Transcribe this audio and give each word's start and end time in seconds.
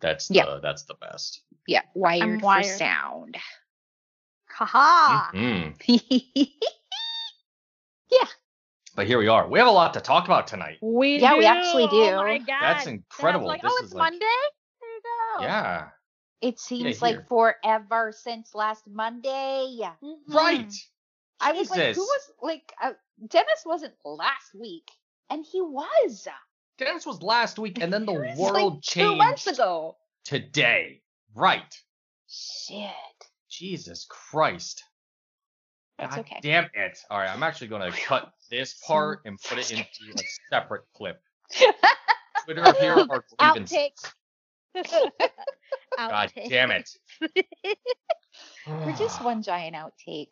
That's 0.00 0.28
the 0.28 0.60
that's 0.62 0.84
the 0.84 0.94
best. 0.94 1.42
Yeah, 1.66 1.82
wired, 1.94 2.42
wired. 2.42 2.64
for 2.66 2.72
sound. 2.72 3.36
Haha. 4.48 5.30
Mhm. 5.32 5.74
yeah, 8.10 8.26
But 8.96 9.06
here 9.06 9.18
we 9.18 9.28
are. 9.28 9.48
We 9.48 9.58
have 9.58 9.68
a 9.68 9.72
lot 9.72 9.94
to 9.94 10.00
talk 10.00 10.24
about 10.24 10.46
tonight. 10.46 10.78
We 10.82 11.18
Yeah, 11.18 11.32
do. 11.32 11.38
we 11.38 11.44
actually 11.46 11.86
do. 11.88 12.02
Oh 12.10 12.22
my 12.24 12.38
god. 12.38 12.46
That's 12.48 12.78
That's 12.78 12.86
incredible. 12.88 13.46
Like, 13.46 13.62
This 13.62 13.72
oh, 13.72 13.78
is 13.78 13.84
it's 13.84 13.94
like- 13.94 14.12
Monday. 14.12 14.26
There 14.80 14.90
you 14.90 15.00
go. 15.38 15.42
Yeah. 15.44 15.88
it 16.40 16.58
seems 16.58 16.98
here. 16.98 17.16
like 17.16 17.28
forever 17.28 18.12
since 18.12 18.54
last 18.54 18.86
Monday. 18.88 19.78
Mhm. 20.02 20.14
Right. 20.28 20.72
I 21.40 21.52
was 21.52 21.70
like, 21.70 21.94
who 21.94 22.02
was 22.02 22.32
like 22.42 22.72
uh, 22.82 22.92
Dennis 23.28 23.62
wasn't 23.64 23.94
last 24.04 24.54
week, 24.54 24.90
and 25.30 25.44
he 25.50 25.60
was 25.62 26.26
Dennis 26.80 27.06
was 27.06 27.22
last 27.22 27.58
week, 27.58 27.78
and 27.80 27.92
then 27.92 28.06
the 28.06 28.12
world 28.36 28.74
like 28.74 28.82
two 28.82 29.14
months 29.14 29.46
ago. 29.46 29.96
today. 30.24 31.02
Right. 31.34 31.78
Shit, 32.28 32.90
Jesus 33.50 34.06
Christ. 34.08 34.82
that's 35.98 36.14
God 36.16 36.20
okay. 36.22 36.38
damn 36.42 36.64
it. 36.74 36.98
All 37.10 37.18
right, 37.18 37.28
I'm 37.30 37.42
actually 37.42 37.68
going 37.68 37.90
to 37.92 37.96
cut 37.98 38.32
this 38.50 38.74
part 38.86 39.20
and 39.26 39.38
put 39.40 39.58
it 39.58 39.70
into 39.70 39.86
a 40.18 40.22
separate 40.50 40.84
clip. 40.96 41.20
Twitter 42.44 42.72
here 42.74 42.94
are. 43.10 43.24
Outtakes. 43.40 44.10
God 45.98 46.32
damn 46.48 46.70
it. 46.70 46.88
We're 48.66 48.92
just 48.96 49.22
one 49.22 49.42
giant 49.42 49.76
outtake. 49.76 50.30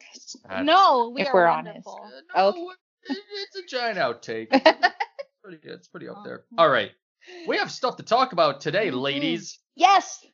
That's- 0.49 0.65
no, 0.65 1.11
we 1.15 1.23
If 1.23 1.29
are 1.29 1.35
we're 1.35 1.47
honest. 1.47 1.87
wonderful. 1.87 2.01
Uh, 2.35 2.53
no, 2.55 2.71
it- 2.71 3.19
it's 3.35 3.57
a 3.57 3.67
giant 3.67 3.99
outtake. 3.99 4.49
Pretty 5.43 5.59
good. 5.59 5.73
It's 5.75 5.89
pretty 5.89 6.09
up 6.09 6.23
there. 6.25 6.45
All 6.57 6.69
right. 6.69 6.91
We 7.47 7.57
have 7.59 7.71
stuff 7.71 7.97
to 7.97 8.03
talk 8.03 8.33
about 8.33 8.61
today, 8.61 8.89
Mhm. 8.91 9.01
ladies. 9.01 9.59
Yes. 9.77 10.25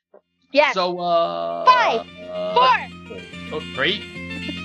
Yes. 0.53 0.75
So, 0.75 0.99
uh. 1.01 1.65
Five, 1.65 2.07
Four. 2.07 3.21
oh, 3.53 3.61
three, 3.75 3.99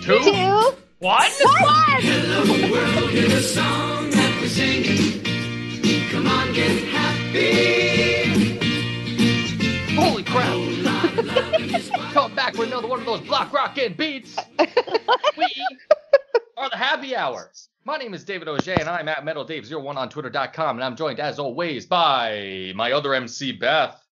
two, 0.03 0.19
Two. 0.19 0.77
one. 0.99 1.21
Hello 1.29 2.71
world, 2.71 3.09
here's 3.11 3.33
a 3.33 3.41
song 3.41 4.09
that 4.11 4.37
we're 4.41 4.47
singing. 4.47 5.23
Come 6.11 6.27
on, 6.27 6.53
get 6.53 6.83
happy. 6.87 8.29
Holy 9.95 10.23
crap. 10.23 10.55
Come 12.13 12.33
back 12.35 12.53
with 12.55 12.67
another 12.69 12.87
one 12.87 12.99
of 12.99 13.05
those 13.05 13.21
block 13.21 13.51
rockin' 13.53 13.93
beats. 13.93 14.35
we 15.37 15.47
are 16.59 16.69
the 16.69 16.77
happy 16.77 17.15
hour. 17.15 17.51
My 17.85 17.97
name 17.97 18.13
is 18.13 18.25
David 18.25 18.49
Auger, 18.49 18.73
and 18.73 18.89
I'm 18.89 19.07
at 19.07 19.23
Metal 19.23 19.45
MetalDave01 19.45 19.95
on 19.95 20.09
Twitter.com, 20.09 20.77
and 20.77 20.83
I'm 20.83 20.95
joined, 20.95 21.19
as 21.19 21.39
always, 21.39 21.85
by 21.85 22.73
my 22.75 22.91
other 22.91 23.13
MC, 23.13 23.53
Beth. 23.53 24.05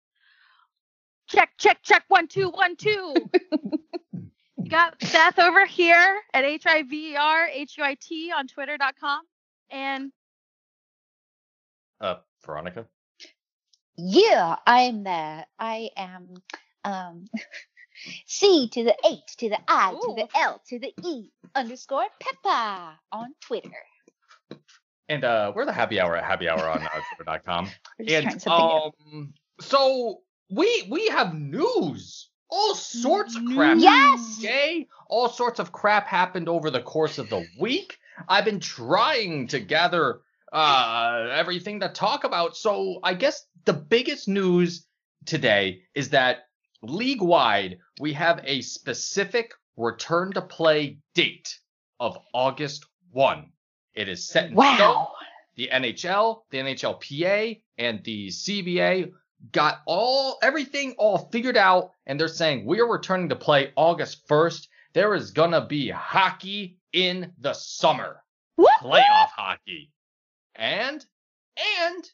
Check, 1.28 1.52
check, 1.58 1.82
check. 1.82 2.04
One, 2.08 2.28
two, 2.28 2.50
one, 2.50 2.76
two. 2.76 3.14
you 4.12 4.68
got 4.68 4.98
Beth 5.00 5.38
over 5.38 5.64
here 5.66 6.20
at 6.34 6.44
H 6.44 6.66
I 6.66 6.82
V 6.82 7.12
E 7.12 7.16
R 7.16 7.48
H 7.48 7.78
U 7.78 7.84
I 7.84 7.96
T 8.00 8.30
on 8.30 8.46
Twitter.com. 8.46 9.22
And 9.70 10.12
Uh, 12.00 12.16
Veronica. 12.44 12.86
Yeah, 13.96 14.56
I'm 14.66 15.04
there. 15.04 15.46
I 15.58 15.90
am 15.96 16.34
um 16.84 17.24
C 18.26 18.68
to 18.68 18.84
the 18.84 18.96
H 19.04 19.36
to 19.38 19.48
the 19.48 19.58
I 19.68 19.90
to 19.90 20.14
the 20.16 20.28
L 20.38 20.60
to 20.68 20.78
the 20.78 20.92
E 21.02 21.30
underscore 21.54 22.06
Peppa 22.20 22.98
on 23.12 23.34
Twitter. 23.40 23.72
And 25.08 25.24
uh, 25.24 25.52
we're 25.54 25.66
the 25.66 25.72
happy 25.72 26.00
hour 26.00 26.16
at 26.16 26.24
happy 26.24 26.48
hour 26.48 26.68
on 26.68 26.82
uh, 26.82 26.88
Twitter.com. 27.16 27.68
We're 27.98 28.06
just 28.06 28.22
trying 28.22 28.32
And 28.32 28.42
something 28.42 28.92
um, 29.12 29.34
so 29.60 30.20
we 30.50 30.86
we 30.90 31.08
have 31.08 31.34
news, 31.34 32.28
all 32.48 32.74
sorts 32.74 33.36
of 33.36 33.44
crap. 33.54 33.78
Yes! 33.78 34.38
Okay, 34.38 34.86
all 35.08 35.28
sorts 35.28 35.60
of 35.60 35.72
crap 35.72 36.06
happened 36.06 36.48
over 36.48 36.70
the 36.70 36.80
course 36.82 37.18
of 37.18 37.28
the 37.28 37.46
week. 37.58 37.98
I've 38.28 38.44
been 38.44 38.60
trying 38.60 39.48
to 39.48 39.60
gather 39.60 40.20
uh 40.52 41.28
everything 41.32 41.80
to 41.80 41.88
talk 41.88 42.24
about. 42.24 42.56
So 42.56 43.00
I 43.02 43.14
guess 43.14 43.46
the 43.64 43.72
biggest 43.72 44.28
news 44.28 44.86
today 45.26 45.82
is 45.94 46.10
that 46.10 46.44
league 46.84 47.22
wide 47.22 47.78
we 48.00 48.12
have 48.12 48.40
a 48.44 48.60
specific 48.60 49.52
return 49.76 50.32
to 50.32 50.42
play 50.42 50.98
date 51.14 51.58
of 52.00 52.18
August 52.32 52.86
1. 53.12 53.50
It 53.94 54.08
is 54.08 54.28
set 54.28 54.50
in 54.50 54.56
stone. 54.56 55.06
The 55.56 55.68
NHL, 55.72 56.42
the 56.50 56.58
NHLPA, 56.58 57.62
and 57.78 58.02
the 58.02 58.28
CBA 58.28 59.12
got 59.52 59.82
all 59.86 60.38
everything 60.42 60.94
all 60.98 61.28
figured 61.30 61.56
out, 61.56 61.92
and 62.06 62.18
they're 62.18 62.28
saying 62.28 62.66
we 62.66 62.80
are 62.80 62.90
returning 62.90 63.28
to 63.28 63.36
play 63.36 63.72
August 63.76 64.26
1st. 64.28 64.68
There 64.94 65.14
is 65.14 65.30
gonna 65.30 65.64
be 65.66 65.90
hockey 65.90 66.78
in 66.92 67.32
the 67.38 67.52
summer, 67.52 68.22
Whoop, 68.56 68.68
playoff 68.80 69.30
hockey, 69.36 69.92
and 70.56 71.04
and 71.80 72.10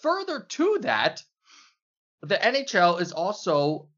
further 0.00 0.40
to 0.40 0.78
that, 0.82 1.22
the 2.22 2.36
NHL 2.36 3.00
is 3.00 3.12
also 3.12 3.88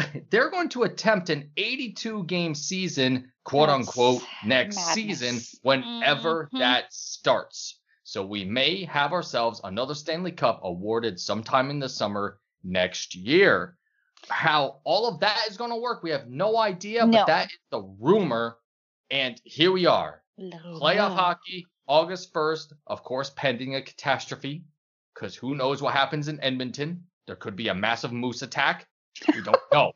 they're 0.30 0.50
going 0.50 0.68
to 0.70 0.82
attempt 0.84 1.30
an 1.30 1.50
82 1.56 2.24
game 2.24 2.54
season, 2.54 3.30
quote 3.44 3.68
That's 3.68 3.88
unquote, 3.88 4.22
next 4.44 4.76
madness. 4.76 4.94
season 4.94 5.58
whenever 5.62 6.48
Mhm. 6.52 6.58
that 6.58 6.92
starts. 6.92 7.78
So 8.04 8.24
we 8.26 8.44
may 8.44 8.84
have 8.84 9.12
ourselves 9.12 9.60
another 9.62 9.94
Stanley 9.94 10.32
Cup 10.32 10.60
awarded 10.64 11.20
sometime 11.20 11.70
in 11.70 11.78
the 11.78 11.88
summer 11.88 12.38
next 12.64 13.14
year. 13.14 13.76
How 14.28 14.80
all 14.84 15.06
of 15.08 15.20
that 15.20 15.46
is 15.48 15.56
going 15.56 15.70
to 15.70 15.76
work, 15.76 16.02
we 16.02 16.10
have 16.10 16.28
no 16.28 16.56
idea, 16.58 17.06
No. 17.06 17.18
but 17.18 17.26
that 17.28 17.46
is 17.46 17.58
the 17.70 17.80
rumor. 18.00 18.58
And 19.10 19.40
here 19.44 19.72
we 19.72 19.86
are. 19.86 20.22
Playoff 20.38 21.14
hockey, 21.16 21.66
August 21.86 22.32
1st, 22.32 22.72
of 22.86 23.02
course, 23.02 23.30
pending 23.36 23.74
a 23.76 23.82
catastrophe, 23.82 24.64
because 25.14 25.34
who 25.36 25.54
knows 25.54 25.80
what 25.82 25.94
happens 25.94 26.28
in 26.28 26.40
Edmonton? 26.40 27.04
There 27.26 27.36
could 27.36 27.56
be 27.56 27.68
a 27.68 27.74
massive 27.74 28.12
moose 28.12 28.42
attack. 28.42 28.86
We 29.34 29.42
don't 29.42 29.56
know. 29.72 29.92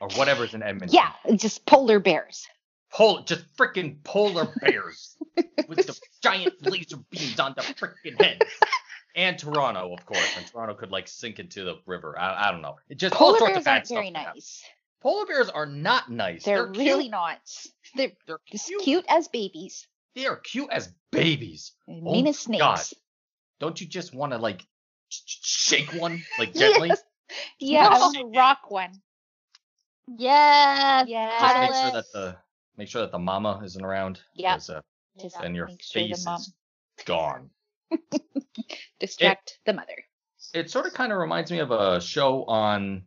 or 0.00 0.08
whatever's 0.16 0.54
in 0.54 0.62
Edmonton. 0.62 0.94
Yeah, 0.94 1.34
just 1.36 1.66
polar 1.66 1.98
bears. 2.00 2.46
Pol- 2.90 3.22
just 3.24 3.44
freaking 3.56 4.02
polar 4.04 4.48
bears 4.60 5.16
with 5.68 5.86
the 5.86 5.98
giant 6.22 6.54
laser 6.62 6.96
beams 7.10 7.38
on 7.38 7.54
the 7.56 7.62
freaking 7.62 8.20
heads. 8.20 8.40
And 9.14 9.38
Toronto, 9.38 9.92
of 9.92 10.06
course. 10.06 10.36
And 10.36 10.46
Toronto 10.46 10.74
could 10.74 10.90
like 10.90 11.08
sink 11.08 11.38
into 11.38 11.64
the 11.64 11.74
river. 11.86 12.18
I, 12.18 12.48
I 12.48 12.52
don't 12.52 12.62
know. 12.62 12.76
It 12.88 12.96
just 12.98 13.14
all 13.20 13.34
Polar 13.36 13.52
bears 13.52 13.66
aren't 13.66 13.88
very 13.88 14.10
nice. 14.10 14.62
Polar 15.02 15.26
bears 15.26 15.48
are 15.50 15.66
not 15.66 16.10
nice. 16.10 16.44
They're, 16.44 16.68
cute. 16.68 16.86
really 16.86 17.08
not. 17.08 17.38
They're 17.94 18.12
They're 18.26 18.38
cute. 18.46 18.82
cute 18.82 19.04
as 19.08 19.28
babies. 19.28 19.86
They 20.14 20.26
are 20.26 20.36
cute 20.36 20.70
as 20.72 20.92
babies. 21.10 21.72
Oh 21.88 22.00
mean 22.00 22.24
my 22.24 22.30
as 22.30 22.38
snakes. 22.38 22.60
God. 22.60 22.80
Don't 23.60 23.80
you 23.80 23.86
just 23.86 24.14
want 24.14 24.32
to 24.32 24.38
like 24.38 24.62
sh- 25.08 25.20
sh- 25.26 25.38
shake 25.42 25.90
one 25.94 26.22
like 26.38 26.50
Yes. 26.54 27.02
Gently? 27.60 27.74
Yeah, 27.74 27.88
I 27.88 27.90
Yes. 27.92 28.00
want 28.00 28.16
to 28.16 28.38
rock 28.38 28.70
one. 28.70 28.92
yes. 30.16 31.06
Yeah. 31.08 31.38
Just 31.40 31.60
make 31.60 31.74
sure 31.74 31.90
that 31.92 32.12
the 32.12 32.36
make 32.76 32.88
sure 32.88 33.02
that 33.02 33.12
the 33.12 33.18
mama 33.18 33.60
isn't 33.64 33.84
around. 33.84 34.20
Yeah. 34.34 34.54
uh, 34.54 34.80
Just 35.20 35.40
then 35.40 35.54
your 35.54 35.68
sure 35.68 36.02
face 36.02 36.24
mom 36.24 36.40
is 36.40 36.52
gone. 37.04 37.50
distract 39.00 39.58
the 39.66 39.72
mother. 39.72 40.04
It 40.54 40.70
sort 40.70 40.86
of 40.86 40.94
kind 40.94 41.12
of 41.12 41.18
reminds 41.18 41.50
me 41.50 41.58
of 41.58 41.70
a 41.70 42.00
show 42.00 42.44
on 42.44 43.04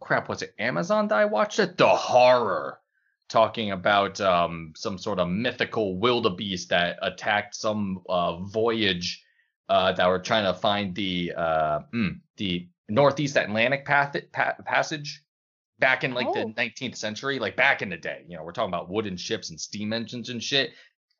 crap. 0.00 0.28
Was 0.28 0.42
it 0.42 0.54
Amazon 0.58 1.08
that 1.08 1.18
I 1.18 1.24
watched 1.26 1.58
it? 1.58 1.76
The 1.76 1.88
Horror, 1.88 2.80
talking 3.28 3.70
about 3.70 4.20
um 4.20 4.72
some 4.76 4.98
sort 4.98 5.18
of 5.20 5.28
mythical 5.28 5.98
wildebeest 5.98 6.70
that 6.70 6.98
attacked 7.02 7.54
some 7.54 8.02
uh, 8.08 8.36
voyage 8.36 9.22
uh, 9.68 9.92
that 9.92 10.08
were 10.08 10.18
trying 10.18 10.44
to 10.52 10.58
find 10.58 10.94
the 10.94 11.32
uh 11.36 11.80
mm, 11.94 12.20
the 12.36 12.68
northeast 12.90 13.36
Atlantic 13.36 13.84
path, 13.86 14.16
pa- 14.32 14.56
passage 14.64 15.22
back 15.78 16.04
in 16.04 16.12
like 16.12 16.32
the 16.32 16.40
Oh. 16.40 16.52
19th 16.56 16.96
century, 16.96 17.38
like 17.38 17.56
back 17.56 17.80
in 17.82 17.88
the 17.88 17.96
day. 17.96 18.24
You 18.28 18.36
know, 18.36 18.44
we're 18.44 18.52
talking 18.52 18.68
about 18.70 18.90
wooden 18.90 19.16
ships 19.16 19.50
and 19.50 19.58
steam 19.60 19.92
engines 19.92 20.28
and 20.28 20.42
shit. 20.42 20.72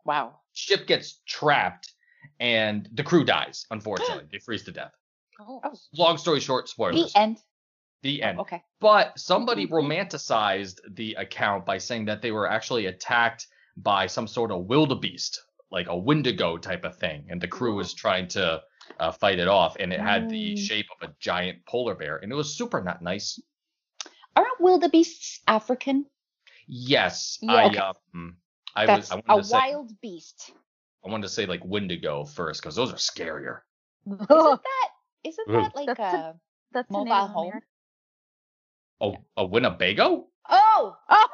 Wow. 0.04 0.40
Ship 0.52 0.86
gets 0.86 1.20
trapped 1.26 1.92
and 2.38 2.88
the 2.92 3.02
crew 3.04 3.24
dies. 3.24 3.66
Unfortunately, 3.70 4.24
they 4.32 4.38
freeze 4.38 4.64
to 4.64 4.72
death. 4.72 4.92
Oh. 5.40 5.60
Oh, 5.64 5.72
Long 5.94 6.18
story 6.18 6.40
short, 6.40 6.68
spoilers. 6.68 7.12
the 7.12 7.18
end. 7.18 7.38
The 8.02 8.22
end. 8.22 8.38
Oh, 8.38 8.42
okay. 8.42 8.62
But 8.80 9.18
somebody 9.18 9.66
romanticized 10.10 10.80
the 10.94 11.14
account 11.14 11.64
by 11.66 11.78
saying 11.78 12.06
that 12.06 12.20
they 12.22 12.32
were 12.32 12.48
actually 12.48 12.86
attacked 12.86 13.46
by 13.76 14.06
some 14.06 14.26
sort 14.26 14.50
of 14.50 14.66
wildebeest, 14.66 15.40
like 15.70 15.86
a 15.88 15.96
Wendigo 15.96 16.58
type 16.58 16.84
of 16.84 16.96
thing, 16.98 17.26
and 17.30 17.40
the 17.40 17.48
crew 17.48 17.74
was 17.76 17.94
trying 17.94 18.28
to 18.28 18.60
uh, 18.98 19.12
fight 19.12 19.38
it 19.38 19.48
off, 19.48 19.76
and 19.78 19.92
it 19.92 20.00
had 20.00 20.28
the 20.28 20.54
Mm. 20.54 20.58
shape 20.58 20.86
of 21.00 21.08
a 21.08 21.14
giant 21.20 21.64
polar 21.66 21.94
bear, 21.94 22.16
and 22.18 22.32
it 22.32 22.34
was 22.34 22.56
super 22.56 22.82
not 22.82 23.02
nice. 23.02 23.40
Aren't 24.36 24.60
wildebeests 24.60 25.40
African? 25.46 26.06
Yes, 26.66 27.38
Yeah, 27.42 27.52
I 27.52 27.66
okay. 27.66 27.78
um, 28.14 28.36
I 28.76 28.86
That's 28.86 29.10
was 29.10 29.12
I 29.12 29.14
a 29.16 29.22
wanted 29.26 29.42
to 29.42 29.48
say 29.48 29.54
wild 29.56 30.00
beast. 30.00 30.52
I 31.04 31.10
wanted 31.10 31.22
to 31.22 31.28
say 31.28 31.46
like 31.46 31.64
Wendigo 31.64 32.24
first 32.24 32.62
because 32.62 32.76
those 32.76 32.92
are 32.92 32.96
scarier. 32.96 33.60
Isn't 34.06 34.28
that 34.28 34.88
Isn't 35.24 35.48
that 35.48 35.74
like 35.74 35.86
That's 35.86 36.14
a 36.14 36.40
That's 36.72 36.90
mobile 36.90 37.12
of 37.12 37.30
home? 37.30 37.48
America. 37.48 37.66
Oh, 39.00 39.16
a 39.36 39.46
Winnebago? 39.46 40.28
Oh, 40.48 40.96
Oh. 41.08 41.26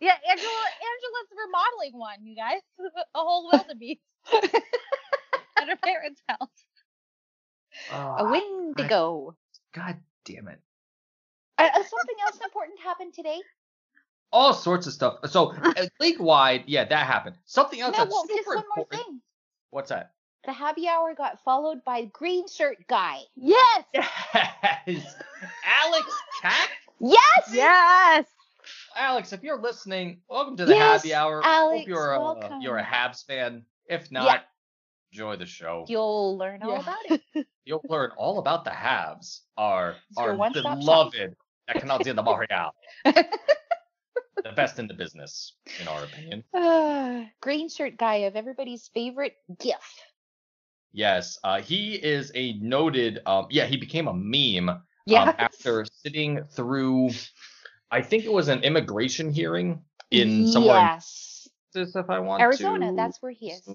Yeah, 0.00 0.14
Angela. 0.30 0.50
Angela's 0.50 1.30
remodeling 1.46 1.98
one, 1.98 2.24
you 2.24 2.36
guys. 2.36 2.60
A 3.14 3.18
whole 3.18 3.50
wildebeest 3.50 4.00
at 4.32 5.68
her 5.68 5.76
parents' 5.82 6.22
house. 6.28 6.48
a 7.90 8.24
Windigo. 8.30 9.36
God 9.74 9.96
damn 10.24 10.48
it. 10.48 10.60
Uh, 11.58 11.68
something 11.72 12.16
else 12.24 12.38
important 12.42 12.78
happened 12.80 13.12
today. 13.12 13.40
All 14.32 14.52
sorts 14.54 14.86
of 14.86 14.92
stuff. 14.92 15.18
So 15.26 15.52
uh, 15.62 15.86
league 16.00 16.20
wide, 16.20 16.64
yeah, 16.66 16.84
that 16.84 17.06
happened. 17.06 17.36
Something 17.46 17.80
else 17.80 17.92
No, 17.92 17.98
that's 18.04 18.10
well, 18.12 18.24
just 18.28 18.38
super 18.38 18.56
one 18.56 18.64
more 18.76 18.84
important. 18.84 19.06
thing. 19.06 19.20
What's 19.70 19.88
that? 19.90 20.12
The 20.44 20.52
happy 20.52 20.86
hour 20.88 21.14
got 21.14 21.42
followed 21.44 21.84
by 21.84 22.04
green 22.04 22.46
shirt 22.48 22.76
guy. 22.88 23.18
Yes. 23.36 23.84
Yes, 24.86 25.14
Alex 25.66 26.06
Kack. 26.40 26.70
Yes. 27.00 27.50
Yes. 27.52 28.24
Alex, 28.96 29.32
if 29.32 29.42
you're 29.42 29.60
listening, 29.60 30.20
welcome 30.28 30.56
to 30.56 30.64
the 30.64 30.74
Yes, 30.74 31.02
happy 31.02 31.14
hour. 31.14 31.42
Alex, 31.44 31.80
Hope 31.80 31.88
you're 31.88 32.12
a 32.14 32.20
welcome. 32.20 32.60
you're 32.60 32.78
a 32.78 32.84
Habs 32.84 33.24
fan. 33.26 33.64
If 33.86 34.10
not, 34.10 34.24
Yeah. 34.26 34.40
enjoy 35.12 35.36
the 35.36 35.46
show. 35.46 35.84
You'll 35.88 36.36
learn 36.36 36.62
all 36.62 36.70
Yeah. 36.70 36.80
about 36.80 36.98
it. 37.34 37.46
You'll 37.64 37.84
learn 37.88 38.10
all 38.16 38.38
about 38.38 38.64
the 38.64 38.70
Habs, 38.70 39.40
our 39.56 39.96
It's 40.10 40.18
our 40.18 40.34
one-stop 40.34 40.64
shop. 40.64 41.12
beloved 41.12 41.36
Canadiens 41.68 42.16
de 42.16 42.22
Montreal, 42.22 42.74
the 43.04 44.52
best 44.56 44.78
in 44.78 44.86
the 44.86 44.94
business, 44.94 45.52
in 45.78 45.86
our 45.86 46.02
opinion. 46.04 46.44
Uh, 46.54 47.24
green 47.42 47.68
shirt 47.68 47.98
guy 47.98 48.16
of 48.26 48.36
everybody's 48.36 48.88
favorite 48.88 49.34
GIF. 49.60 50.00
Yes, 50.92 51.38
uh, 51.44 51.60
he 51.60 51.94
is 51.96 52.32
a 52.34 52.54
noted. 52.54 53.20
Um, 53.26 53.46
yeah, 53.50 53.66
he 53.66 53.76
became 53.76 54.08
a 54.08 54.14
meme 54.14 54.80
Yeah. 55.04 55.24
um, 55.24 55.34
after 55.38 55.84
sitting 55.92 56.44
through. 56.44 57.10
I 57.90 58.02
think 58.02 58.24
it 58.24 58.32
was 58.32 58.48
an 58.48 58.62
immigration 58.62 59.30
hearing 59.32 59.82
in 60.10 60.46
somewhere 60.46 60.78
in 60.78 60.84
Yes. 60.84 61.48
If 61.74 62.10
I 62.10 62.18
want 62.18 62.42
Arizona. 62.42 62.90
to. 62.90 62.96
That's 62.96 63.22
where 63.22 63.30
he 63.32 63.50
is. 63.50 63.68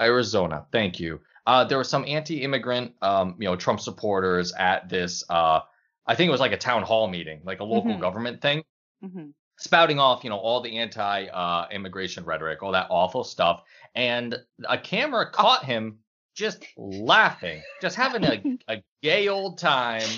Arizona. 0.00 0.66
Thank 0.72 0.98
you. 0.98 1.20
Uh, 1.46 1.64
there 1.64 1.76
were 1.78 1.84
some 1.84 2.04
anti-immigrant, 2.06 2.94
um, 3.02 3.36
you 3.38 3.44
know, 3.46 3.56
Trump 3.56 3.80
supporters 3.80 4.52
at 4.54 4.88
this. 4.88 5.24
Uh, 5.28 5.60
I 6.06 6.14
think 6.14 6.28
it 6.28 6.30
was 6.32 6.40
like 6.40 6.52
a 6.52 6.56
town 6.58 6.82
hall 6.82 7.06
meeting, 7.08 7.42
like 7.44 7.60
a 7.60 7.64
local 7.64 7.92
Mhm. 7.92 8.00
government 8.00 8.40
thing, 8.42 8.64
hmm 9.00 9.30
spouting 9.56 10.00
off, 10.00 10.24
you 10.24 10.30
know, 10.30 10.36
all 10.36 10.60
the 10.60 10.78
anti-immigration 10.78 12.24
rhetoric, 12.24 12.60
all 12.60 12.72
that 12.72 12.88
awful 12.90 13.22
stuff, 13.22 13.62
and 13.94 14.36
a 14.68 14.76
camera 14.76 15.30
caught 15.30 15.64
him 15.64 16.00
just 16.34 16.64
laughing, 16.76 17.62
just 17.80 17.94
having 17.94 18.24
a, 18.24 18.42
a 18.68 18.82
gay 19.00 19.28
old 19.28 19.56
time, 19.58 20.08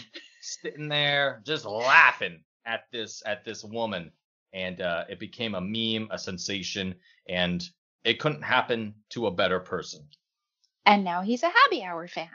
sitting 0.40 0.88
there 0.88 1.42
just 1.44 1.66
laughing 1.66 2.42
at 2.66 2.82
this 2.92 3.22
at 3.24 3.44
this 3.44 3.64
woman, 3.64 4.10
and 4.52 4.80
uh, 4.80 5.04
it 5.08 5.18
became 5.20 5.54
a 5.54 5.60
meme, 5.60 6.08
a 6.10 6.18
sensation, 6.18 6.94
and 7.28 7.64
it 8.04 8.18
couldn't 8.20 8.42
happen 8.42 8.94
to 9.10 9.26
a 9.28 9.30
better 9.30 9.60
person. 9.60 10.06
And 10.84 11.02
now 11.04 11.22
he's 11.22 11.42
a 11.42 11.48
happy 11.48 11.82
hour 11.82 12.06
fan. 12.08 12.28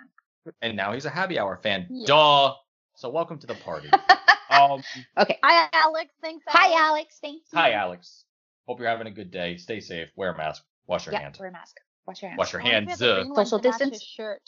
and 0.61 0.75
now 0.75 0.91
he's 0.93 1.05
a 1.05 1.09
happy 1.09 1.37
hour 1.39 1.57
fan. 1.61 1.87
Yeah. 1.89 2.05
Duh. 2.07 2.53
So 2.95 3.09
welcome 3.09 3.37
to 3.39 3.47
the 3.47 3.55
party. 3.55 3.89
um, 4.49 4.81
Okay. 5.17 5.37
Hi, 5.43 5.69
Alex. 5.73 6.11
Thanks. 6.21 6.43
Hi, 6.49 6.73
Alex. 6.73 7.17
Thank 7.21 7.43
you. 7.51 7.57
hi, 7.59 7.71
Alex. 7.73 8.25
Hope 8.67 8.79
you're 8.79 8.89
having 8.89 9.07
a 9.07 9.11
good 9.11 9.31
day. 9.31 9.57
Stay 9.57 9.79
safe. 9.79 10.09
Wear 10.15 10.31
a 10.33 10.37
mask. 10.37 10.63
Wash 10.87 11.05
your 11.05 11.13
Yeah, 11.13 11.21
hands. 11.21 11.39
wear 11.39 11.49
a 11.49 11.51
mask. 11.51 11.77
Wash 12.05 12.21
your 12.21 12.29
hands. 12.29 12.39
Wash 12.39 12.53
your 12.53 12.61
I 12.61 12.65
wonder 12.65 12.77
if 12.77 12.87
hands. 12.89 12.99
he 12.99 13.05
has 13.05 13.11
a 13.11 13.11
Uh, 13.13 13.21
green 13.23 13.33
one 13.33 13.45
Social 13.45 13.59
to 13.59 13.69
match 13.69 13.79
his 13.79 13.89
distance? 13.89 14.03
Shirt. 14.03 14.41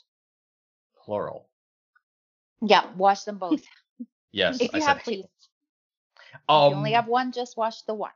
plural. 1.05 1.47
Yeah, 2.61 2.85
wash 2.97 3.23
them 3.23 3.37
both. 3.37 3.61
Yes. 4.35 4.59
if 4.61 4.73
I 4.73 4.77
you 4.77 4.81
said 4.81 4.87
have 4.87 4.97
it. 4.97 5.03
please. 5.03 5.25
If 6.33 6.39
Um, 6.49 6.71
you 6.71 6.77
only 6.77 6.91
have 6.93 7.07
one, 7.07 7.31
just 7.31 7.57
wash 7.57 7.81
the 7.83 7.93
one. 7.93 8.11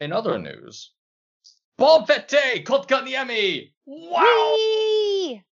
in 0.00 0.12
other 0.12 0.38
news, 0.38 0.92
Bon 1.76 2.04
fete, 2.06 2.64
Kotkaniemi. 2.64 3.72
Wow. 3.86 4.54
Whee! 4.56 5.42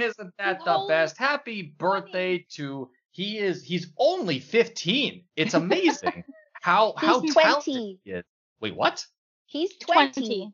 Isn't 0.00 0.34
that 0.38 0.56
He's 0.58 0.64
the 0.64 0.84
best? 0.88 1.16
Happy 1.18 1.62
birthday 1.78 2.44
to 2.56 2.90
he 3.10 3.38
is 3.38 3.62
he's 3.62 3.88
only 3.98 4.38
15. 4.40 5.24
It's 5.36 5.54
amazing 5.54 6.24
how 6.52 6.94
how 6.96 7.20
He's 7.20 7.34
talented 7.34 7.64
20. 7.64 8.00
he 8.04 8.10
is. 8.10 8.24
Wait, 8.60 8.74
what? 8.76 9.04
He's 9.46 9.76
20. 9.76 10.12
20. 10.20 10.52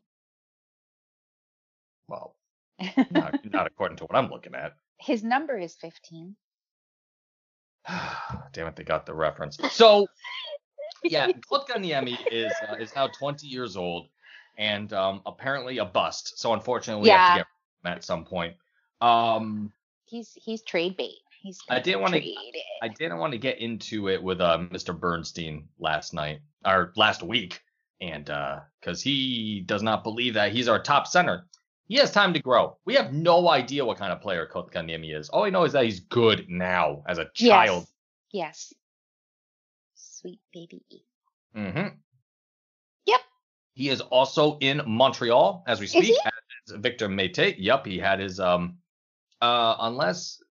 Well, 2.07 2.35
not, 3.11 3.45
not 3.45 3.67
according 3.67 3.97
to 3.97 4.05
what 4.05 4.15
I'm 4.15 4.29
looking 4.29 4.55
at. 4.55 4.73
His 4.99 5.23
number 5.23 5.57
is 5.57 5.75
15. 5.75 6.35
Damn 8.53 8.67
it, 8.67 8.75
they 8.75 8.83
got 8.83 9.05
the 9.05 9.13
reference. 9.13 9.57
So, 9.71 10.07
yeah, 11.03 11.27
Kotkaniemi 11.51 12.17
is 12.31 12.51
uh, 12.69 12.75
is 12.75 12.93
now 12.95 13.07
20 13.07 13.47
years 13.47 13.77
old 13.77 14.07
and 14.57 14.91
um, 14.93 15.21
apparently 15.25 15.77
a 15.77 15.85
bust. 15.85 16.37
So 16.39 16.53
unfortunately, 16.53 17.03
we 17.03 17.09
have 17.09 17.19
Yeah. 17.19 17.33
to 17.33 17.39
get 17.39 17.47
him 17.91 17.97
at 17.97 18.03
some 18.03 18.25
point. 18.25 18.55
Um, 19.01 19.71
He's 20.05 20.31
he's 20.43 20.61
trade 20.63 20.97
bait. 20.97 21.15
He's 21.41 21.59
I 21.69 21.79
didn't 21.79 22.01
wanna- 22.01 22.19
I 22.81 22.87
didn't 22.89 23.19
want 23.19 23.31
to 23.33 23.37
get 23.37 23.59
into 23.59 24.09
it 24.09 24.21
with 24.21 24.41
uh, 24.41 24.57
Mr. 24.71 24.97
Bernstein 24.99 25.69
last 25.79 26.13
night 26.13 26.41
or 26.65 26.91
last 26.97 27.21
week, 27.23 27.61
and 28.01 28.25
because 28.81 29.01
he 29.01 29.61
does 29.65 29.81
not 29.83 30.03
believe 30.03 30.33
that 30.33 30.51
he's 30.51 30.67
our 30.67 30.81
top 30.81 31.07
center. 31.07 31.45
He 31.89 31.95
has 31.95 32.11
time 32.11 32.33
to 32.35 32.39
grow. 32.39 32.77
We 32.85 32.93
have 32.93 33.13
no 33.13 33.49
idea 33.49 33.83
what 33.83 33.97
kind 33.97 34.13
of 34.13 34.21
player 34.21 34.47
Kotkaniemi 34.47 35.17
is. 35.17 35.27
All 35.29 35.41
we 35.41 35.49
know 35.49 35.63
is 35.63 35.73
that 35.73 35.85
he's 35.85 36.01
good 36.01 36.45
now 36.47 37.03
as 37.07 37.17
a 37.17 37.25
child. 37.33 37.87
Yes. 38.31 38.71
Yes. 38.71 38.73
Sweet 39.95 40.39
baby. 40.53 40.83
Mm-hmm. 41.57 41.87
Yep. 43.07 43.19
He 43.73 43.89
is 43.89 44.01
also 44.01 44.59
in 44.59 44.83
Montreal 44.85 45.63
as 45.65 45.79
we 45.79 45.85
Is 45.85 45.91
speak. 45.91 46.03
he? 46.03 46.19
As 46.25 46.75
Victor 46.75 47.09
Mete. 47.09 47.57
Yep, 47.57 47.87
he 47.87 47.97
had 47.97 48.19
his 48.19 48.39
um 48.39 48.77
uh 49.41 49.75
unless 49.79 50.43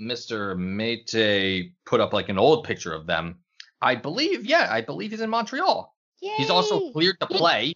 Mr. 0.00 0.58
Mete 0.58 1.74
put 1.84 2.00
up 2.00 2.12
like 2.12 2.28
an 2.28 2.38
old 2.38 2.64
picture 2.64 2.92
of 2.92 3.06
them. 3.06 3.38
I 3.80 3.94
believe, 3.94 4.44
yeah, 4.44 4.66
I 4.68 4.80
believe 4.80 5.12
he's 5.12 5.20
in 5.20 5.30
Montreal. 5.30 5.94
Yay! 6.20 6.32
He's 6.38 6.50
also 6.50 6.90
cleared 6.90 7.20
to 7.20 7.26
play. 7.28 7.75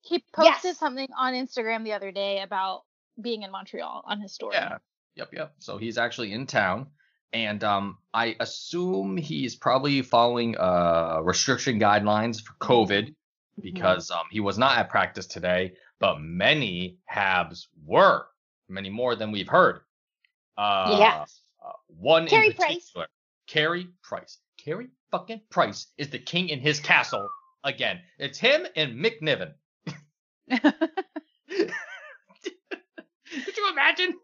He 0.00 0.24
posted 0.32 0.60
Yes. 0.64 0.78
something 0.78 1.08
on 1.16 1.34
Instagram 1.34 1.84
the 1.84 1.92
other 1.92 2.10
day 2.12 2.40
about 2.40 2.82
being 3.20 3.42
in 3.42 3.50
Montreal 3.50 4.02
on 4.06 4.20
his 4.20 4.32
story. 4.32 4.54
Yeah. 4.56 4.78
Yep, 5.16 5.28
yep. 5.32 5.54
So 5.58 5.78
he's 5.78 5.98
actually 5.98 6.32
in 6.32 6.46
town. 6.46 6.86
And 7.32 7.62
um 7.64 7.98
I 8.14 8.36
assume 8.40 9.16
he's 9.16 9.56
probably 9.56 10.00
following 10.02 10.56
uh 10.56 11.18
restriction 11.22 11.78
guidelines 11.80 12.40
for 12.40 12.54
COVID. 12.60 13.08
Mhm. 13.58 13.62
because 13.62 14.12
um, 14.12 14.22
he 14.30 14.38
was 14.38 14.56
not 14.56 14.78
at 14.78 14.88
practice 14.88 15.26
today, 15.26 15.74
but 15.98 16.20
many 16.20 16.96
Habs 17.12 17.66
were, 17.84 18.28
many 18.68 18.88
more 18.88 19.16
than 19.16 19.32
we've 19.32 19.48
heard. 19.48 19.80
Uh, 20.56 20.94
Yes. 20.96 21.40
uh, 21.66 21.72
one 21.88 22.28
Carey 22.28 22.46
in 22.46 22.52
Price. 22.52 22.94
Carey 23.48 23.88
Price. 24.02 24.38
Carey 24.58 24.90
fucking 25.10 25.40
Price 25.50 25.88
is 25.96 26.08
the 26.10 26.20
king 26.20 26.50
in 26.50 26.60
his 26.60 26.78
castle 26.78 27.28
again. 27.64 28.00
It's 28.20 28.38
him 28.38 28.64
and 28.76 28.94
McNiven. 29.04 29.54
Could 30.50 31.72
you 33.56 33.70
imagine? 33.72 34.14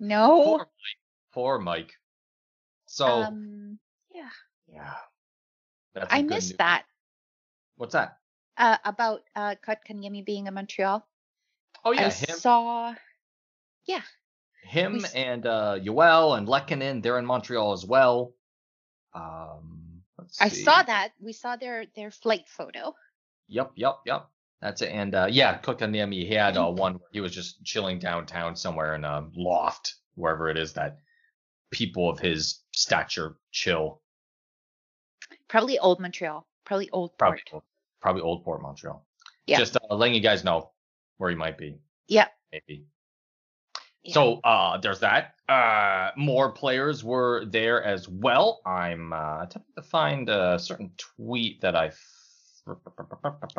no. 0.00 0.42
Poor 0.44 0.58
Mike. 0.58 0.98
Poor 1.32 1.58
Mike. 1.58 1.92
So 2.86 3.06
um. 3.06 3.78
Yeah. 4.12 4.28
yeah, 4.72 4.94
that's 5.94 6.12
I 6.12 6.22
missed 6.22 6.58
that. 6.58 6.84
What's 7.76 7.92
that? 7.92 8.18
Uh, 8.56 8.76
about 8.84 9.22
uh 9.36 9.54
Kotkaniemi 9.66 10.24
being 10.24 10.46
in 10.46 10.54
Montreal. 10.54 11.06
Oh 11.84 11.92
yeah, 11.92 12.06
I 12.06 12.10
him. 12.10 12.36
saw. 12.36 12.94
Yeah. 13.86 14.02
Him 14.62 14.98
We 14.98 15.04
and 15.14 15.46
uh 15.46 15.78
Yoel 15.80 16.36
and 16.36 16.46
Lehkonen, 16.46 17.02
they're 17.02 17.18
in 17.18 17.26
Montreal 17.26 17.72
as 17.72 17.86
well. 17.86 18.34
Um 19.14 20.02
let's 20.18 20.40
I 20.40 20.48
saw 20.48 20.82
that. 20.82 21.12
We 21.20 21.32
saw 21.32 21.56
their 21.56 21.86
their 21.94 22.10
flight 22.10 22.48
photo. 22.48 22.94
Yep, 23.48 23.72
yep, 23.76 24.00
yep. 24.04 24.28
That's 24.62 24.82
it. 24.82 24.90
And 24.90 25.14
uh 25.14 25.26
yeah, 25.30 25.58
Kotkaniemi, 25.58 26.26
he 26.26 26.34
had 26.34 26.56
uh, 26.56 26.70
one 26.70 26.94
where 26.94 27.08
he 27.12 27.20
was 27.20 27.32
just 27.32 27.64
chilling 27.64 27.98
downtown 27.98 28.56
somewhere 28.56 28.94
in 28.94 29.04
a 29.04 29.26
loft, 29.34 29.94
wherever 30.14 30.48
it 30.50 30.58
is 30.58 30.74
that 30.74 30.98
people 31.70 32.10
of 32.10 32.18
his 32.18 32.60
stature 32.72 33.36
chill. 33.52 34.02
Probably 35.48 35.78
old 35.78 36.00
Montreal. 36.00 36.46
Probably 36.64 36.90
old 36.90 37.16
Probably 37.18 37.40
port. 37.50 37.64
probably 38.00 38.22
Old 38.22 38.44
Port 38.44 38.62
Montreal. 38.62 39.04
Yeah. 39.46 39.58
Just 39.58 39.76
uh, 39.76 39.94
letting 39.94 40.14
you 40.14 40.20
guys 40.20 40.44
know 40.44 40.70
where 41.16 41.30
he 41.30 41.36
might 41.36 41.56
be. 41.58 41.78
Yeah. 42.06 42.26
Maybe. 42.52 42.84
Yeah. 44.02 44.14
So 44.14 44.40
uh 44.44 44.78
there's 44.78 45.00
that. 45.00 45.34
Uh 45.48 46.10
more 46.16 46.52
players 46.52 47.02
were 47.02 47.44
there 47.46 47.82
as 47.82 48.08
well. 48.08 48.60
I'm 48.66 49.12
uh 49.12 49.42
attempting 49.44 49.74
to 49.76 49.82
find 49.82 50.28
a 50.28 50.58
certain 50.58 50.92
tweet 50.96 51.60
that 51.62 51.74
I 51.76 51.92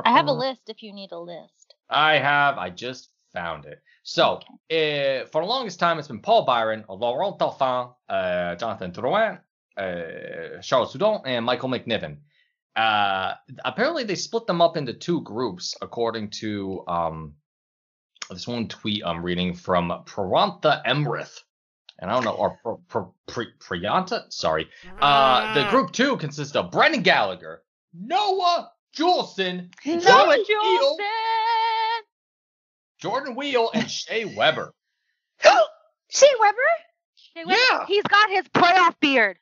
I 0.06 0.12
have 0.12 0.28
a 0.28 0.34
list 0.34 0.62
if 0.68 0.82
you 0.84 0.94
need 0.94 1.12
a 1.12 1.20
list. 1.20 1.76
I 1.90 2.18
have. 2.18 2.58
I 2.58 2.70
just 2.70 3.10
found 3.34 3.66
it. 3.66 3.82
So, 4.04 4.36
uh, 4.72 5.26
for 5.32 5.42
the 5.42 5.48
longest 5.48 5.80
time, 5.80 6.00
it's 6.00 6.08
been 6.08 6.22
Paul 6.22 6.44
Byron, 6.46 6.84
Laurent 6.90 7.38
Dauphin, 7.40 7.90
uh, 8.10 8.56
Jonathan 8.56 8.92
Drouin, 8.92 9.40
uh, 9.78 10.62
Charles 10.62 10.94
Hudon, 10.94 11.22
and 11.26 11.46
Michael 11.46 11.70
McNiven. 11.70 12.18
Uh, 12.76 13.34
apparently, 13.66 14.04
they 14.04 14.16
split 14.16 14.48
them 14.48 14.62
up 14.62 14.78
into 14.78 14.94
two 14.94 15.22
groups, 15.22 15.76
according 15.82 16.30
to 16.30 16.84
um, 16.88 17.36
this 18.30 18.48
one 18.48 18.68
tweet 18.68 19.04
I'm 19.06 19.24
reading 19.24 19.54
from 19.54 19.90
Prarantha 20.06 20.84
Emrith. 20.86 21.40
And 22.00 22.10
I 22.10 22.16
don't 22.16 22.24
know, 22.26 22.32
or 22.32 22.58
Pr- 22.64 22.82
Pr- 22.88 23.10
Pri- 23.28 23.54
Priyanta? 23.60 24.32
Sorry. 24.34 24.68
Uh, 25.00 25.54
the 25.54 25.70
group 25.70 25.92
two 25.92 26.18
consists 26.18 26.56
of 26.56 26.72
Brendan 26.72 27.04
Gallagher, 27.04 27.62
Noah 27.94 28.72
Juulsen, 28.96 29.70
Noah 29.86 30.38
Jordan 30.38 30.56
Weal, 30.62 30.98
Jordan 33.00 33.36
Weal, 33.36 33.72
and 33.74 33.90
Shea 33.92 34.26
Weber. 34.26 34.74
Shea 36.10 36.28
Weber? 36.40 36.58
Hey, 37.36 37.46
wait, 37.46 37.58
Yeah. 37.72 37.86
He's 37.88 38.04
got 38.04 38.30
his 38.30 38.46
playoff 38.50 38.96
beard. 39.00 39.38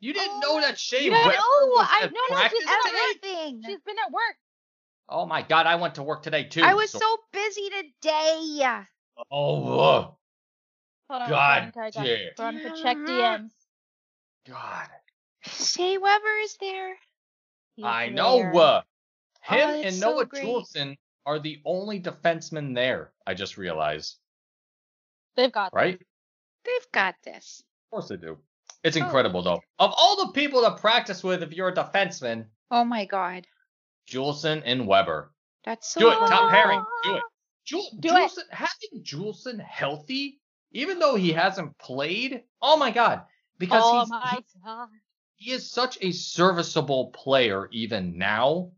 You 0.00 0.12
didn't 0.12 0.36
Oh, 0.36 0.40
know 0.40 0.60
that 0.60 0.78
Shea 0.78 1.04
you 1.04 1.10
Weber 1.12 1.30
didn't 1.30 1.34
know? 1.38 1.66
was 1.68 1.88
I- 1.90 2.04
at 2.04 2.12
no, 2.12 2.20
no, 2.30 2.48
she's 2.48 2.68
at 2.68 2.82
today? 2.82 2.98
Everything. 3.02 3.62
She's 3.66 3.80
been 3.80 3.96
at 3.98 4.12
work. 4.12 4.36
Oh 5.08 5.26
my 5.26 5.42
god, 5.42 5.66
I 5.66 5.74
went 5.76 5.96
to 5.96 6.02
work 6.02 6.22
today 6.22 6.44
too. 6.44 6.62
I 6.62 6.74
was 6.74 6.90
so 6.90 7.16
busy 7.32 7.68
today. 7.70 8.76
Oh 9.30 9.78
ugh, 9.78 10.14
Hold 11.10 11.22
on, 11.22 11.28
God 11.28 11.72
Veronica, 11.72 11.80
I 11.80 11.90
got 11.90 12.04
damn. 12.06 12.30
Veronica, 12.36 12.82
check 12.82 12.96
DMs. 12.98 13.50
God. 14.48 14.88
Shea 15.46 15.98
Weber 15.98 16.36
is 16.42 16.56
there. 16.60 16.94
He's 17.80 17.86
I 17.86 18.08
know. 18.10 18.40
Uh, 18.58 18.82
him 19.42 19.70
Oh, 19.70 19.82
and 19.82 19.94
so 19.94 20.10
Noah 20.10 20.26
great. 20.26 20.44
Juulsen 20.44 20.96
are 21.24 21.38
the 21.38 21.62
only 21.64 21.98
defensemen 21.98 22.74
there. 22.74 23.12
I 23.26 23.32
just 23.32 23.56
realized, 23.56 24.16
They've 25.34 25.50
got 25.50 25.72
right? 25.72 25.94
Of 25.94 26.00
They've 26.64 26.92
got 26.92 27.14
this. 27.24 27.62
Of 27.86 27.90
course 27.90 28.08
they 28.08 28.16
do. 28.18 28.36
It's 28.84 28.98
Oh. 28.98 29.00
incredible 29.00 29.42
though. 29.42 29.60
Of 29.78 29.94
all 29.96 30.26
the 30.26 30.32
people 30.32 30.60
to 30.62 30.72
practice 30.76 31.24
with, 31.24 31.42
if 31.42 31.52
you're 31.54 31.68
a 31.68 31.74
defenseman, 31.74 32.46
Oh 32.70 32.84
my 32.84 33.06
god. 33.06 33.46
Juulsen 34.06 34.60
and 34.66 34.86
Weber. 34.86 35.32
That's 35.64 35.88
so 35.90 36.00
Do 36.00 36.10
it, 36.10 36.16
top 36.28 36.50
pairing. 36.50 36.84
Do 37.04 37.16
it. 37.16 37.22
Jul- 37.64 37.90
Do 37.98 38.14
it. 38.14 38.32
Having 38.50 39.02
Juulsen 39.04 39.58
healthy, 39.60 40.40
even 40.72 40.98
though 40.98 41.14
he 41.14 41.32
hasn't 41.32 41.78
played, 41.78 42.42
oh 42.60 42.76
my 42.76 42.90
god, 42.90 43.22
because 43.58 43.82
oh 43.86 44.00
he's, 44.00 44.10
my 44.10 44.30
he- 44.36 44.44
god. 44.64 44.88
He 45.40 45.52
is 45.52 45.68
such 45.68 45.96
a 46.02 46.12
serviceable 46.12 47.06
player 47.12 47.66
even 47.72 48.18
now. 48.18 48.70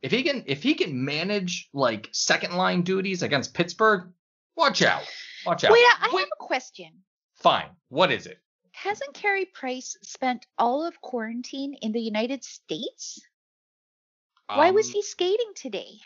If 0.00 0.12
he 0.12 0.22
can 0.22 0.44
if 0.46 0.62
he 0.62 0.74
can 0.74 1.04
manage 1.04 1.68
like 1.72 2.08
second 2.12 2.54
line 2.54 2.82
duties 2.82 3.22
against 3.22 3.52
Pittsburgh, 3.52 4.12
watch 4.56 4.80
out. 4.82 5.02
Watch 5.44 5.64
out. 5.64 5.72
Wait, 5.72 5.80
I 5.80 6.08
Wait, 6.12 6.20
have 6.20 6.28
a 6.40 6.44
question. 6.44 6.92
fine. 7.34 7.68
What 7.88 8.12
is 8.12 8.26
it? 8.26 8.38
Hasn't 8.70 9.12
Carey 9.14 9.44
Price 9.44 9.96
spent 10.02 10.46
all 10.56 10.86
of 10.86 11.00
quarantine 11.00 11.74
in 11.82 11.90
the 11.92 12.00
United 12.00 12.44
States? 12.44 13.20
Why 14.46 14.70
was 14.70 14.86
Um, 14.88 14.92
he 14.92 15.02
skating 15.02 15.52
today? 15.56 15.98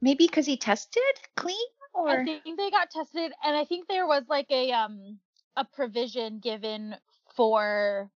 Maybe 0.00 0.26
because 0.26 0.46
he 0.46 0.56
tested 0.56 1.02
clean 1.36 1.56
or 1.92 2.08
I 2.20 2.24
think 2.24 2.56
they 2.56 2.70
got 2.70 2.90
tested, 2.90 3.32
and 3.44 3.56
I 3.56 3.64
think 3.64 3.88
there 3.88 4.06
was 4.06 4.24
like 4.28 4.50
a 4.50 4.72
um 4.72 5.18
a 5.56 5.64
provision 5.64 6.38
given 6.40 6.96
for 7.36 8.10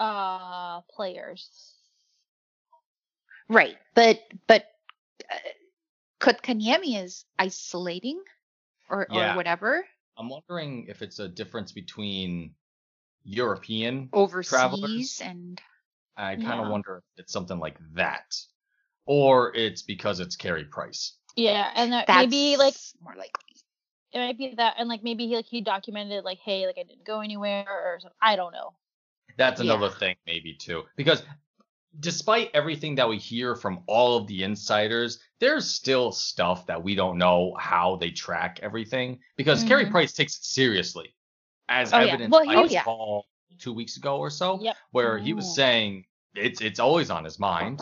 uh 0.00 0.80
players. 0.82 1.74
right. 3.48 3.76
But 3.94 4.20
but 4.46 4.64
uh, 5.30 5.36
Kotkaniemi 6.20 7.02
is 7.02 7.24
isolating 7.38 8.20
or 8.88 9.08
Yeah. 9.10 9.32
or 9.32 9.36
whatever 9.36 9.84
I'm 10.16 10.28
wondering 10.28 10.86
if 10.88 11.02
it's 11.02 11.18
a 11.20 11.28
difference 11.28 11.72
between 11.72 12.54
European 13.24 14.08
overseas 14.12 14.50
Travelers? 14.50 15.20
and 15.24 15.60
I 16.16 16.36
kind 16.36 16.60
of 16.60 16.66
Yeah. 16.66 16.72
wonder 16.72 16.96
if 16.98 17.04
it's 17.24 17.32
something 17.32 17.58
like 17.58 17.78
that. 17.94 18.34
Or 19.06 19.54
it's 19.56 19.82
because 19.82 20.20
it's 20.20 20.36
Carey 20.36 20.64
Price. 20.64 21.14
Yeah, 21.36 21.70
and 21.74 21.92
that 21.92 22.08
that's 22.08 22.30
maybe 22.30 22.56
like 22.56 22.74
more 23.00 23.14
likely. 23.14 23.47
It 24.18 24.26
might 24.26 24.38
be 24.38 24.54
that, 24.56 24.74
and 24.78 24.88
like 24.88 25.02
maybe 25.02 25.26
he 25.26 25.36
like 25.36 25.46
he 25.46 25.60
documented 25.60 26.24
like, 26.24 26.38
hey, 26.38 26.66
like 26.66 26.76
I 26.78 26.82
didn't 26.82 27.04
go 27.04 27.20
anywhere 27.20 27.66
or 27.68 27.98
something. 28.00 28.16
I 28.20 28.36
don't 28.36 28.52
know. 28.52 28.72
That's 29.36 29.60
Yeah. 29.60 29.72
another 29.74 29.90
thing, 29.94 30.16
maybe 30.26 30.54
too. 30.54 30.84
Because 30.96 31.22
despite 32.00 32.50
everything 32.54 32.94
that 32.96 33.08
we 33.08 33.18
hear 33.18 33.54
from 33.56 33.82
all 33.86 34.16
of 34.16 34.26
the 34.26 34.42
insiders, 34.44 35.20
there's 35.40 35.68
still 35.70 36.12
stuff 36.12 36.66
that 36.66 36.82
we 36.82 36.94
don't 36.94 37.18
know 37.18 37.54
how 37.58 37.96
they 37.96 38.10
track 38.10 38.60
everything. 38.62 39.18
Because 39.36 39.64
Carey 39.64 39.86
Mhm. 39.86 39.90
Price 39.90 40.12
takes 40.12 40.36
it 40.36 40.44
seriously, 40.44 41.14
as 41.68 41.92
Oh, 41.92 41.98
yeah. 41.98 42.06
evidenced 42.12 42.32
Well, 42.32 42.44
by 42.46 42.54
he 42.54 42.62
his 42.62 42.72
was- 42.72 42.82
call 42.82 43.26
two 43.58 43.72
weeks 43.72 43.96
ago 43.96 44.18
or 44.18 44.30
so, 44.30 44.60
Yep. 44.62 44.76
where 44.90 45.18
he 45.18 45.32
was 45.32 45.54
saying 45.54 46.04
it's 46.34 46.60
it's 46.60 46.78
always 46.78 47.10
on 47.10 47.24
his 47.24 47.38
mind 47.38 47.80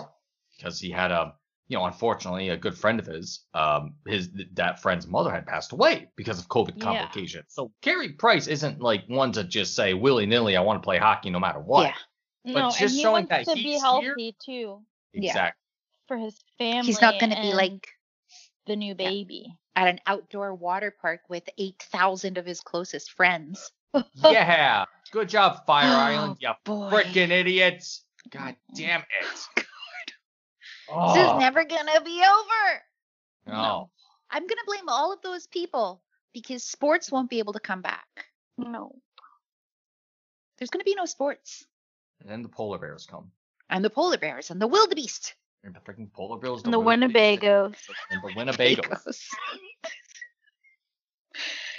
because 0.57 0.81
he 0.81 0.91
had 0.91 1.11
a 1.11 1.35
you 1.69 1.77
know 1.77 1.85
unfortunately 1.85 2.49
a 2.51 2.57
good 2.57 2.77
friend 2.77 2.99
of 3.01 3.07
his 3.07 3.45
um 3.55 3.95
his 4.07 4.31
that 4.55 4.81
friend's 4.81 5.07
mother 5.07 5.31
had 5.31 5.47
passed 5.47 5.73
away 5.73 6.09
because 6.17 6.39
of 6.39 6.49
COVID 6.49 6.75
Yeah. 6.77 6.85
complications. 6.85 7.47
So 7.49 7.73
Carey 7.83 8.11
Price 8.11 8.47
isn't 8.47 8.81
like 8.81 9.05
one 9.09 9.33
to 9.33 9.45
just 9.45 9.75
say 9.75 9.95
willy 9.95 10.27
nilly 10.27 10.57
I 10.57 10.61
want 10.61 10.81
to 10.83 10.85
play 10.85 10.99
hockey 10.99 11.31
no 11.31 11.41
matter 11.41 11.61
what. 11.61 11.85
Yeah. 12.45 12.53
But 12.55 12.61
no, 12.61 12.69
just 12.69 12.81
and 12.81 12.91
he 12.91 13.03
showing 13.03 13.27
wants 13.29 13.31
that 13.31 13.45
to 13.47 13.55
be 13.55 13.63
he's 13.63 13.83
here- 13.83 13.91
healthy 14.15 14.37
too 14.45 14.83
Yeah. 15.13 15.51
For 16.09 16.17
his 16.17 16.39
family. 16.59 16.87
He's 16.87 17.01
not 17.01 17.19
going 17.19 17.31
to 17.35 17.41
be 17.43 17.53
like 17.53 17.89
the 18.67 18.77
new 18.77 18.95
baby. 18.95 19.57
at 19.75 19.89
an 19.89 19.99
outdoor 20.07 20.55
water 20.55 20.95
park 21.03 21.21
with 21.29 21.43
8,000 21.59 22.39
of 22.39 22.47
his 22.47 22.61
closest 22.61 23.11
friends. 23.13 23.73
yeah. 24.25 24.85
Good 25.11 25.29
job, 25.29 25.67
Fire 25.67 25.87
Oh, 25.93 25.97
Island, 25.99 26.37
you 26.41 26.51
boy. 26.65 26.91
freaking 26.91 27.31
idiots. 27.31 28.05
God 28.31 28.55
damn 28.75 29.01
it. 29.03 29.67
This 30.89 30.97
Oh, 30.97 31.35
is 31.37 31.41
never 31.41 31.65
going 31.65 31.87
to 31.95 32.01
be 32.03 32.23
over. 32.23 32.83
no. 33.47 33.91
I'm 34.31 34.43
going 34.43 34.59
to 34.59 34.65
blame 34.67 34.89
all 34.89 35.13
of 35.13 35.23
those 35.23 35.47
people 35.47 36.03
because 36.33 36.65
sports 36.65 37.13
won't 37.13 37.31
be 37.31 37.39
able 37.39 37.53
to 37.53 37.61
come 37.61 37.81
back. 37.81 38.27
No. 38.59 38.93
There's 40.59 40.71
going 40.71 40.81
to 40.81 40.85
be 40.85 40.97
no 40.97 41.05
sports. 41.07 41.65
And 42.21 42.29
then 42.31 42.43
the 42.43 42.49
polar 42.49 42.79
bears 42.79 43.07
come. 43.07 43.31
And 43.71 43.85
the 43.85 43.91
polar 43.91 44.19
bears 44.19 44.51
and 44.51 44.61
the 44.61 44.67
wildebeest. 44.67 45.35
And 45.63 45.75
the 45.75 45.81
freaking 45.81 46.13
polar 46.13 46.39
bears. 46.39 46.63
And 46.65 46.73
the 46.73 46.79
Winnebago. 46.81 47.69
Winnebagos. 47.69 47.77
And 48.11 48.23
the 48.23 48.35
Winnebagos. 48.35 49.25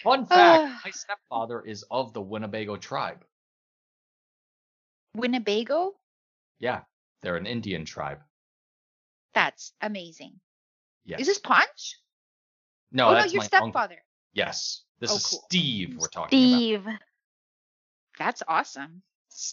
Fun 0.03 0.25
fact: 0.25 0.63
Ah. 0.63 0.81
My 0.85 0.91
stepfather 0.91 1.61
is 1.61 1.83
of 1.89 2.13
the 2.13 2.21
Winnebago 2.21 2.77
tribe. 2.77 3.25
Winnebago? 5.15 5.93
Yeah, 6.59 6.81
they're 7.21 7.37
an 7.37 7.45
Indian 7.47 7.83
tribe. 7.85 8.19
That's 9.33 9.73
amazing. 9.81 10.33
Yes. 11.05 11.21
Is 11.21 11.27
this 11.27 11.39
Punch? 11.39 11.97
no, 12.91 13.09
oh, 13.09 13.13
no, 13.13 13.23
your 13.25 13.37
my 13.41 13.43
uncle. 13.45 13.47
stepfather. 13.71 13.97
Yes, 14.33 14.83
this 14.99 15.11
Oh, 15.11 15.15
is 15.15 15.25
cool. 15.25 15.39
Steve. 15.45 15.95
We're 15.99 16.07
talking 16.07 16.39
about. 16.49 16.57
Steve. 16.57 16.85
That's 18.19 18.43
awesome. 18.47 19.01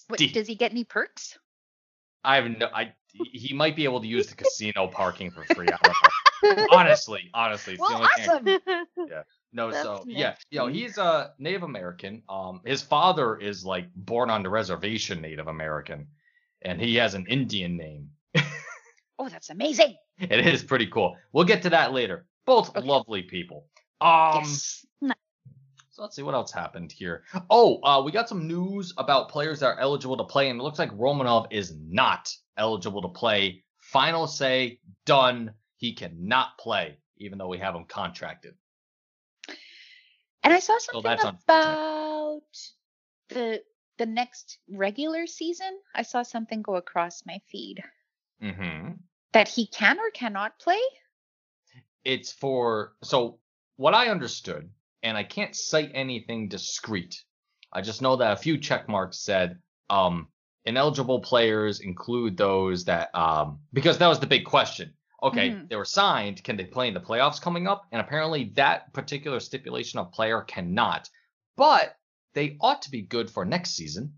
What, 0.08 0.18
Steve. 0.18 0.32
does 0.32 0.46
he 0.46 0.54
get 0.54 0.70
any 0.72 0.84
perks? 0.84 1.38
I 2.24 2.36
have 2.36 2.50
no. 2.50 2.68
I 2.74 2.94
he 3.12 3.52
might 3.54 3.76
be 3.76 3.84
able 3.84 4.00
to 4.00 4.06
use 4.06 4.26
the 4.28 4.34
casino 4.42 4.88
parking 4.88 5.30
for 5.30 5.44
free. 5.54 5.68
I 5.68 5.76
don't 5.82 6.56
know. 6.58 6.66
honestly, 6.72 7.30
honestly, 7.34 7.74
it's 7.74 7.82
the 7.82 7.94
Well, 7.94 8.02
only 8.02 8.44
thing. 8.48 8.64
I- 8.68 8.76
awesome. 9.06 9.24
No, 9.56 9.70
That's 9.70 9.84
so 9.84 10.02
yeah, 10.08 10.30
next 10.30 10.46
you 10.50 10.58
know, 10.58 10.66
he's 10.66 10.98
a 10.98 11.32
Native 11.38 11.62
American. 11.62 12.24
Um, 12.28 12.60
his 12.64 12.82
father 12.82 13.36
is 13.36 13.64
like 13.64 13.86
born 13.94 14.28
on 14.28 14.42
the 14.42 14.48
reservation 14.48 15.20
Native 15.20 15.46
American, 15.46 16.08
and 16.62 16.80
he 16.80 16.96
has 16.96 17.14
an 17.14 17.24
Indian 17.28 17.76
name. 17.76 18.10
Oh, 19.18 19.28
that's 19.28 19.50
amazing. 19.50 19.96
It 20.18 20.46
is 20.46 20.62
pretty 20.62 20.86
cool. 20.86 21.16
We'll 21.32 21.44
get 21.44 21.62
to 21.62 21.70
that 21.70 21.92
later. 21.92 22.26
Both 22.46 22.70
Okay. 22.70 22.86
lovely 22.86 23.22
people. 23.22 23.66
Um, 24.00 24.42
yes. 24.42 24.84
so 25.90 26.02
let's 26.02 26.14
see 26.16 26.22
what 26.22 26.34
else 26.34 26.52
happened 26.52 26.92
here. 26.92 27.24
Oh, 27.50 27.80
uh, 27.82 28.02
we 28.02 28.12
got 28.12 28.28
some 28.28 28.46
news 28.46 28.92
about 28.96 29.28
players 29.28 29.60
that 29.60 29.66
are 29.66 29.80
eligible 29.80 30.16
to 30.18 30.24
play, 30.24 30.50
and 30.50 30.60
it 30.60 30.62
looks 30.62 30.78
like 30.78 30.90
Romanov 30.92 31.46
is 31.50 31.74
not 31.76 32.30
eligible 32.56 33.02
to 33.02 33.08
play. 33.08 33.64
Final 33.78 34.26
say 34.26 34.80
done. 35.06 35.52
He 35.76 35.94
cannot 35.94 36.56
play, 36.58 36.98
even 37.18 37.38
though 37.38 37.48
we 37.48 37.58
have 37.58 37.74
him 37.74 37.84
contracted. 37.84 38.54
And 40.42 40.52
I 40.52 40.58
saw 40.60 40.78
something 40.78 41.02
that's 41.02 41.24
about 41.24 42.42
the 43.28 43.62
the 43.98 44.06
next 44.06 44.58
regular 44.68 45.26
season. 45.26 45.78
I 45.94 46.02
saw 46.02 46.22
something 46.22 46.62
go 46.62 46.76
across 46.76 47.24
my 47.26 47.40
feed 47.50 47.82
Mm-hmm. 48.42 48.92
that 49.32 49.48
he 49.48 49.66
can 49.66 49.98
or 49.98 50.10
cannot 50.10 50.58
play. 50.58 50.80
it's 52.04 52.32
for 52.32 52.94
so 53.02 53.38
what 53.76 53.94
I 53.94 54.08
understood, 54.08 54.68
and 55.02 55.16
I 55.16 55.24
can't 55.24 55.56
cite 55.56 55.90
anything 55.94 56.48
discrete. 56.48 57.22
I 57.72 57.80
just 57.80 58.02
know 58.02 58.16
that 58.16 58.32
a 58.32 58.36
few 58.36 58.58
check 58.58 58.88
marks 58.88 59.18
said 59.24 59.58
um 59.90 60.28
ineligible 60.64 61.20
players 61.20 61.80
include 61.80 62.36
those 62.36 62.84
that 62.84 63.14
um 63.14 63.60
because 63.72 63.98
that 63.98 64.08
was 64.08 64.20
the 64.20 64.26
big 64.26 64.44
question. 64.44 64.94
Okay, 65.22 65.50
Mhm. 65.50 65.68
they 65.70 65.76
were 65.76 65.86
signed. 65.86 66.44
Can 66.44 66.56
they 66.56 66.64
play 66.66 66.88
in 66.88 66.94
the 66.94 67.00
playoffs 67.00 67.40
coming 67.40 67.66
up? 67.66 67.86
And 67.92 68.00
apparently 68.00 68.52
that 68.56 68.92
particular 68.92 69.40
stipulation 69.40 69.98
of 69.98 70.12
player 70.12 70.42
cannot. 70.42 71.08
But 71.56 71.96
they 72.34 72.58
ought 72.60 72.82
to 72.82 72.90
be 72.90 73.00
good 73.02 73.30
for 73.30 73.44
next 73.46 73.70
season. 73.70 74.12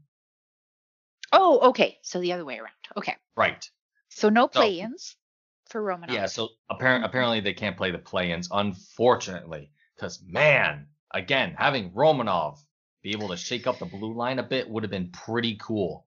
Oh, 1.32 1.68
okay. 1.70 1.98
So 2.02 2.20
the 2.20 2.32
other 2.32 2.44
way 2.44 2.58
around. 2.58 2.72
Okay. 2.96 3.14
Right. 3.36 3.70
So 4.16 4.30
no 4.30 4.48
play-ins 4.48 5.14
for 5.68 5.82
Romanov. 5.82 6.14
Yeah, 6.14 6.24
so 6.24 6.48
apparent, 6.70 7.04
Mhm. 7.04 7.08
apparently 7.08 7.40
they 7.40 7.52
can't 7.52 7.76
play 7.76 7.90
the 7.90 7.98
play-ins, 7.98 8.48
unfortunately. 8.50 9.70
Because, 9.94 10.22
man, 10.22 10.88
again, 11.12 11.54
having 11.58 11.90
Romanov 11.92 12.64
be 13.02 13.10
able 13.12 13.28
to 13.28 13.36
shake 13.36 13.66
up 13.66 13.78
the 13.78 13.84
blue 13.84 14.14
line 14.14 14.38
a 14.38 14.42
bit 14.42 14.70
would 14.70 14.82
have 14.84 14.90
been 14.90 15.10
pretty 15.10 15.56
cool. 15.56 16.06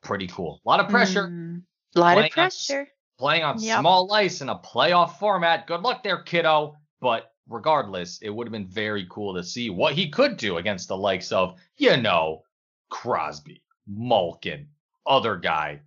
Pretty 0.00 0.26
cool. 0.28 0.62
A 0.64 0.68
lot 0.68 0.80
of 0.80 0.88
pressure. 0.88 1.28
Mm, 1.28 1.64
a 1.96 2.00
lot 2.00 2.12
Playing 2.14 2.18
of 2.18 2.24
on 2.24 2.30
pressure. 2.30 2.88
playing 3.18 3.44
on 3.44 3.58
Yep. 3.58 3.80
small 3.80 4.10
ice 4.14 4.40
in 4.40 4.48
a 4.48 4.58
playoff 4.58 5.18
format. 5.18 5.66
Good 5.66 5.82
luck 5.82 6.02
there, 6.02 6.22
kiddo. 6.22 6.78
But 7.00 7.30
regardless, 7.46 8.22
it 8.22 8.30
would 8.30 8.46
have 8.46 8.52
been 8.52 8.66
very 8.68 9.06
cool 9.10 9.34
to 9.34 9.44
see 9.44 9.68
what 9.68 9.94
he 9.94 10.08
could 10.08 10.38
do 10.38 10.56
against 10.56 10.88
the 10.88 10.96
likes 10.96 11.30
of, 11.30 11.60
you 11.76 11.98
know, 11.98 12.42
Crosby, 12.88 13.62
Malkin, 13.86 14.66
other 15.04 15.36
guy, 15.36 15.82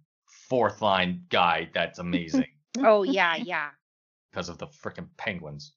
fourth 0.50 0.82
line 0.82 1.24
guy 1.30 1.70
that's 1.74 2.00
amazing 2.00 2.46
Oh 2.80 3.04
yeah, 3.04 3.36
yeah. 3.36 3.70
because 4.32 4.50
of 4.50 4.58
the 4.60 4.68
freaking 4.68 5.08
Penguins. 5.18 5.74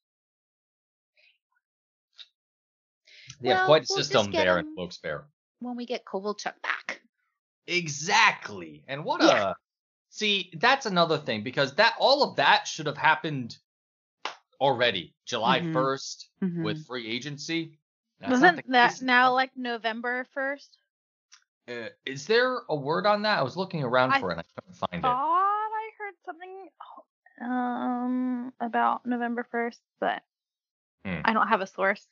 They 3.41 3.49
have 3.49 3.59
Well, 3.59 3.67
quite 3.67 3.83
a 3.85 3.87
we'll 3.89 4.03
system 4.05 4.33
there 4.33 4.59
at 4.59 4.65
him- 4.67 4.75
Wilkes-Barre. 4.77 5.25
When 5.61 5.77
we 5.77 5.87
get 5.87 6.05
Kovalchuk 6.05 6.61
back. 6.62 7.00
Exactly. 7.67 8.85
And 8.89 9.05
what 9.05 9.23
Yeah. 9.23 9.50
a 9.50 9.57
see, 10.11 10.50
that's 10.59 10.87
another 10.87 11.17
thing 11.19 11.43
because 11.43 11.75
that 11.77 11.95
all 11.99 12.23
of 12.23 12.37
that 12.37 12.67
should 12.67 12.87
have 12.87 12.99
happened 12.99 13.57
already. 14.61 15.15
July 15.25 15.61
Mhm. 15.61 15.73
1st 15.73 16.29
Mhm. 16.43 16.65
with 16.65 16.87
free 16.87 17.07
agency. 17.09 17.79
That's 18.19 18.33
Wasn't 18.33 18.67
that 18.69 19.00
now 19.00 19.33
like 19.33 19.57
November 19.57 20.25
1st? 20.35 20.77
Uh, 21.71 21.89
is 22.05 22.27
there 22.27 22.59
a 22.69 22.75
word 22.75 23.07
on 23.07 23.23
that? 23.23 23.39
I 23.39 23.43
was 23.43 23.57
looking 23.57 23.85
around 23.85 24.12
I 24.12 24.21
for 24.21 24.31
it 24.31 24.39
and 24.39 24.41
I 24.41 24.61
couldn't 24.61 24.77
find 24.77 25.03
Thought 25.03 25.12
it. 25.12 25.73
I 25.73 25.91
heard 25.99 26.15
something 26.25 26.69
um 27.43 28.53
about 28.61 29.07
November 29.07 29.47
1st, 29.53 29.79
but 30.00 30.23
Hmm. 31.05 31.21
I 31.25 31.33
don't 31.33 31.49
have 31.49 31.62
a 31.62 31.67
source. 31.67 32.07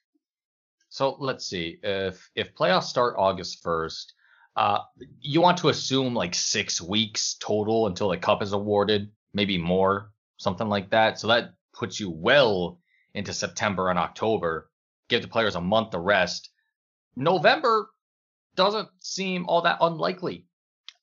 So 0.88 1.16
let's 1.18 1.46
see. 1.46 1.78
If 1.82 2.30
if 2.34 2.54
playoffs 2.54 2.84
start 2.84 3.16
August 3.18 3.62
1st, 3.64 4.12
uh 4.56 4.78
you 5.20 5.40
want 5.40 5.58
to 5.58 5.68
assume 5.68 6.14
like 6.14 6.34
6 6.34 6.80
weeks 6.80 7.34
total 7.40 7.86
until 7.86 8.08
the 8.10 8.16
cup 8.16 8.42
is 8.42 8.52
awarded, 8.52 9.10
maybe 9.34 9.58
more, 9.58 10.12
something 10.36 10.68
like 10.68 10.90
that. 10.90 11.18
So 11.18 11.26
that 11.28 11.54
puts 11.74 11.98
you 12.00 12.10
well 12.10 12.78
into 13.14 13.32
September 13.32 13.90
and 13.90 13.98
October. 13.98 14.70
Give 15.08 15.22
the 15.22 15.28
players 15.28 15.56
a 15.56 15.60
month 15.60 15.90
to 15.90 15.98
rest. 15.98 16.50
November 17.16 17.90
doesn't 18.58 18.88
seem 18.98 19.46
all 19.46 19.62
that 19.62 19.78
unlikely. 19.80 20.44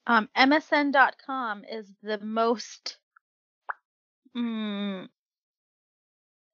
Um, 0.06 0.28
MSN.com 0.38 1.64
is 1.72 1.90
the 2.04 2.20
most 2.20 2.98
mm, 4.36 5.08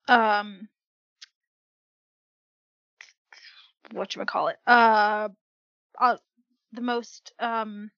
um 0.08 0.70
what 3.92 4.16
you 4.16 4.24
call 4.26 4.50
it 4.50 4.58
uh, 4.68 5.28
uh 6.00 6.18
the 6.72 6.82
most 6.82 7.34
um 7.40 7.90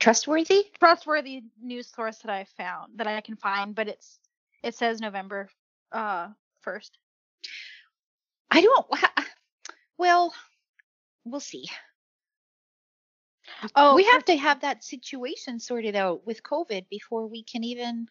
Trustworthy? 0.00 0.64
trustworthy 0.78 1.42
news 1.62 1.88
source 1.94 2.18
that 2.18 2.30
I 2.30 2.46
found 2.56 2.92
that 2.96 3.06
I 3.06 3.20
can 3.20 3.36
find, 3.36 3.74
but 3.74 3.86
it's 3.86 4.18
it 4.62 4.74
says 4.74 5.00
November 5.00 5.50
uh 5.92 6.28
first. 6.62 6.98
I 8.50 8.62
don't. 8.62 8.86
Well, 9.98 10.34
we'll 11.24 11.40
see. 11.40 11.66
Oh, 13.74 13.94
we 13.94 14.04
have 14.04 14.24
to 14.26 14.36
have 14.36 14.60
that 14.60 14.84
situation 14.84 15.58
sorted 15.60 15.96
out 15.96 16.26
with 16.26 16.42
COVID 16.42 16.88
before 16.88 17.26
we 17.26 17.42
can 17.42 17.64
even 17.64 18.06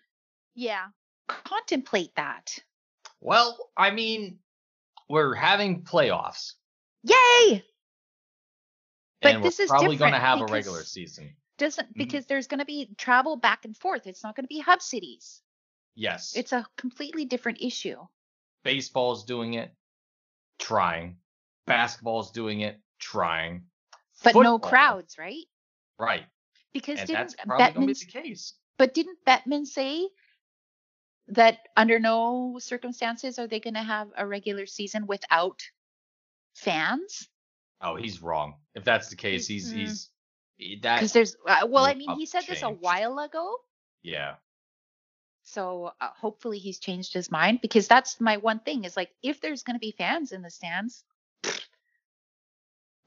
yeah. 0.55 0.87
contemplate 1.27 2.15
that. 2.15 2.57
Well, 3.21 3.57
I 3.77 3.91
mean, 3.91 4.39
we're 5.09 5.33
having 5.33 5.83
playoffs. 5.83 6.53
Yay! 7.03 7.63
But 9.21 9.35
and 9.35 9.43
this 9.43 9.59
we're 9.59 9.65
is 9.65 9.69
probably 9.69 9.97
going 9.97 10.13
to 10.13 10.19
have 10.19 10.41
a 10.41 10.45
regular 10.45 10.83
season. 10.83 11.35
Doesn't 11.57 11.89
Mhm. 11.89 11.97
because 11.97 12.25
there's 12.25 12.47
going 12.47 12.59
to 12.59 12.65
be 12.65 12.89
travel 12.97 13.37
back 13.37 13.65
and 13.65 13.75
forth. 13.75 14.07
It's 14.07 14.23
not 14.23 14.35
going 14.35 14.43
to 14.43 14.49
be 14.49 14.59
hub 14.59 14.81
cities. 14.81 15.41
Yes. 15.95 16.35
It's 16.35 16.51
a 16.51 16.67
completely 16.75 17.25
different 17.25 17.59
issue. 17.61 18.05
Baseball's 18.63 19.23
doing 19.23 19.53
it, 19.53 19.73
trying. 20.59 21.17
Basketball's 21.65 22.31
doing 22.31 22.61
it, 22.61 22.79
trying. 22.99 23.63
But 24.33 24.35
no 24.35 24.59
crowds, 24.59 25.17
right? 25.17 25.45
Right. 25.99 26.25
Because 26.73 26.99
And 26.99 27.07
didn't 27.07 27.19
that's 27.19 27.35
probably 27.45 27.87
be 27.87 27.93
the 27.93 28.05
case. 28.05 28.53
but 28.77 28.93
didn't 28.93 29.17
Bettman 29.25 29.65
say 29.65 30.09
that 31.29 31.59
under 31.77 31.99
no 31.99 32.57
circumstances 32.59 33.39
are 33.39 33.47
they 33.47 33.59
going 33.59 33.75
to 33.75 33.81
have 33.83 34.09
a 34.17 34.27
regular 34.27 34.65
season 34.65 35.07
without 35.07 35.61
fans? 36.53 37.27
Oh, 37.81 37.95
he's 37.95 38.21
wrong. 38.21 38.55
If 38.73 38.83
that's 38.83 39.09
the 39.09 39.15
case, 39.15 39.47
he's 39.47 39.71
Mm. 39.71 39.75
he's 39.77 40.09
that. 40.81 40.95
Because 40.97 41.13
there's, 41.13 41.35
uh, 41.47 41.67
well, 41.67 41.85
I 41.85 41.93
mean, 41.93 42.17
he 42.17 42.25
said 42.25 42.43
this 42.47 42.63
a 42.63 42.69
while 42.69 43.19
ago. 43.19 43.57
Yeah. 44.03 44.35
So 45.43 45.91
uh, 46.01 46.09
hopefully 46.17 46.57
he's 46.59 46.79
changed 46.79 47.13
his 47.13 47.31
mind 47.31 47.59
because 47.61 47.87
that's 47.87 48.19
my 48.19 48.37
one 48.37 48.59
thing 48.59 48.83
is 48.83 48.97
like 48.97 49.11
if 49.21 49.41
there's 49.41 49.63
going 49.63 49.75
to 49.75 49.79
be 49.79 49.91
fans 49.97 50.31
in 50.31 50.41
the 50.41 50.49
stands, 50.49 51.03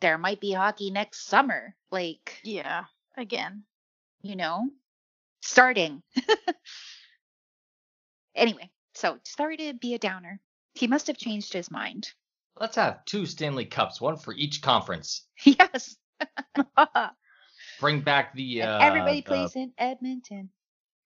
there 0.00 0.18
might 0.18 0.40
be 0.40 0.52
hockey 0.52 0.90
next 0.90 1.26
summer. 1.26 1.74
Like, 1.90 2.38
Yeah. 2.44 2.84
Again. 3.16 3.64
you 4.22 4.36
know, 4.36 4.68
starting. 5.42 6.02
anyway, 8.34 8.70
so 8.94 9.18
sorry 9.24 9.56
to 9.56 9.74
be 9.74 9.94
a 9.94 9.98
downer. 9.98 10.40
He 10.74 10.86
must 10.86 11.06
have 11.08 11.16
changed 11.16 11.52
his 11.52 11.70
mind. 11.70 12.12
Let's 12.56 12.76
have 12.76 13.04
two 13.04 13.26
Stanley 13.26 13.64
Cups, 13.64 14.00
one 14.00 14.16
for 14.16 14.32
each 14.34 14.62
conference. 14.62 15.26
yes. 15.44 15.96
Bring 17.80 18.00
back 18.00 18.34
the 18.34 18.62
uh, 18.62 18.78
everybody 18.80 19.20
the- 19.20 19.26
plays 19.26 19.56
in 19.56 19.72
Edmonton. 19.78 20.50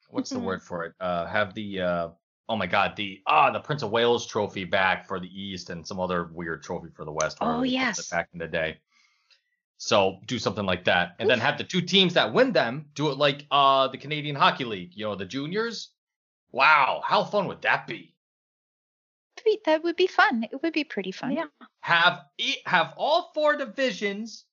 what's 0.09 0.31
the 0.31 0.39
word 0.39 0.63
for 0.63 0.85
it? 0.85 0.95
Uh, 1.01 1.27
have 1.27 1.55
the 1.55 1.81
uh, 1.81 2.09
oh 2.49 2.57
my 2.57 2.67
god, 2.67 2.97
the 2.97 3.21
ah 3.27 3.51
the 3.51 3.61
Prince 3.61 3.83
of 3.83 3.91
Wales 3.91 4.27
trophy 4.27 4.65
back 4.65 5.07
for 5.07 5.21
the 5.21 5.29
East 5.29 5.71
and 5.71 5.87
some 5.87 6.01
other 6.01 6.29
weird 6.33 6.63
trophy 6.63 6.89
for 6.95 7.05
the 7.05 7.13
West. 7.13 7.39
Oh, 7.41 7.47
they 7.47 7.59
put 7.59 7.69
it 7.69 7.73
yes. 7.73 8.09
back 8.11 8.29
in 8.33 8.39
the 8.39 8.49
day. 8.49 8.79
So 9.79 10.19
do 10.27 10.39
something 10.39 10.65
like 10.65 10.85
that, 10.85 11.17
and 11.19 11.29
then 11.29 11.41
have 11.41 11.59
the 11.59 11.65
two 11.65 11.81
teams 11.81 12.15
that 12.15 12.33
win 12.33 12.53
them 12.53 12.87
do 12.95 13.11
it 13.11 13.19
like 13.19 13.47
uh 13.51 13.89
the 13.89 13.99
Canadian 13.99 14.37
Hockey 14.37 14.65
League. 14.65 14.93
You 14.95 15.07
know 15.07 15.17
the 15.17 15.25
juniors. 15.25 15.91
Wow, 16.53 17.03
how 17.05 17.25
fun 17.25 17.49
would 17.49 17.63
that 17.63 17.87
be? 17.87 18.15
That'd 19.37 19.45
be- 19.45 19.61
That 19.65 19.83
would 19.83 19.97
be 19.97 20.07
fun. 20.07 20.45
It 20.53 20.63
would 20.63 20.75
be 20.75 20.85
pretty 20.85 21.13
fun. 21.13 21.33
Yeah. 21.33 21.47
Have 21.81 22.21
e- 22.39 22.63
have 22.67 22.93
all 22.97 23.33
four 23.35 23.57
divisions 23.57 24.45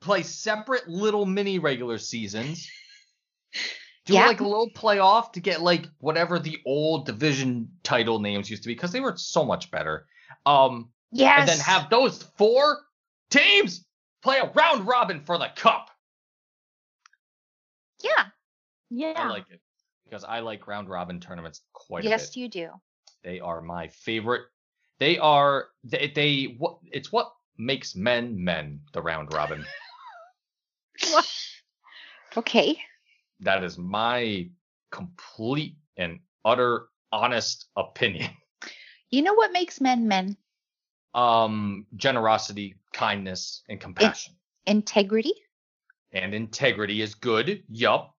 play 0.00 0.22
separate 0.22 0.88
little 0.88 1.26
mini 1.26 1.58
regular 1.58 1.98
seasons. 1.98 2.68
Do 4.04 4.14
Yeah. 4.14 4.26
like 4.26 4.40
a 4.40 4.44
little 4.44 4.70
playoff 4.70 5.32
to 5.32 5.40
get 5.40 5.60
like 5.62 5.88
whatever 5.98 6.38
the 6.38 6.60
old 6.66 7.06
division 7.06 7.70
title 7.82 8.18
names 8.18 8.50
used 8.50 8.62
to 8.64 8.68
be 8.68 8.74
because 8.74 8.90
they 8.92 9.00
were 9.00 9.16
so 9.16 9.44
much 9.44 9.70
better. 9.70 10.06
Um, 10.44 10.90
Yes. 11.12 11.40
and 11.40 11.48
then 11.48 11.58
have 11.60 11.88
those 11.90 12.22
four 12.36 12.80
teams 13.30 13.84
play 14.22 14.38
a 14.38 14.50
round 14.52 14.86
robin 14.86 15.20
for 15.20 15.38
the 15.38 15.50
cup. 15.54 15.90
Yeah. 18.02 18.26
Yeah. 18.90 19.12
I 19.16 19.28
like 19.28 19.48
it 19.50 19.60
because 20.04 20.24
I 20.24 20.40
like 20.40 20.66
round 20.66 20.88
robin 20.88 21.20
tournaments 21.20 21.60
quite 21.72 22.04
a 22.04 22.08
Yes, 22.08 22.36
you 22.36 22.48
do. 22.48 22.70
They 23.22 23.38
are 23.40 23.60
my 23.60 23.88
favorite. 23.88 24.42
They 24.98 25.18
are 25.18 25.68
they, 25.84 26.10
they 26.14 26.56
what 26.58 26.78
it's 26.90 27.12
what 27.12 27.32
makes 27.56 27.94
men 27.94 28.42
men 28.42 28.80
the 28.92 29.02
round 29.02 29.32
robin. 29.32 29.64
Okay. 32.34 32.78
That 33.42 33.64
is 33.64 33.76
my 33.78 34.48
complete 34.90 35.76
and 35.96 36.20
utter 36.44 36.86
honest 37.10 37.66
opinion. 37.76 38.30
You 39.10 39.20
know 39.20 39.34
what 39.34 39.52
makes 39.52 39.78
men 39.78 40.08
men? 40.08 40.38
Um 41.12 41.86
generosity, 41.96 42.76
kindness, 42.94 43.62
and 43.68 43.78
compassion. 43.78 44.32
Integrity, 44.66 45.34
and 46.12 46.32
integrity 46.32 47.02
is 47.02 47.14
good. 47.14 47.62
Yup. 47.68 48.14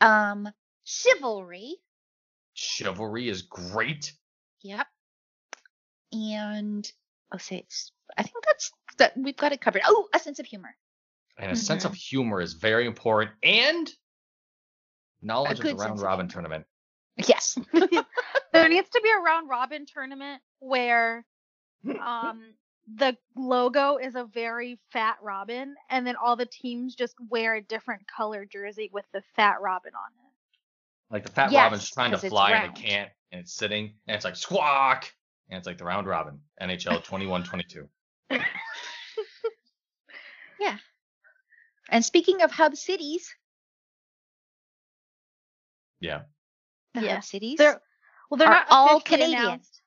um, 0.00 0.48
chivalry. 0.84 1.74
Chivalry 2.54 3.28
is 3.28 3.42
great. 3.42 4.12
Yep. 4.62 4.86
And 6.12 6.92
I'll 7.32 7.40
say 7.40 7.56
it's. 7.56 7.90
I 8.16 8.22
think 8.22 8.44
that's 8.46 8.70
that 8.98 9.16
we've 9.16 9.36
got 9.36 9.50
it 9.52 9.60
covered. 9.60 9.82
Oh, 9.84 10.06
a 10.14 10.20
sense 10.20 10.38
of 10.38 10.46
humor. 10.46 10.76
And 11.36 11.50
a 11.50 11.56
sense 11.56 11.84
of 11.84 11.94
humor 11.94 12.40
is 12.40 12.52
very 12.54 12.86
important. 12.86 13.32
And 13.42 13.90
knowledge 15.22 15.58
of 15.58 15.64
the 15.64 15.74
round 15.74 16.00
robin 16.00 16.28
tournament. 16.28 16.64
Yes. 17.16 17.58
there 18.52 18.68
needs 18.68 18.88
to 18.90 19.00
be 19.02 19.10
a 19.10 19.20
round 19.20 19.48
robin 19.48 19.86
tournament 19.86 20.42
where 20.60 21.24
um 22.04 22.54
the 22.96 23.16
logo 23.36 23.98
is 23.98 24.14
a 24.14 24.24
very 24.24 24.78
fat 24.92 25.16
robin 25.22 25.74
and 25.90 26.06
then 26.06 26.16
all 26.16 26.36
the 26.36 26.46
teams 26.46 26.94
just 26.94 27.14
wear 27.28 27.54
a 27.54 27.62
different 27.62 28.02
color 28.06 28.46
jersey 28.50 28.90
with 28.92 29.04
the 29.12 29.22
fat 29.36 29.60
robin 29.60 29.92
on 29.94 30.10
it. 30.12 31.12
Like 31.12 31.24
the 31.24 31.32
fat 31.32 31.52
Yes, 31.52 31.64
robin's 31.64 31.90
trying 31.90 32.10
to 32.12 32.18
fly 32.18 32.52
and 32.52 32.76
it 32.76 32.80
can't, 32.80 33.10
and 33.32 33.40
it's 33.40 33.54
sitting, 33.54 33.94
and 34.06 34.14
it's 34.14 34.24
like 34.24 34.36
squawk, 34.36 35.10
and 35.48 35.58
it's 35.58 35.66
like 35.66 35.78
the 35.78 35.84
round 35.84 36.06
robin, 36.06 36.40
NHL 36.60 37.02
21-22. 37.04 37.88
And 41.88 42.04
speaking 42.04 42.42
of 42.42 42.50
hub 42.50 42.76
cities, 42.76 43.34
Yeah. 46.00 46.22
the 46.94 47.00
hub 47.00 47.08
Yes. 47.08 47.28
cities, 47.30 47.58
They're 47.58 47.80
well 48.30 48.38
they're 48.38 48.48
Are 48.48 48.54
not 48.54 48.66
all 48.70 48.96
officially 48.98 49.18
Canadian. 49.26 49.44
announced. 49.44 49.82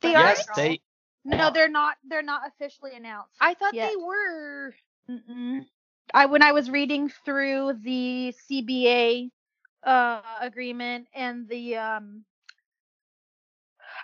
They 0.00 0.14
are? 0.14 0.22
Yes, 0.24 0.46
they're- 0.46 0.54
they. 0.64 0.80
No, 1.24 1.50
they're 1.50 1.68
not 1.68 1.96
they're 2.06 2.22
not 2.22 2.42
officially 2.48 2.94
announced. 2.94 3.36
I 3.40 3.54
thought 3.54 3.72
yet. 3.74 3.88
they 3.90 3.96
were. 3.96 4.74
Mm-mm. 5.10 5.66
I 6.12 6.26
when 6.26 6.42
I 6.42 6.52
was 6.52 6.70
reading 6.70 7.08
through 7.24 7.74
the 7.82 8.34
CBA 8.50 9.30
uh, 9.82 10.20
agreement 10.40 11.08
and 11.14 11.48
the 11.48 11.76
um, 11.76 12.24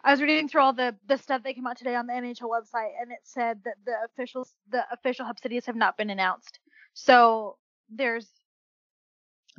I 0.03 0.13
was 0.13 0.23
reading 0.23 0.49
through 0.49 0.63
all 0.63 0.73
the 0.73 0.97
the 1.07 1.19
stuff 1.19 1.43
that 1.43 1.55
came 1.55 1.67
out 1.67 1.77
today 1.77 1.95
on 1.95 2.07
the 2.07 2.15
NHL 2.15 2.49
website, 2.49 2.93
and 3.01 3.13
it 3.13 3.19
said 3.25 3.61
that 3.65 3.75
the 3.85 3.95
officials 4.07 4.55
the 4.71 4.85
official 4.93 5.27
hub 5.27 5.39
cities 5.39 5.67
have 5.67 5.77
not 5.77 5.99
been 5.99 6.11
announced. 6.11 6.59
So 6.95 7.59
there's 7.91 8.27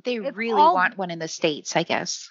They 0.04 0.16
It's 0.18 0.36
really 0.38 0.60
all- 0.60 0.74
want 0.76 0.98
one 0.98 1.12
in 1.12 1.20
the 1.20 1.28
states, 1.28 1.76
I 1.76 1.84
guess. 1.84 2.30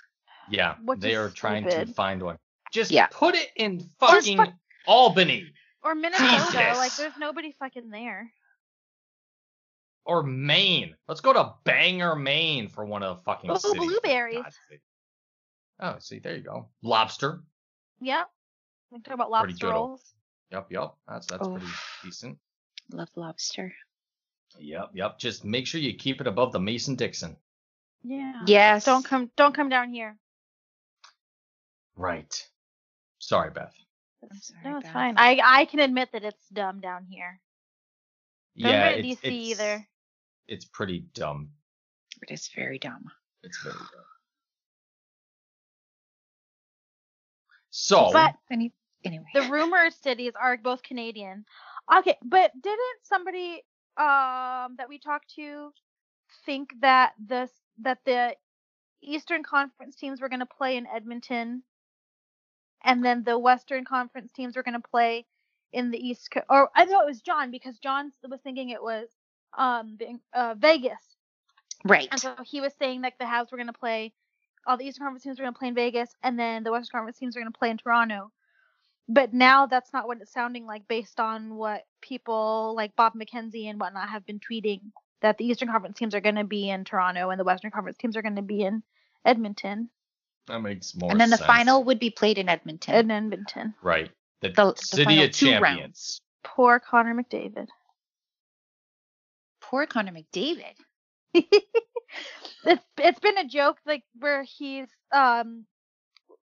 Yeah, 0.48 0.76
Which 0.84 1.00
they 1.00 1.12
is 1.12 1.18
are 1.18 1.30
trying 1.30 1.64
to 1.64 1.86
find 1.86 2.22
one. 2.22 2.38
Just 2.72 2.90
Yeah. 2.90 3.06
put 3.10 3.34
it 3.34 3.48
in 3.56 3.80
fucking 4.00 4.36
fuck- 4.36 4.54
Albany 4.86 5.52
or 5.82 5.94
Minnesota. 5.94 6.34
Jesus. 6.42 6.54
Like 6.76 6.96
there's 6.96 7.16
nobody 7.18 7.52
fucking 7.58 7.90
there. 7.90 8.32
or 10.06 10.22
Maine. 10.24 10.96
Let's 11.06 11.20
go 11.20 11.32
to 11.32 11.54
Bangor, 11.64 12.16
Maine 12.16 12.68
for 12.68 12.84
one 12.84 13.02
of 13.04 13.18
the 13.18 13.22
fucking 13.22 13.50
Oh, 13.50 13.56
cities. 13.56 13.76
blueberries. 13.78 14.42
Oh, 15.78 15.98
see, 16.00 16.18
there 16.18 16.34
you 16.36 16.42
go. 16.42 16.68
Lobster. 16.82 17.42
Yeah. 18.00 18.24
We 18.90 19.00
talk 19.00 19.14
about 19.14 19.30
Pretty 19.30 19.52
lobster 19.52 19.66
good. 19.66 19.72
rolls. 19.72 20.14
Yep, 20.50 20.66
yep. 20.72 20.94
That's 21.06 21.26
that's 21.26 21.46
Oh. 21.46 21.52
pretty 21.52 21.72
decent. 22.02 22.38
Love 22.90 23.10
lobster. 23.14 23.72
Yep, 24.58 24.90
yep. 24.94 25.18
Just 25.18 25.44
make 25.44 25.66
sure 25.68 25.80
you 25.80 25.94
keep 25.94 26.20
it 26.20 26.26
above 26.26 26.50
the 26.52 26.58
Mason 26.58 26.96
Dixon. 26.96 27.36
Yeah. 28.02 28.42
Yes. 28.46 28.84
Don't 28.84 29.04
come 29.04 29.30
don't 29.36 29.54
come 29.54 29.68
down 29.68 29.90
here. 29.92 30.16
Right. 31.96 32.34
Sorry, 33.18 33.50
Beth. 33.50 33.74
I'm 34.22 34.38
sorry, 34.40 34.60
No, 34.64 34.76
it's 34.78 34.84
Beth. 34.84 34.92
fine. 34.92 35.14
I 35.18 35.40
I 35.44 35.64
can 35.66 35.80
admit 35.80 36.10
that 36.12 36.24
it's 36.24 36.48
dumb 36.48 36.80
down 36.80 37.06
here. 37.08 37.40
Don't 38.58 38.70
yeah, 38.72 38.88
it's, 38.88 39.06
DC 39.06 39.18
it's, 39.24 39.60
either. 39.60 39.88
It's 40.48 40.64
pretty 40.64 41.04
dumb. 41.14 41.50
It 42.22 42.32
is 42.32 42.48
very 42.54 42.78
dumb. 42.78 43.04
It's 43.42 43.62
very 43.62 43.74
dumb. 43.76 44.04
So, 47.70 48.10
But 48.12 48.34
Any, 48.50 48.72
anyway. 49.04 49.26
the 49.34 49.42
rumor 49.42 49.90
cities 49.90 50.32
are 50.40 50.56
both 50.56 50.82
Canadian. 50.82 51.44
Okay, 51.98 52.16
but 52.24 52.50
didn't 52.60 52.98
somebody 53.02 53.62
um 53.96 54.76
that 54.78 54.88
we 54.88 54.98
talked 54.98 55.34
to 55.36 55.72
think 56.46 56.70
that 56.80 57.12
this 57.18 57.50
that 57.82 57.98
the 58.04 58.36
Eastern 59.02 59.42
Conference 59.42 59.96
teams 59.96 60.20
were 60.20 60.28
going 60.28 60.40
to 60.40 60.46
play 60.46 60.76
in 60.76 60.86
Edmonton, 60.86 61.62
and 62.84 63.04
then 63.04 63.24
the 63.24 63.38
Western 63.38 63.84
Conference 63.84 64.32
teams 64.32 64.56
were 64.56 64.62
going 64.62 64.80
to 64.80 64.88
play 64.88 65.26
in 65.72 65.90
the 65.90 65.98
East? 65.98 66.30
Co- 66.32 66.42
or 66.48 66.70
I 66.74 66.84
know 66.84 67.00
it 67.00 67.06
was 67.06 67.20
John 67.22 67.50
because 67.50 67.78
John 67.78 68.12
was 68.28 68.40
thinking 68.42 68.70
it 68.70 68.82
was 68.82 69.08
um 69.56 69.98
uh, 70.34 70.54
Vegas. 70.58 71.16
right. 71.84 72.08
And 72.10 72.20
so 72.20 72.34
he 72.44 72.60
was 72.60 72.72
saying 72.78 73.02
that 73.02 73.14
the 73.18 73.24
Habs 73.26 73.50
were 73.52 73.58
going 73.58 73.66
to 73.68 73.72
play, 73.72 74.12
all 74.66 74.76
the 74.76 74.86
Eastern 74.86 75.06
Conference 75.06 75.24
teams 75.24 75.38
were 75.38 75.44
going 75.44 75.54
to 75.54 75.58
play 75.58 75.68
in 75.68 75.74
Vegas, 75.74 76.10
and 76.22 76.38
then 76.38 76.62
the 76.64 76.72
Western 76.72 76.98
Conference 76.98 77.18
teams 77.18 77.36
were 77.36 77.42
going 77.42 77.52
to 77.52 77.58
play 77.58 77.70
in 77.70 77.78
Toronto. 77.78 78.32
But 79.08 79.34
now 79.34 79.66
that's 79.66 79.92
not 79.92 80.06
what 80.06 80.20
it's 80.20 80.32
sounding 80.32 80.66
like 80.66 80.86
based 80.86 81.18
on 81.18 81.56
what 81.56 81.84
people 82.00 82.74
like 82.76 82.94
Bob 82.96 83.14
McKenzie 83.14 83.66
and 83.66 83.80
whatnot 83.80 84.08
have 84.08 84.24
been 84.26 84.40
tweeting 84.40 84.80
that 85.22 85.38
the 85.38 85.44
Eastern 85.46 85.68
Conference 85.68 85.98
teams 85.98 86.14
are 86.14 86.20
going 86.20 86.34
to 86.36 86.44
be 86.44 86.68
in 86.70 86.84
Toronto 86.84 87.30
and 87.30 87.38
the 87.38 87.44
Western 87.44 87.70
Conference 87.70 87.98
teams 87.98 88.16
are 88.16 88.22
going 88.22 88.36
to 88.36 88.42
be 88.42 88.62
in 88.62 88.82
Edmonton. 89.24 89.90
that 90.46 90.60
makes 90.60 90.94
more 90.96 91.10
sense. 91.10 91.12
and 91.12 91.20
then 91.20 91.30
the 91.30 91.36
sense. 91.36 91.46
final 91.46 91.84
would 91.84 91.98
be 91.98 92.10
played 92.10 92.38
in 92.38 92.48
Edmonton. 92.48 92.94
In 92.94 93.10
Edmonton. 93.10 93.74
Right. 93.82 94.10
The, 94.40 94.48
The- 94.48 94.72
the 94.72 94.76
City 94.76 95.04
final 95.04 95.24
of 95.24 95.30
two 95.32 95.46
Champions. 95.46 96.20
Poor 96.42 96.80
Connor 96.80 97.14
McDavid. 97.14 97.68
Poor 99.60 99.86
Connor 99.86 100.12
McDavid. 100.12 100.74
it's 101.34 102.82
it's 102.98 103.20
been 103.20 103.38
a 103.38 103.46
joke 103.46 103.78
like 103.86 104.02
where 104.18 104.42
he's 104.42 104.88
um 105.12 105.64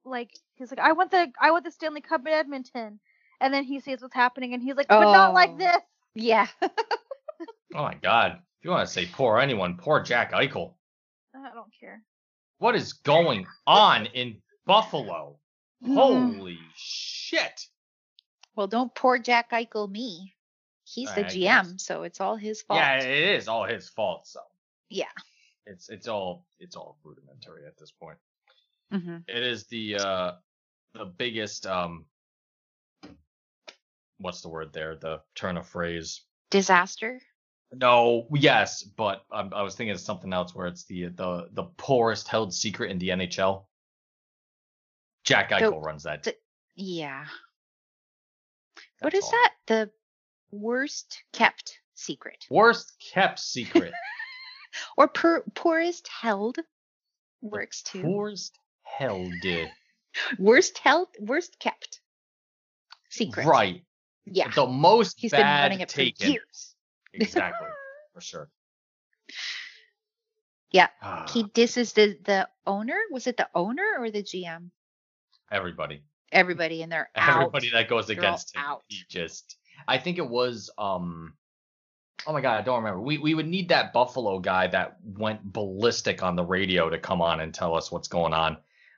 like 0.04 0.30
he's 0.54 0.70
like 0.72 0.80
I 0.80 0.92
want 0.92 1.10
the 1.12 1.30
I 1.40 1.52
want 1.52 1.64
the 1.64 1.70
Stanley 1.70 2.00
Cup 2.00 2.22
in 2.26 2.32
Edmonton 2.32 2.98
and 3.40 3.54
then 3.54 3.62
he 3.62 3.78
sees 3.80 4.02
what's 4.02 4.14
happening 4.14 4.54
and 4.54 4.62
he's 4.62 4.74
like 4.74 4.88
but 4.88 5.00
not 5.00 5.34
like 5.34 5.50
Oh. 5.52 5.58
this. 5.58 5.76
Yeah. 6.14 6.46
Oh 7.74 7.82
my 7.84 7.94
God. 7.94 8.38
If 8.62 8.66
you 8.66 8.70
want 8.70 8.86
to 8.86 8.94
say 8.94 9.06
poor 9.06 9.40
anyone, 9.40 9.76
poor 9.76 10.00
Jack 10.00 10.30
Eichel. 10.30 10.74
I 11.34 11.50
don't 11.52 11.72
care. 11.80 12.00
What 12.58 12.76
is 12.76 12.92
going 12.92 13.44
on 13.66 14.06
in 14.06 14.36
Buffalo? 14.66 15.40
Holy 15.84 16.60
shit. 16.76 17.60
well, 18.54 18.68
don't 18.68 18.94
poor 18.94 19.18
Jack 19.18 19.50
Eichel 19.50 19.90
me. 19.90 20.36
He's 20.84 21.12
the 21.12 21.22
I 21.22 21.28
GM, 21.28 21.72
guess. 21.72 21.74
so 21.78 22.04
it's 22.04 22.20
all 22.20 22.36
his 22.36 22.62
fault. 22.62 22.78
Yeah, 22.78 23.00
it 23.00 23.36
is 23.36 23.48
all 23.48 23.64
his 23.64 23.88
fault. 23.88 24.28
So 24.28 24.38
Yeah. 24.88 25.06
it's 25.66 25.88
it's 25.88 26.06
all 26.06 26.46
it's 26.60 26.76
all 26.76 26.98
rudimentary 27.02 27.66
at 27.66 27.76
this 27.76 27.90
point. 27.90 28.18
hmm 28.92 29.16
It 29.26 29.42
is 29.42 29.66
the 29.66 29.96
uh 29.96 30.32
the 30.94 31.06
biggest 31.06 31.66
um 31.66 32.04
what's 34.18 34.40
the 34.42 34.48
word 34.50 34.72
there? 34.72 34.94
The 34.94 35.20
turn 35.34 35.56
of 35.56 35.66
phrase. 35.66 36.22
Disaster. 36.50 37.20
No, 37.74 38.26
yes, 38.34 38.82
but 38.82 39.24
um, 39.32 39.52
I 39.54 39.62
was 39.62 39.74
thinking 39.74 39.92
of 39.94 40.00
something 40.00 40.32
else 40.32 40.54
where 40.54 40.66
it's 40.66 40.84
the 40.84 41.06
the 41.08 41.48
the 41.52 41.64
poorest 41.76 42.28
held 42.28 42.52
secret 42.52 42.90
in 42.90 42.98
the 42.98 43.08
NHL. 43.10 43.64
Jack 45.24 45.50
Eichel 45.50 45.82
runs 45.82 46.02
that. 46.02 46.24
the- 46.24 46.36
Yeah. 46.74 47.24
what 49.00 49.12
That's 49.12 49.24
is 49.26 49.32
all. 49.32 49.40
that? 49.42 49.52
The 49.66 49.90
worst 50.50 51.22
kept 51.32 51.78
secret 51.94 52.44
Worst 52.50 52.92
kept 53.12 53.38
secret. 53.38 53.92
or 54.96 55.06
per- 55.08 55.44
poorest 55.54 56.08
held 56.08 56.58
works 57.40 57.82
too. 57.82 58.02
Poorest 58.02 58.58
held. 58.82 59.32
Worst 60.38 60.76
held, 60.78 61.08
worst 61.20 61.58
kept 61.58 62.00
secret. 63.08 63.46
Right. 63.46 63.82
Yeah. 64.26 64.50
The 64.54 64.66
most 64.66 65.18
He's 65.18 65.30
been 65.30 65.40
running 65.40 65.80
it 65.80 65.88
taken. 65.88 66.26
for 66.26 66.32
years. 66.32 66.71
Exactly. 67.14 67.68
for 68.14 68.20
sure. 68.20 68.48
Yeah. 70.70 70.88
Ah, 71.02 71.26
He 71.32 71.44
disses 71.54 71.92
the 71.92 72.18
the 72.24 72.48
owner. 72.66 72.98
Was 73.10 73.26
it 73.26 73.36
the 73.36 73.48
owner 73.54 73.96
or 73.98 74.10
the 74.10 74.22
GM? 74.22 74.70
everybody. 75.50 76.02
Everybody 76.30 76.80
in 76.80 76.88
there. 76.88 77.10
out. 77.16 77.36
Everybody 77.36 77.70
that 77.72 77.88
goes 77.88 78.06
They're 78.06 78.16
against 78.18 78.56
him. 78.56 78.62
out. 78.64 78.82
He 78.88 78.98
just 79.08 79.56
I 79.86 79.98
think 79.98 80.18
it 80.18 80.28
was 80.28 80.70
um 80.78 81.34
Oh 82.26 82.32
my 82.32 82.40
god, 82.40 82.58
I 82.58 82.62
don't 82.62 82.78
remember. 82.82 83.00
We 83.00 83.18
we 83.18 83.34
would 83.34 83.48
need 83.48 83.68
that 83.68 83.92
Buffalo 83.92 84.38
guy 84.38 84.68
that 84.68 84.96
went 85.04 85.42
ballistic 85.44 86.22
on 86.22 86.36
the 86.36 86.44
radio 86.44 86.88
to 86.88 86.98
come 86.98 87.20
on 87.20 87.40
and 87.40 87.52
tell 87.52 87.74
us 87.76 87.90
what's 87.92 88.08
going 88.08 88.32
on. 88.32 88.56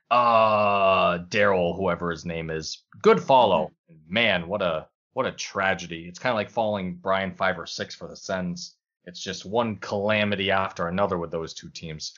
Uh 0.09 1.17
Daryl, 1.27 1.75
whoever 1.75 2.11
his 2.11 2.25
name 2.25 2.49
is. 2.49 2.83
Good 3.01 3.21
follow. 3.21 3.71
Mm-hmm. 3.91 4.13
Man, 4.13 4.47
what 4.47 4.61
a 4.61 4.87
what 5.15 5.25
a 5.25 5.31
tragedy. 5.31 6.07
It's 6.09 6.19
kind 6.19 6.31
of 6.31 6.35
like 6.35 6.49
following 6.49 6.95
Brian 6.95 7.33
5 7.33 7.59
or 7.59 7.65
6 7.65 7.95
for 7.95 8.09
the 8.09 8.17
Sens. 8.17 8.75
It's 9.05 9.21
just 9.21 9.45
one 9.45 9.77
calamity 9.77 10.51
after 10.51 10.89
another 10.89 11.17
with 11.17 11.31
those 11.31 11.53
two 11.53 11.69
teams. 11.69 12.13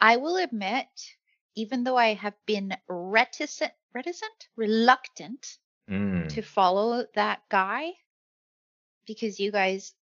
I 0.00 0.16
will 0.16 0.38
admit, 0.38 0.86
even 1.54 1.84
though 1.84 1.98
I 1.98 2.14
have 2.14 2.32
been 2.46 2.74
reticent, 2.88 3.72
reticent, 3.94 4.48
reluctant 4.56 5.58
Mm. 5.90 6.30
to 6.30 6.40
follow 6.40 7.04
that 7.14 7.42
guy 7.50 7.90
because 9.06 9.38
you 9.38 9.52
guys 9.52 9.92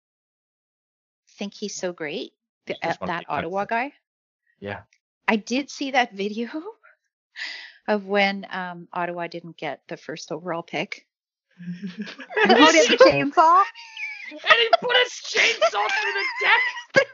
think 1.39 1.55
he's 1.55 1.75
so 1.75 1.93
great, 1.93 2.35
the, 2.67 2.77
that 2.83 3.01
be 3.01 3.07
kind 3.07 3.25
of 3.25 3.25
Ottawa 3.29 3.65
guy. 3.65 3.93
Yeah. 4.61 4.83
I 5.27 5.35
did 5.35 5.71
see 5.71 5.91
that 5.91 6.13
video 6.15 6.51
of 7.89 8.07
when 8.07 8.47
um, 8.49 8.87
Ottawa 8.93 9.27
didn't 9.27 9.57
get 9.57 9.83
the 9.89 9.97
first 9.97 10.31
overall 10.31 10.63
pick. 10.63 11.05
Did 11.59 12.49
the 12.49 12.97
chainsaw? 13.05 13.63
and 14.31 14.41
he 14.59 14.69
put 14.81 14.97
his 14.97 15.13
chainsaw 15.13 15.71
through 15.71 16.13
the 16.15 16.27
deck. 16.43 17.07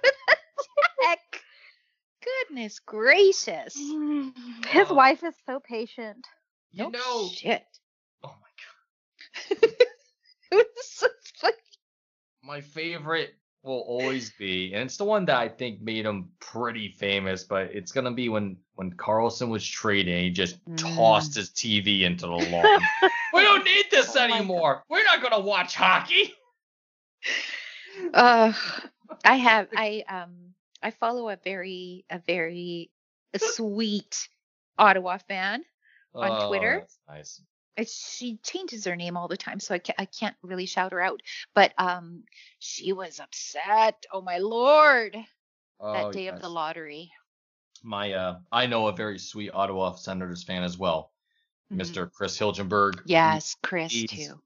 Heck. 1.02 1.42
Goodness 2.48 2.78
gracious. 2.80 3.76
Mm-hmm. 3.76 4.62
His 4.68 4.86
Oh. 4.90 4.94
wife 4.94 5.22
is 5.24 5.34
so 5.46 5.60
patient. 5.60 6.26
You 6.72 6.84
No 6.84 6.88
know. 6.90 7.28
shit. 7.28 7.64
Oh 8.22 8.34
my 8.40 9.58
god. 9.60 9.70
It's 10.50 10.90
so 10.98 11.08
funny. 11.40 11.54
My 12.42 12.60
favorite 12.60 13.34
will 13.62 13.84
always 13.86 14.30
be, 14.30 14.72
and 14.74 14.84
it's 14.84 14.96
the 14.96 15.04
one 15.04 15.24
that 15.26 15.36
I 15.36 15.48
think 15.48 15.80
made 15.80 16.06
him 16.06 16.30
pretty 16.40 16.88
famous, 16.88 17.44
but 17.44 17.66
it's 17.74 17.92
gonna 17.92 18.12
be 18.12 18.28
when 18.28 18.56
when 18.76 18.92
Karlsson 18.92 19.48
was 19.48 19.66
trading, 19.66 20.22
he 20.24 20.30
just 20.30 20.64
Mm. 20.66 20.76
tossed 20.96 21.34
his 21.34 21.50
TV 21.50 22.02
into 22.02 22.26
the 22.26 22.32
lawn. 22.32 22.88
we 23.34 23.42
don't 23.42 23.64
need 23.64 23.86
this 23.90 24.14
Oh 24.16 24.20
anymore. 24.20 24.82
We're 24.88 25.04
not 25.04 25.22
gonna 25.22 25.40
watch 25.40 25.74
hockey. 25.74 26.34
Uh, 28.14 28.52
I 29.24 29.34
have 29.48 29.68
I 29.74 30.04
um 30.08 30.54
I 30.82 30.90
follow 30.90 31.28
a 31.28 31.36
very 31.36 32.04
a 32.10 32.18
very 32.20 32.90
sweet 33.36 34.28
Ottawa 34.78 35.18
fan. 35.18 35.64
On 36.14 36.46
Twitter? 36.46 36.76
Oh, 36.76 36.80
that's 36.80 36.98
nice. 37.08 37.42
She 37.86 38.38
changes 38.42 38.84
her 38.86 38.96
name 38.96 39.16
all 39.16 39.28
the 39.28 39.36
time, 39.36 39.60
so 39.60 39.74
I 39.74 39.78
can't 39.78 40.00
I 40.00 40.04
can't 40.06 40.36
really 40.42 40.66
shout 40.66 40.92
her 40.92 41.00
out. 41.00 41.22
But 41.54 41.72
um, 41.78 42.24
she 42.58 42.92
was 42.92 43.20
upset. 43.20 44.04
Oh 44.12 44.20
my 44.20 44.38
lord! 44.38 45.16
Oh, 45.80 45.92
that 45.92 46.12
day 46.12 46.28
of 46.28 46.40
the 46.40 46.48
lottery. 46.48 47.10
My 47.82 48.12
uh, 48.12 48.38
I 48.50 48.66
know 48.66 48.88
a 48.88 48.92
very 48.92 49.18
sweet 49.18 49.50
Ottawa 49.54 49.92
Senators 49.94 50.42
fan 50.42 50.64
as 50.64 50.76
well, 50.76 51.12
Mhm. 51.72 51.80
Mr. 51.80 52.12
Chris 52.12 52.36
Hilgenberg. 52.38 53.02
Yes, 53.06 53.56
Chris 53.62 53.92
he's- 53.92 54.10
too. 54.10 54.40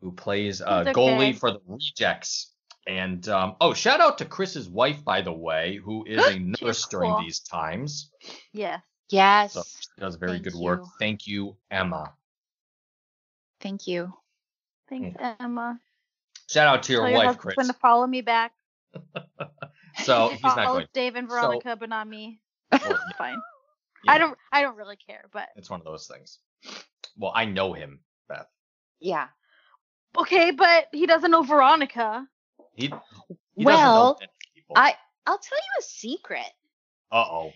who 0.00 0.12
plays 0.12 0.60
uh, 0.60 0.84
He's 0.84 0.94
goalie 0.94 1.36
for 1.36 1.52
the 1.52 1.60
Rejects. 1.66 2.52
And 2.86 3.26
um, 3.28 3.56
oh, 3.60 3.74
shout 3.74 4.00
out 4.00 4.18
to 4.18 4.24
Chris's 4.26 4.68
wife, 4.68 5.02
by 5.04 5.20
the 5.22 5.32
way, 5.32 5.76
who 5.82 6.04
is 6.04 6.24
a 6.24 6.38
nurse 6.38 6.86
during 6.86 7.16
these 7.18 7.40
times. 7.40 8.10
Yes. 8.52 8.80
Yes, 9.08 9.54
So 9.54 9.62
she 9.62 10.00
does 10.00 10.16
very 10.16 10.32
Thank 10.32 10.44
good 10.44 10.54
work. 10.54 10.82
Thank 10.98 11.26
you, 11.26 11.56
Emma. 11.70 12.12
Thank 13.60 13.86
you. 13.86 14.12
Thanks, 14.88 15.16
Emma. 15.40 15.80
Shout 16.48 16.68
out 16.68 16.82
to 16.84 16.92
your 16.92 17.02
Tell 17.02 17.10
your 17.10 17.18
wife, 17.18 17.26
husband 17.36 17.54
Chris. 17.56 17.66
to 17.68 17.72
follow 17.74 18.06
me 18.06 18.20
back. 18.20 18.52
So 20.04 20.28
he's 20.28 20.42
not 20.42 20.66
going. 20.66 20.86
Dave 20.92 21.16
and 21.16 21.26
So- 21.28 21.34
Veronica, 21.36 21.74
but 21.74 21.88
not 21.88 22.06
me. 22.06 22.38
Well, 22.70 22.98
Fine. 23.16 23.40
yeah, 24.04 24.12
I 24.12 24.18
don't. 24.18 24.36
I 24.52 24.60
don't 24.60 24.76
really 24.76 24.96
care. 24.96 25.24
But 25.32 25.48
It's 25.56 25.70
one 25.70 25.80
of 25.80 25.86
those 25.86 26.06
things. 26.06 26.38
Well, 27.16 27.32
I 27.34 27.46
know 27.46 27.72
him, 27.72 28.00
Beth. 28.28 28.46
Yeah. 29.00 29.28
okay. 30.18 30.50
But 30.50 30.88
he 30.92 31.06
doesn't 31.06 31.30
know 31.30 31.42
Veronica. 31.42 32.26
He, 32.74 32.92
he 33.56 33.64
Well, 33.64 34.18
know. 34.20 34.26
I 34.76 34.94
I'll 35.26 35.38
tell 35.38 35.58
you 35.58 35.80
a 35.80 35.82
secret. 35.82 36.52
Uh 37.10 37.24
oh. 37.24 37.52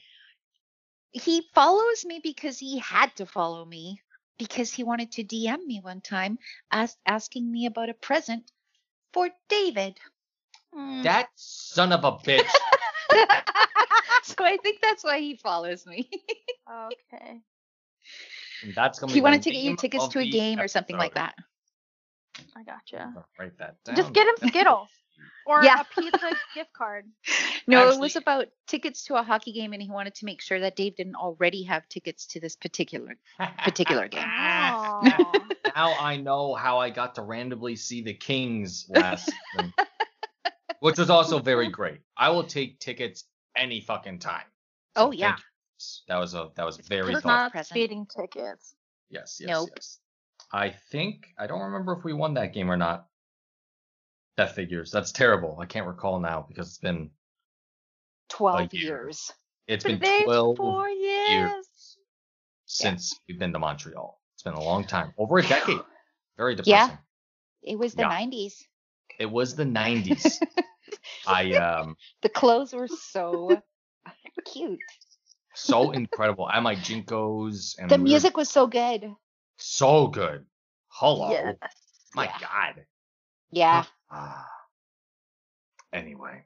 He 1.12 1.42
follows 1.54 2.06
me 2.06 2.20
because 2.22 2.58
he 2.58 2.78
had 2.78 3.14
to 3.16 3.26
follow 3.26 3.66
me 3.66 4.00
because 4.40 4.72
he 4.72 4.82
wanted 4.84 5.12
to 5.12 5.22
DM 5.22 5.66
me 5.66 5.80
one 5.82 6.00
time, 6.00 6.38
ask, 6.72 6.96
asking 7.04 7.52
me 7.52 7.66
about 7.66 7.90
a 7.90 7.94
present 7.94 8.50
for 9.12 9.28
David. 9.50 10.00
Hmm. 10.72 11.02
That 11.02 11.28
son 11.34 11.92
of 11.92 12.04
a 12.04 12.12
bitch. 12.12 12.48
so 14.22 14.34
I 14.40 14.56
think 14.62 14.80
that's 14.80 15.04
why 15.04 15.20
he 15.20 15.36
follows 15.36 15.86
me. 15.86 16.08
okay. 16.70 17.42
That's 18.74 18.98
gonna 18.98 19.12
he 19.12 19.20
the 19.20 19.24
wanted 19.24 19.42
to 19.42 19.50
get 19.50 19.62
you 19.62 19.76
tickets 19.76 20.08
to 20.08 20.20
a 20.20 20.22
the 20.22 20.30
game 20.30 20.58
or 20.58 20.68
something 20.68 20.96
like 20.96 21.14
that. 21.14 21.34
I 22.56 22.62
gotcha. 22.62 23.02
I'm 23.02 23.12
gonna 23.12 23.26
Write 23.38 23.58
that 23.58 23.76
down. 23.84 23.96
Just 23.96 24.14
get 24.14 24.26
him 24.26 24.48
Skittles 24.48 24.88
or 25.46 25.62
Yeah. 25.64 25.80
a 25.80 26.00
pizza 26.00 26.30
gift 26.54 26.72
card. 26.72 27.06
No, 27.66 27.88
it 27.90 27.98
was 27.98 28.16
about 28.16 28.46
tickets 28.66 29.04
to 29.06 29.14
a 29.16 29.22
hockey 29.22 29.52
game, 29.52 29.72
and 29.72 29.82
he 29.82 29.88
wanted 29.90 30.14
to 30.16 30.24
make 30.24 30.40
sure 30.40 30.60
that 30.60 30.76
Dave 30.76 30.96
didn't 30.96 31.16
already 31.16 31.62
have 31.64 31.88
tickets 31.88 32.26
to 32.28 32.40
this 32.40 32.56
particular 32.56 33.16
particular 33.64 34.08
game. 34.08 34.24
Aw. 34.26 35.46
now 35.76 35.94
I 35.98 36.16
know 36.16 36.54
how 36.54 36.78
I 36.78 36.90
got 36.90 37.14
to 37.16 37.22
randomly 37.22 37.76
see 37.76 38.02
the 38.02 38.14
Kings 38.14 38.86
last 38.88 39.30
season, 39.52 39.72
which 40.80 40.98
was 40.98 41.10
also 41.10 41.38
very 41.38 41.68
great. 41.68 42.00
I 42.16 42.30
will 42.30 42.44
take 42.44 42.80
tickets 42.80 43.24
any 43.56 43.80
fucking 43.80 44.18
time. 44.20 44.44
Oh, 44.96 45.10
yeah. 45.12 45.36
That 46.08 46.16
was 46.18 46.34
a 46.34 46.48
that 46.56 46.66
was 46.66 46.76
very 46.76 47.12
It's 47.12 47.22
thoughtful. 47.22 47.30
not 47.30 47.52
present. 47.52 47.68
speeding 47.68 48.06
tickets. 48.06 48.74
Yes, 49.08 49.38
yes, 49.40 49.48
Nope. 49.48 49.68
yes. 49.76 49.98
I 50.52 50.70
think 50.90 51.28
I 51.38 51.46
don't 51.46 51.60
remember 51.62 51.92
if 51.96 52.04
we 52.04 52.12
won 52.12 52.34
that 52.34 52.52
game 52.52 52.70
or 52.70 52.76
not. 52.76 53.06
That 54.36 54.54
figures. 54.54 54.90
That's 54.90 55.12
terrible. 55.12 55.58
I 55.60 55.66
can't 55.66 55.86
recall 55.86 56.20
now 56.20 56.44
because 56.48 56.68
it's 56.68 56.78
been 56.78 57.10
Twelve 58.28 58.72
year. 58.72 58.82
years. 58.96 59.32
it's 59.66 59.84
been 59.84 59.94
Today's 59.98 60.24
12 60.24 60.56
four 60.56 60.88
years. 60.88 61.96
since 62.66 63.18
we've 63.28 63.38
been 63.38 63.52
to 63.52 63.58
Montreal. 63.58 64.20
It's 64.34 64.42
been 64.42 64.54
a 64.54 64.62
long 64.62 64.84
time. 64.84 65.12
Over 65.18 65.38
a 65.38 65.42
decade. 65.46 65.80
Very 66.36 66.54
depressing. 66.54 66.96
Yeah. 67.62 67.72
It 67.72 67.78
was 67.78 67.94
the 67.94 68.02
Yeah. 68.02 68.08
nineties. 68.08 68.66
It 69.18 69.30
was 69.30 69.54
the 69.56 69.64
90s. 69.64 70.38
I 71.26 71.52
um 71.54 71.96
The 72.22 72.28
clothes 72.30 72.72
were 72.72 72.88
so 72.88 73.60
cute. 74.46 74.80
so 75.54 75.90
incredible. 75.90 76.46
I 76.46 76.54
had 76.54 76.62
my 76.62 76.76
JNCOs 76.76 77.78
and 77.78 77.90
The 77.90 77.96
we 77.96 78.00
were 78.02 78.08
music 78.08 78.36
was 78.36 78.48
so 78.48 78.66
good. 78.66 79.12
so 79.58 80.06
good. 80.06 80.46
Hello. 80.88 81.30
Yes. 81.32 81.56
My 82.14 82.24
Yeah. 82.24 82.38
God. 82.40 82.84
Yeah. 83.52 83.84
Ah. 84.10 84.46
Anyway, 85.92 86.44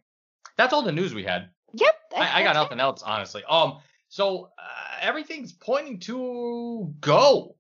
that's 0.57 0.73
all 0.73 0.83
the 0.83 0.93
news 0.93 1.15
we 1.15 1.25
had. 1.25 1.51
Yep. 1.75 1.95
I, 2.17 2.41
I 2.41 2.43
got 2.43 2.55
that's 2.55 2.57
it. 2.57 2.61
nothing 2.63 2.81
else, 2.81 3.03
honestly. 3.03 3.43
Um, 3.49 3.79
so 4.09 4.51
uh, 4.59 4.99
everything's 5.03 5.53
pointing 5.53 5.99
to 6.01 6.95
go 7.01 7.57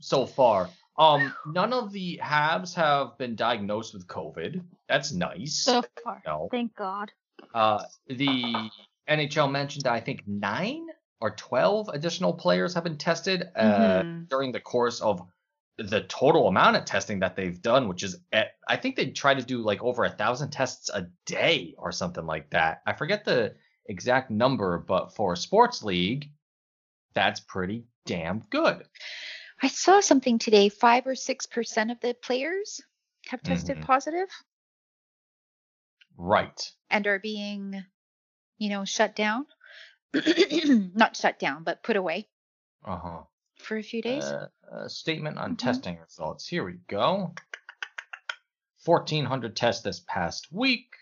so 0.00 0.26
far. 0.26 0.68
Um, 0.96 1.32
none 1.46 1.72
of 1.72 1.92
the 1.92 2.20
Habs 2.22 2.74
have 2.74 3.18
been 3.18 3.34
diagnosed 3.34 3.94
with 3.94 4.06
COVID. 4.06 4.62
That's 4.88 5.12
nice. 5.12 5.54
So 5.56 5.82
far. 6.04 6.22
no. 6.26 6.48
Thank 6.52 6.76
God. 6.76 7.10
Uh, 7.52 7.82
the 8.06 8.70
NHL 9.08 9.50
mentioned 9.50 9.84
that 9.84 9.92
I 9.92 10.00
think 10.00 10.22
nine 10.26 10.86
or 11.20 11.30
twelve 11.30 11.88
additional 11.88 12.32
players 12.34 12.74
have 12.74 12.84
been 12.84 12.98
tested 12.98 13.48
uh, 13.56 14.02
Mhm. 14.02 14.28
during 14.28 14.52
the 14.52 14.60
course 14.60 15.00
of 15.00 15.20
the 15.78 16.02
total 16.02 16.46
amount 16.48 16.76
of 16.76 16.84
testing 16.84 17.20
that 17.20 17.34
they've 17.36 17.60
done, 17.60 17.88
which 17.88 18.02
is 18.04 18.16
at, 18.32 18.52
I 18.68 18.76
think 18.76 18.96
they 18.96 19.10
try 19.10 19.34
to 19.34 19.42
do 19.42 19.58
like 19.62 19.82
over 19.82 20.04
a 20.04 20.10
thousand 20.10 20.50
tests 20.50 20.88
a 20.88 21.08
day 21.26 21.74
or 21.78 21.90
something 21.92 22.24
like 22.26 22.50
that. 22.50 22.82
I 22.86 22.92
forget 22.92 23.24
the 23.24 23.54
exact 23.86 24.30
number, 24.30 24.78
but 24.78 25.14
for 25.14 25.32
a 25.32 25.36
sports 25.36 25.82
league, 25.82 26.30
that's 27.14 27.40
pretty 27.40 27.84
damn 28.06 28.40
good. 28.50 28.84
I 29.62 29.68
saw 29.68 30.00
something 30.00 30.38
today. 30.38 30.68
Five 30.68 31.06
or 31.06 31.14
six 31.14 31.46
percent 31.46 31.90
of 31.90 32.00
the 32.00 32.14
players 32.14 32.80
have 33.28 33.42
tested 33.42 33.78
Mhm. 33.78 33.82
positive 33.82 34.28
Right. 36.16 36.72
and 36.90 37.06
are 37.06 37.18
being, 37.18 37.84
you 38.58 38.68
know, 38.70 38.84
shut 38.84 39.16
down. 39.16 39.46
Not 40.94 41.16
shut 41.16 41.38
down, 41.38 41.64
but 41.64 41.82
put 41.82 41.96
away 41.96 42.28
Uh 42.84 42.98
huh. 42.98 43.22
For 43.64 43.76
a 43.76 43.82
few 43.82 44.02
days. 44.02 44.24
Uh, 44.24 44.48
a 44.72 44.88
statement 44.88 45.38
on 45.38 45.54
Mhm. 45.54 45.58
testing 45.58 45.98
results. 45.98 46.46
Here 46.46 46.64
we 46.64 46.74
go. 46.88 47.34
1,400 48.84 49.56
tests 49.56 49.82
this 49.82 50.00
past 50.06 50.52
week. 50.52 50.94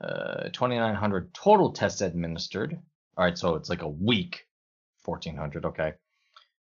Uh, 0.00 0.48
2,900 0.52 1.32
total 1.34 1.72
tests 1.72 2.00
administered. 2.00 2.74
All 3.16 3.24
right, 3.24 3.36
so 3.36 3.54
it's 3.56 3.68
like 3.68 3.82
a 3.82 3.88
week. 3.88 4.48
1,400. 5.04 5.64
Okay. 5.66 5.94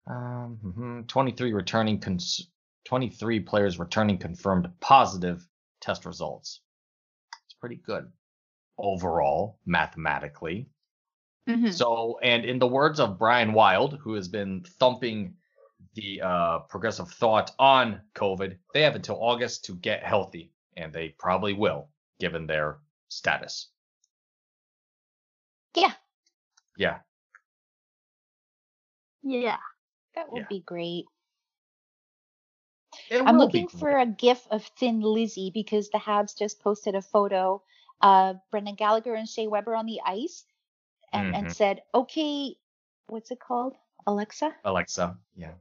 Um, 0.07 0.57
mhm, 0.63 1.07
23 1.07 1.53
returning. 1.53 1.99
Cons- 1.99 2.49
23 2.85 3.39
players 3.41 3.77
returning 3.79 4.17
confirmed 4.17 4.67
positive 4.79 5.47
test 5.79 6.05
results. 6.05 6.61
It's 7.45 7.53
pretty 7.53 7.75
good 7.75 8.11
overall, 8.77 9.59
mathematically. 9.65 10.67
Mhm. 11.47 11.73
So, 11.73 12.19
and 12.21 12.45
in 12.45 12.59
the 12.59 12.67
words 12.67 12.99
of 12.99 13.17
Brian 13.17 13.53
Wilde, 13.53 13.97
who 14.01 14.13
has 14.13 14.27
been 14.27 14.63
thumping 14.79 15.35
the 15.95 16.21
uh, 16.21 16.59
progressive 16.69 17.09
thought 17.09 17.51
on 17.59 18.01
COVID, 18.15 18.57
they 18.73 18.81
have 18.83 18.95
until 18.95 19.21
August 19.21 19.65
to 19.65 19.75
get 19.75 20.03
healthy, 20.03 20.51
and 20.77 20.93
they 20.93 21.09
probably 21.09 21.53
will, 21.53 21.89
given 22.19 22.45
their 22.45 22.79
status. 23.09 23.69
Yeah, 25.75 25.93
Yeah. 26.77 26.99
Yeah. 29.23 29.57
that 30.15 30.31
would 30.31 30.41
Yeah. 30.41 30.47
be 30.49 30.59
great. 30.61 31.05
It 33.09 33.21
I'm 33.21 33.37
looking 33.37 33.67
for 33.67 33.97
a 33.97 34.05
gif 34.05 34.45
of 34.51 34.65
Thin 34.77 34.99
Lizzy 35.01 35.49
because 35.53 35.89
the 35.89 35.97
Habs 35.97 36.37
just 36.37 36.61
posted 36.61 36.95
a 36.95 37.01
photo 37.01 37.61
of 38.01 38.39
Brendan 38.51 38.75
Gallagher 38.75 39.13
and 39.15 39.27
Shea 39.27 39.47
Weber 39.47 39.75
on 39.75 39.85
the 39.85 40.01
ice 40.05 40.45
and, 41.13 41.35
and 41.35 41.47
Mhm. 41.47 41.55
said, 41.55 41.81
okay, 41.93 42.55
what's 43.07 43.31
it 43.31 43.39
called? 43.39 43.75
Alexa? 44.07 44.55
Alexa. 44.65 45.17
Yeah. 45.35 45.53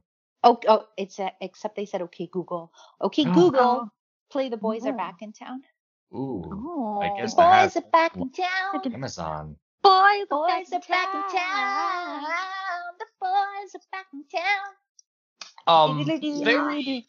Oh, 0.43 0.59
oh 0.67 0.87
it's 0.97 1.19
a, 1.19 1.31
except 1.41 1.75
they 1.75 1.85
said, 1.85 2.01
okay, 2.03 2.27
Google. 2.31 2.71
Okay, 3.01 3.25
Oh. 3.25 3.33
Google, 3.33 3.91
play 4.31 4.49
The 4.49 4.57
Boys 4.57 4.85
Are 4.85 4.93
Oh. 4.93 4.97
Back 4.97 5.21
in 5.21 5.33
Town. 5.33 5.61
Ooh. 6.13 6.43
Oh. 6.45 6.99
I 7.01 7.09
guess 7.17 7.33
the 7.33 7.41
the 7.41 7.47
Boys 7.47 7.53
Habs 7.53 7.77
are 7.77 7.89
back 7.91 8.15
in 8.17 8.31
town. 8.31 8.93
Amazon. 8.93 9.57
Boys, 9.83 10.25
Boys 10.29 10.73
are 10.73 10.79
back 10.89 11.15
in 11.15 11.21
town. 11.37 12.23
The 12.99 13.05
boys 13.19 13.75
are 13.75 13.81
back 13.91 14.07
in 14.13 14.23
town. 14.27 14.73
Um, 15.67 16.05
very 16.43 17.07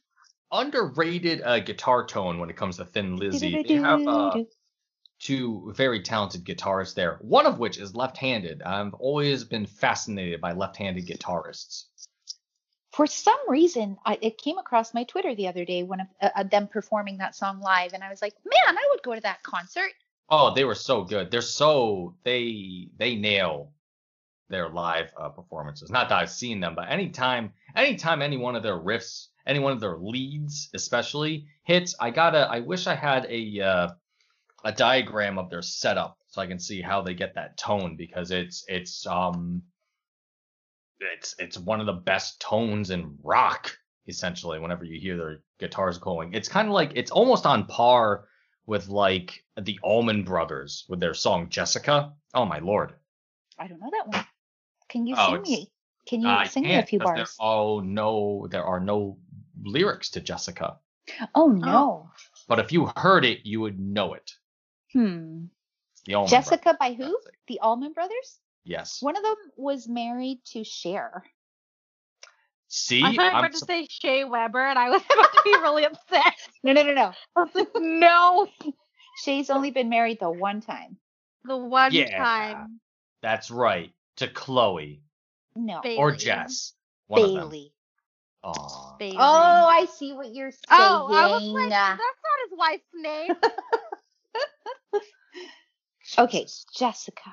underrated 0.53 1.43
uh, 1.43 1.61
guitar 1.61 2.07
tone 2.07 2.39
when 2.39 2.51
it 2.51 2.57
comes 2.57 2.77
to 2.77 2.85
Thin 2.85 3.17
Lizzy. 3.17 3.63
They 3.67 3.75
have 3.75 4.07
uh, 4.07 4.39
two 5.23 5.73
very 5.77 6.03
talented 6.03 6.45
guitarists 6.45 6.95
there. 6.95 7.19
One 7.21 7.47
of 7.47 7.59
which 7.59 7.79
is 7.79 7.95
left-handed. 7.95 8.63
I've 8.63 8.95
always 8.95 9.45
been 9.45 9.67
fascinated 9.67 10.41
by 10.41 10.53
left-handed 10.53 11.07
guitarists. 11.07 11.85
For 12.93 13.07
some 13.07 13.39
reason, 13.49 13.97
I, 14.05 14.19
it 14.21 14.37
came 14.37 14.59
across 14.59 14.93
my 14.93 15.05
Twitter 15.05 15.35
the 15.35 15.49
other 15.49 15.65
day 15.65 15.83
when 15.83 16.01
of 16.01 16.07
uh, 16.21 16.29
uh, 16.37 16.43
them 16.43 16.69
performing 16.69 17.19
that 17.19 17.35
song 17.35 17.61
live, 17.61 17.95
and 17.95 18.05
I 18.05 18.11
was 18.11 18.21
like, 18.21 18.35
man, 18.45 18.77
I 18.77 18.89
would 18.91 19.03
go 19.03 19.15
to 19.15 19.21
that 19.23 19.43
concert. 19.43 19.93
Oh, 20.29 20.53
they 20.55 20.65
were 20.65 20.75
so 20.75 21.03
good. 21.05 21.31
They're 21.31 21.41
so 21.41 22.15
they 22.25 22.89
they 22.99 23.17
nail 23.17 23.73
their 24.51 24.69
live 24.69 25.11
uh, 25.17 25.31
performances. 25.31 25.91
Not 25.91 26.11
that 26.11 26.19
I've 26.21 26.31
seen 26.31 26.61
them, 26.61 26.75
but 26.75 26.91
anytime 26.91 27.53
anytime 27.75 28.21
any 28.21 28.37
one 28.37 28.57
of 28.57 28.63
their 28.63 28.79
riffs, 28.79 29.29
any 29.47 29.59
one 29.59 29.73
of 29.73 29.81
their 29.81 29.97
leads, 29.97 30.69
especially 30.75 31.47
hits, 31.65 31.95
I 31.99 32.11
gotta. 32.11 32.41
I 32.51 32.61
wish 32.61 32.87
I 32.87 32.95
had 32.95 33.27
a 33.31 33.61
uh, 33.61 33.89
a 34.65 34.73
diagram 34.73 35.39
of 35.39 35.51
their 35.51 35.63
setup 35.63 36.19
so 36.29 36.41
I 36.41 36.47
can 36.47 36.59
see 36.59 36.81
how 36.81 37.03
they 37.03 37.15
get 37.15 37.35
that 37.35 37.57
tone 37.59 37.97
because 37.97 38.31
it's 38.31 38.65
it's 38.69 39.07
um 39.07 39.63
it's 41.01 41.35
it's 41.39 41.59
one 41.59 41.81
of 41.81 41.87
the 41.87 41.93
best 41.93 42.41
tones 42.41 42.91
in 42.91 43.17
rock 43.23 43.77
essentially 44.09 44.59
whenever 44.59 44.85
you 44.85 45.01
hear 45.01 45.17
their 45.17 45.41
guitars 45.59 45.99
going. 45.99 46.33
It's 46.35 46.49
kind 46.49 46.69
of 46.69 46.75
like 46.75 46.93
it's 46.95 47.11
almost 47.11 47.47
on 47.47 47.67
par 47.67 48.25
with 48.67 48.89
like 48.89 49.45
the 49.61 49.79
Allman 49.83 50.23
Brothers 50.25 50.85
with 50.89 51.01
their 51.01 51.15
song 51.15 51.49
Jessica. 51.49 52.13
Oh 52.35 52.45
my 52.45 52.59
lord. 52.59 52.95
I 53.59 53.67
don't 53.69 53.81
know 53.81 53.91
that 53.91 54.09
one. 54.17 54.27
Can 54.89 55.07
you 55.07 55.15
Oh, 55.19 55.33
sing 55.35 55.43
me? 55.43 55.71
Can 56.07 56.21
you 56.23 56.29
I 56.29 56.47
sing 56.47 56.63
me 56.65 56.71
a 56.71 56.73
can't 56.75 56.89
few 56.89 56.99
'cause 56.99 57.07
there- 57.09 57.17
bars? 57.17 57.37
Oh 57.41 57.81
no, 57.81 58.47
there 58.51 58.65
are 58.65 58.81
no 58.81 59.19
lyrics 59.63 60.11
to 60.11 60.21
Jessica. 60.21 60.79
Oh 61.35 61.49
no. 61.49 62.11
But 62.49 62.59
if 62.61 62.73
you 62.73 62.91
heard 62.97 63.25
it, 63.25 63.41
you 63.45 63.61
would 63.61 63.79
know 63.79 64.15
it. 64.15 64.33
Hmm. 64.93 65.45
The 66.07 66.15
Allman 66.15 66.31
Jessica 66.31 66.75
Brothers, 66.77 66.79
by 66.81 66.93
who? 66.95 67.17
The 67.49 67.61
Allman 67.61 67.93
Brothers? 67.93 68.39
Yes. 68.65 68.99
One 69.03 69.17
of 69.17 69.23
them 69.23 69.37
was 69.57 69.89
married 69.89 70.41
to 70.53 70.65
Cher. 70.65 71.25
See, 72.69 73.03
I 73.05 73.15
thought 73.15 73.33
I'm 73.35 73.39
about 73.41 73.53
to 73.53 73.59
say 73.59 73.87
Shea 73.91 74.25
Weber, 74.25 74.61
and 74.65 74.79
I 74.79 74.89
was 74.91 75.03
about 75.13 75.33
to 75.33 75.41
be 75.45 75.51
really 75.53 75.85
upset. 75.85 76.35
No, 76.63 76.73
no, 76.73 76.83
no, 76.83 76.95
no. 76.95 77.13
I 77.37 77.41
was 77.43 77.55
like, 77.55 77.69
no, 77.77 78.49
Shea's 79.23 79.51
only 79.51 79.71
been 79.71 79.89
married 79.91 80.19
the 80.21 80.31
one 80.31 80.61
time. 80.63 80.97
the 81.45 81.57
one 81.57 81.93
Yeah. 81.93 82.17
time. 82.19 82.81
that's 83.21 83.51
right. 83.51 83.93
To 84.17 84.29
Chloe 84.29 85.03
No. 85.55 85.81
Bailey. 85.83 85.97
or 85.99 86.13
Jess. 86.13 86.73
One 87.09 87.23
of 87.23 87.29
them. 87.33 87.37
Bailey. 87.51 87.73
Aw. 88.45 88.97
Bailey. 88.99 89.17
Oh, 89.19 89.67
I 89.71 89.85
see 89.87 90.13
what 90.15 90.35
you're 90.35 90.51
saying. 90.51 90.63
Oh, 90.71 91.09
I 91.13 91.27
was 91.31 91.43
like, 91.45 91.69
that's 91.71 91.99
not 92.01 92.49
his 92.49 92.59
wife's 92.59 92.85
name. 92.95 93.37
okay, 96.19 96.47
Jessica 96.77 97.31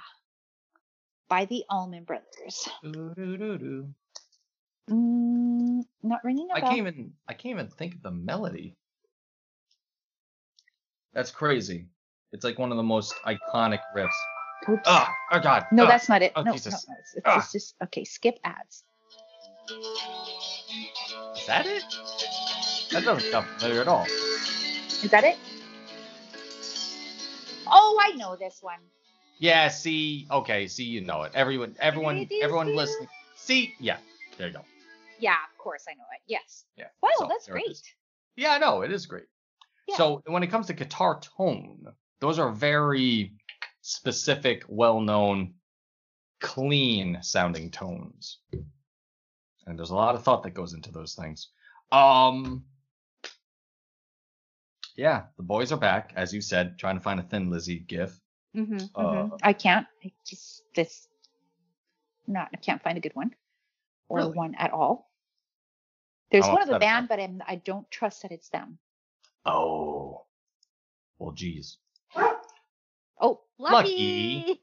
by 1.29 1.45
the 1.45 1.63
Allman 1.69 2.03
Brothers. 2.03 2.67
Doo-doo-doo-doo. 2.83 3.87
Mm, 4.89 5.83
not 6.01 6.19
ringing 6.23 6.47
a 6.51 6.55
I 6.55 6.59
bell. 6.61 6.69
can't 6.69 6.79
even 6.79 7.13
I 7.27 7.33
can't 7.33 7.53
even 7.53 7.67
think 7.67 7.93
of 7.93 8.01
the 8.01 8.11
melody. 8.11 8.75
That's 11.13 11.29
crazy. 11.31 11.87
It's 12.31 12.43
like 12.43 12.57
one 12.59 12.71
of 12.71 12.77
the 12.77 12.83
most 12.83 13.13
iconic 13.25 13.79
riffs. 13.95 14.09
Oops. 14.67 14.81
Ah, 14.85 15.13
oh 15.31 15.39
god. 15.39 15.65
no, 15.71 15.85
ah. 15.85 15.87
that's 15.87 16.09
not 16.09 16.21
it. 16.21 16.33
oh, 16.35 16.41
no, 16.41 16.53
Jesus. 16.53 16.85
no, 16.87 16.93
no, 16.93 16.99
it's, 16.99 17.15
it's 17.15 17.23
Ah. 17.25 17.35
just, 17.35 17.51
just 17.53 17.75
okay. 17.83 18.03
Skip 18.03 18.39
ads. 18.43 18.83
Is 21.37 21.45
that 21.45 21.65
it? 21.67 21.83
That 22.91 23.03
doesn't 23.03 23.31
sound 23.31 23.45
familiar 23.59 23.81
at 23.81 23.87
all. 23.87 24.05
Is 25.03 25.11
that 25.11 25.23
it? 25.23 25.37
Oh, 27.71 27.99
I 28.01 28.15
know 28.15 28.35
this 28.35 28.59
one. 28.61 28.79
Yeah, 29.37 29.69
see, 29.69 30.27
okay, 30.29 30.67
see, 30.67 30.83
you 30.83 31.01
know 31.01 31.23
it. 31.23 31.31
Everyone, 31.33 31.75
everyone, 31.79 32.27
everyone 32.41 32.75
listening. 32.75 33.07
See, 33.35 33.73
yeah, 33.79 33.97
there 34.37 34.47
you 34.47 34.53
go. 34.53 34.65
Yeah, 35.19 35.31
of 35.31 35.57
course 35.57 35.85
I 35.89 35.93
know 35.93 36.03
it. 36.13 36.21
Yes. 36.27 36.65
Yeah. 36.77 36.87
Wow, 37.01 37.09
so 37.17 37.27
that's 37.27 37.47
great. 37.47 37.81
Yeah, 38.35 38.51
I 38.51 38.57
know 38.57 38.81
it 38.81 38.91
is 38.91 39.05
great. 39.05 39.25
Yeah. 39.87 39.95
So 39.95 40.21
when 40.25 40.43
it 40.43 40.47
comes 40.47 40.67
to 40.67 40.73
guitar 40.73 41.19
tone, 41.37 41.85
those 42.19 42.37
are 42.37 42.51
very 42.51 43.33
specific, 43.81 44.63
well-known, 44.67 45.53
clean 46.41 47.19
sounding 47.21 47.71
tones. 47.71 48.39
And 49.65 49.77
there's 49.77 49.91
a 49.91 49.95
lot 49.95 50.15
of 50.15 50.23
thought 50.23 50.43
that 50.43 50.53
goes 50.53 50.73
into 50.73 50.91
those 50.91 51.15
things. 51.15 51.49
Um 51.91 52.65
Yeah, 54.99 55.27
the 55.37 55.43
boys 55.43 55.71
are 55.71 55.77
back, 55.79 56.11
as 56.17 56.33
you 56.33 56.41
said, 56.41 56.77
trying 56.77 56.97
to 56.97 57.01
find 57.01 57.21
a 57.21 57.23
thin 57.23 57.49
Lizzy 57.49 57.79
gif. 57.79 58.19
Mm-hmm, 58.53 58.87
Uh, 58.93 59.37
I 59.41 59.53
can't. 59.53 59.87
I 60.03 60.11
just 60.27 60.63
this. 60.75 61.07
Not. 62.27 62.49
I 62.53 62.57
can't 62.57 62.83
find 62.83 62.97
a 62.97 63.01
good 63.01 63.15
one, 63.15 63.33
or 64.09 64.17
Really? 64.17 64.33
one 64.37 64.55
at 64.55 64.73
all. 64.73 65.09
There's 66.31 66.43
I'm 66.45 66.51
one 66.51 66.63
of 66.63 66.67
the 66.67 66.79
band, 66.79 67.07
but 67.07 67.17
I'm, 67.17 67.41
I 67.47 67.55
don't 67.55 67.89
trust 67.89 68.23
that 68.23 68.33
it's 68.33 68.49
them. 68.49 68.77
Oh. 69.45 70.25
Well, 71.17 71.31
geez. 71.31 71.77
Oh, 73.21 73.39
Lucky. 73.57 74.59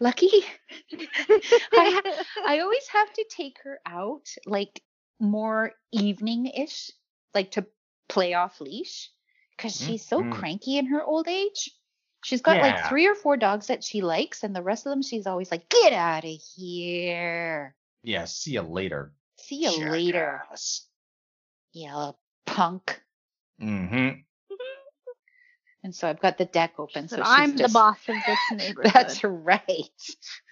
lucky. 0.00 0.28
I 0.92 2.00
ha- 2.04 2.24
I 2.46 2.60
always 2.60 2.86
have 2.92 3.12
to 3.14 3.24
take 3.28 3.56
her 3.64 3.80
out 3.84 4.28
like 4.46 4.80
more 5.18 5.72
evening-ish, 5.90 6.92
like 7.34 7.50
to 7.52 7.66
play 8.08 8.34
off 8.34 8.60
leash, 8.60 9.10
because 9.56 9.74
Mhm, 9.74 9.86
she's 9.86 10.04
so 10.04 10.22
mhm. 10.22 10.30
cranky 10.32 10.78
in 10.78 10.86
her 10.86 11.02
old 11.02 11.28
age. 11.28 11.70
She's 12.24 12.42
got 12.42 12.60
like 12.60 12.78
three 12.88 13.06
or 13.06 13.14
four 13.14 13.36
dogs 13.36 13.68
that 13.68 13.84
she 13.84 14.00
likes, 14.02 14.42
and 14.42 14.54
the 14.54 14.62
rest 14.62 14.86
of 14.86 14.90
them 14.90 15.02
she's 15.02 15.26
always 15.26 15.50
like, 15.50 15.68
"Get 15.68 15.92
out 15.92 16.24
of 16.24 16.40
here! 16.56 17.74
Yeah, 18.02 18.24
see 18.24 18.52
you 18.52 18.62
later. 18.62 19.12
See 19.38 19.56
you 19.62 19.70
later, 19.70 20.42
Jackass. 20.42 20.88
you 21.72 21.86
little 21.86 22.18
punk." 22.46 23.02
Mm-hmm. 23.60 24.20
And 25.84 25.94
so 25.94 26.08
I've 26.08 26.20
got 26.20 26.36
the 26.38 26.44
deck 26.46 26.74
open. 26.78 27.08
So 27.08 27.18
she's 27.18 27.26
I'm 27.28 27.56
the 27.56 27.68
boss 27.68 27.98
of 28.08 28.16
this 28.26 28.38
neighborhood. 28.50 28.92
That's 28.92 29.22
right. 29.24 29.90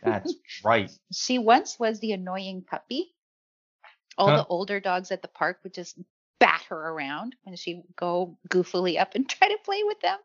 That's 0.03 0.35
right. 0.63 0.91
She 1.13 1.39
once 1.39 1.79
was 1.79 1.99
the 2.01 2.13
annoying 2.13 2.63
puppy. 2.63 3.15
All 4.17 4.29
Huh. 4.29 4.37
the 4.37 4.47
older 4.47 4.81
dogs 4.81 5.11
at 5.11 5.23
the 5.23 5.29
park 5.29 5.59
would 5.65 5.75
just 5.75 5.99
bat 6.39 6.63
her 6.69 6.91
around 6.91 7.37
when 7.45 7.57
she 7.57 7.77
would 7.77 7.97
go 7.97 8.39
goofily 8.49 9.01
up 9.01 9.15
and 9.15 9.29
try 9.29 9.49
to 9.49 9.59
play 9.65 9.83
with 9.85 10.01
them. 10.01 10.19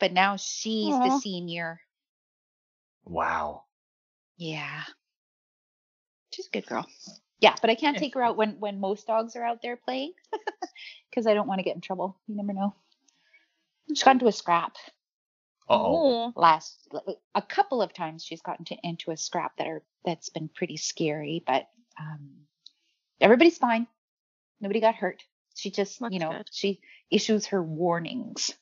But 0.00 0.12
now 0.12 0.36
she's 0.36 0.94
the 0.94 1.18
senior. 1.20 1.80
Wow. 3.04 3.64
Yeah. 4.36 4.82
She's 6.32 6.46
a 6.46 6.50
good 6.50 6.66
girl. 6.66 6.86
Yeah, 7.40 7.54
but 7.60 7.70
I 7.70 7.74
can't 7.74 7.96
take 7.96 8.14
her 8.14 8.22
out 8.22 8.36
when 8.36 8.60
when 8.60 8.80
most 8.80 9.06
dogs 9.06 9.34
are 9.36 9.44
out 9.44 9.62
there 9.62 9.76
playing 9.76 10.12
because 11.10 11.26
I 11.26 11.34
don't 11.34 11.48
want 11.48 11.58
to 11.60 11.64
get 11.64 11.74
in 11.74 11.80
trouble. 11.80 12.18
You 12.26 12.36
never 12.36 12.52
know. 12.52 12.74
She's 13.88 14.02
gotten 14.02 14.16
into 14.16 14.26
a 14.26 14.32
scrap 14.32 14.76
Uh-oh. 15.68 16.32
Oh. 16.34 16.40
last 16.40 16.88
a 17.34 17.42
couple 17.42 17.82
of 17.82 17.92
times 17.92 18.24
she's 18.24 18.40
gotten 18.40 18.64
to, 18.66 18.76
into 18.82 19.10
a 19.10 19.16
scrap 19.16 19.56
that 19.58 19.66
are 19.66 19.82
that's 20.04 20.30
been 20.30 20.48
pretty 20.48 20.76
scary 20.76 21.42
but 21.46 21.68
um 22.00 22.30
everybody's 23.20 23.58
fine 23.58 23.86
nobody 24.60 24.80
got 24.80 24.94
hurt 24.94 25.22
she 25.58 25.70
just 25.70 26.00
you 26.10 26.18
know 26.18 26.30
good. 26.32 26.48
she 26.52 26.80
issues 27.10 27.46
her 27.46 27.62
warnings 27.62 28.54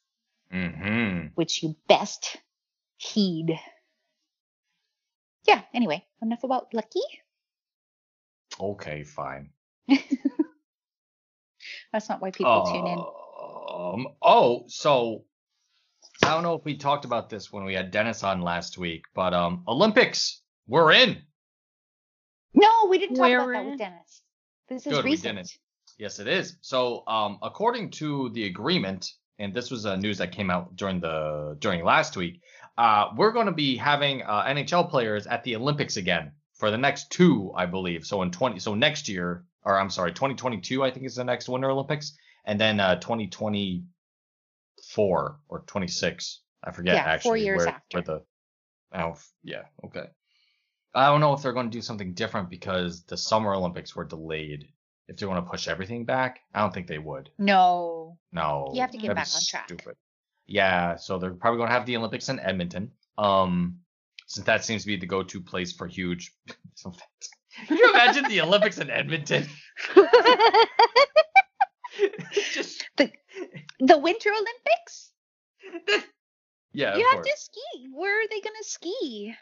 Mm-hmm. 0.52 1.28
which 1.34 1.62
you 1.62 1.74
best 1.88 2.36
heed 2.98 3.58
yeah 5.46 5.62
anyway 5.74 6.04
enough 6.22 6.44
about 6.44 6.72
lucky 6.72 7.00
Okay, 8.58 9.02
fine. 9.02 9.50
that's 11.92 12.08
not 12.08 12.22
why 12.22 12.30
people 12.30 12.64
tune 12.72 12.86
in 12.86 12.98
Um, 12.98 14.06
oh, 14.22 14.64
so 14.68 15.24
I 16.24 16.30
don't 16.32 16.42
know 16.42 16.54
if 16.54 16.64
we 16.64 16.76
talked 16.78 17.04
about 17.04 17.28
this 17.28 17.52
when 17.52 17.64
we 17.64 17.74
had 17.74 17.90
Dennis 17.90 18.22
on 18.24 18.40
last 18.40 18.78
week, 18.78 19.04
but 19.14 19.34
um, 19.34 19.64
Olympics, 19.68 20.40
we're 20.66 20.92
in. 20.92 21.18
no 22.54 22.86
we 22.88 22.98
didn't 22.98 23.16
talk 23.16 23.28
about 23.28 23.46
We're 23.46 23.52
that 23.54 23.64
in. 23.64 23.70
with 23.70 23.78
dennis 23.78 24.22
this 24.68 24.86
is 24.86 24.92
Good, 24.94 25.04
we 25.04 25.10
recent 25.10 25.36
didn't. 25.36 25.58
Yes, 25.98 26.18
it 26.18 26.28
is. 26.28 26.58
So, 26.60 27.04
um, 27.06 27.38
according 27.42 27.90
to 27.92 28.28
the 28.30 28.44
agreement, 28.44 29.10
and 29.38 29.54
this 29.54 29.70
was 29.70 29.86
uh, 29.86 29.96
news 29.96 30.18
that 30.18 30.32
came 30.32 30.50
out 30.50 30.76
during 30.76 31.00
the 31.00 31.56
during 31.58 31.84
last 31.84 32.16
week, 32.16 32.40
uh, 32.76 33.10
we're 33.16 33.32
going 33.32 33.46
to 33.46 33.52
be 33.52 33.76
having 33.76 34.22
uh, 34.22 34.44
NHL 34.44 34.90
players 34.90 35.26
at 35.26 35.44
the 35.44 35.56
Olympics 35.56 35.96
again 35.96 36.32
for 36.54 36.70
the 36.70 36.78
next 36.78 37.10
two, 37.10 37.52
I 37.56 37.66
believe. 37.66 38.04
So 38.04 38.22
in 38.22 38.30
20, 38.30 38.58
so 38.58 38.74
next 38.74 39.08
year, 39.08 39.44
or 39.64 39.78
I'm 39.78 39.90
sorry, 39.90 40.12
2022, 40.12 40.82
I 40.82 40.90
think 40.90 41.06
is 41.06 41.16
the 41.16 41.24
next 41.24 41.48
Winter 41.48 41.70
Olympics, 41.70 42.16
and 42.44 42.60
then 42.60 42.80
uh, 42.80 42.96
2024 42.96 45.40
or 45.48 45.64
26, 45.66 46.40
I 46.64 46.72
forget 46.72 46.94
Yeah, 46.94 47.04
four 47.04 47.12
actually 47.12 47.44
years 47.44 47.58
where, 47.58 47.68
after. 47.68 47.82
where 47.92 48.02
the 48.02 48.22
Oh, 48.94 49.16
yeah, 49.42 49.62
okay. 49.84 50.06
I 50.94 51.08
don't 51.08 51.20
know 51.20 51.34
if 51.34 51.42
they're 51.42 51.52
going 51.52 51.70
to 51.70 51.76
do 51.76 51.82
something 51.82 52.14
different 52.14 52.48
because 52.48 53.04
the 53.04 53.16
Summer 53.16 53.54
Olympics 53.54 53.94
were 53.94 54.04
delayed. 54.04 54.68
If 55.08 55.16
they're 55.16 55.28
going 55.28 55.42
to 55.42 55.48
push 55.48 55.68
everything 55.68 56.04
back, 56.04 56.40
I 56.52 56.60
don't 56.60 56.74
think 56.74 56.88
they 56.88 56.98
would. 56.98 57.30
No. 57.38 58.18
No. 58.32 58.70
You 58.74 58.80
have 58.80 58.90
to 58.90 58.98
get 58.98 59.14
back 59.14 59.28
on 59.34 59.40
track. 59.46 59.66
Stupid. 59.66 59.96
Yeah, 60.46 60.96
so 60.96 61.18
they're 61.18 61.34
probably 61.34 61.58
going 61.58 61.68
to 61.68 61.74
have 61.74 61.86
the 61.86 61.96
Olympics 61.96 62.28
in 62.28 62.40
Edmonton. 62.40 62.92
Um, 63.18 63.80
since 64.26 64.46
that 64.46 64.64
seems 64.64 64.82
to 64.82 64.88
be 64.88 64.96
the 64.96 65.06
go-to 65.06 65.40
place 65.40 65.72
for 65.72 65.86
huge. 65.86 66.32
Can 66.82 67.78
you 67.78 67.90
imagine 67.90 68.24
the 68.28 68.40
Olympics 68.42 68.78
in 68.78 68.90
Edmonton? 68.90 69.46
Just 72.32 72.84
The 72.96 73.10
the 73.80 73.98
Winter 73.98 74.30
Olympics? 74.30 75.12
yeah, 76.72 76.96
you 76.96 77.04
have 77.04 77.22
course. 77.22 77.26
to 77.26 77.36
ski. 77.36 77.88
Where 77.92 78.20
are 78.20 78.28
they 78.28 78.40
going 78.40 78.56
to 78.56 78.64
ski? 78.64 79.34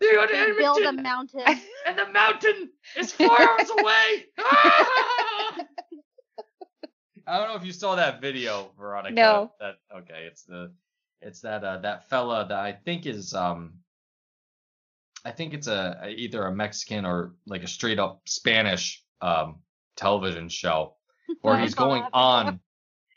They're 0.00 0.14
going 0.14 0.28
to 0.28 0.34
They 0.34 0.52
build 0.58 0.78
a 0.78 0.86
Edmonton, 0.88 1.02
mountain. 1.02 1.60
and 1.86 1.98
the 1.98 2.08
mountain 2.12 2.70
is 2.96 3.12
four 3.12 3.30
hours 3.40 3.70
away. 3.70 4.26
Ah! 4.38 5.56
I 7.28 7.38
don't 7.38 7.48
know 7.48 7.56
if 7.56 7.64
you 7.64 7.72
saw 7.72 7.96
that 7.96 8.20
video, 8.20 8.70
Veronica. 8.78 9.14
No. 9.14 9.52
That 9.58 9.76
okay, 9.98 10.26
it's 10.30 10.44
the 10.44 10.72
it's 11.20 11.40
that 11.40 11.64
uh 11.64 11.78
that 11.78 12.08
fella 12.08 12.46
that 12.48 12.58
I 12.58 12.72
think 12.72 13.04
is 13.06 13.34
um 13.34 13.74
I 15.24 15.32
think 15.32 15.52
it's 15.54 15.66
a 15.66 15.98
a- 16.04 16.08
either 16.10 16.44
a 16.46 16.54
Mexican 16.54 17.04
or 17.04 17.34
like 17.46 17.64
a 17.64 17.66
straight 17.68 17.98
up 17.98 18.20
Spanish 18.26 19.02
um 19.20 19.56
television 19.96 20.48
show 20.48 20.94
where 21.40 21.58
he's 21.58 21.74
going 21.74 22.04
on 22.12 22.60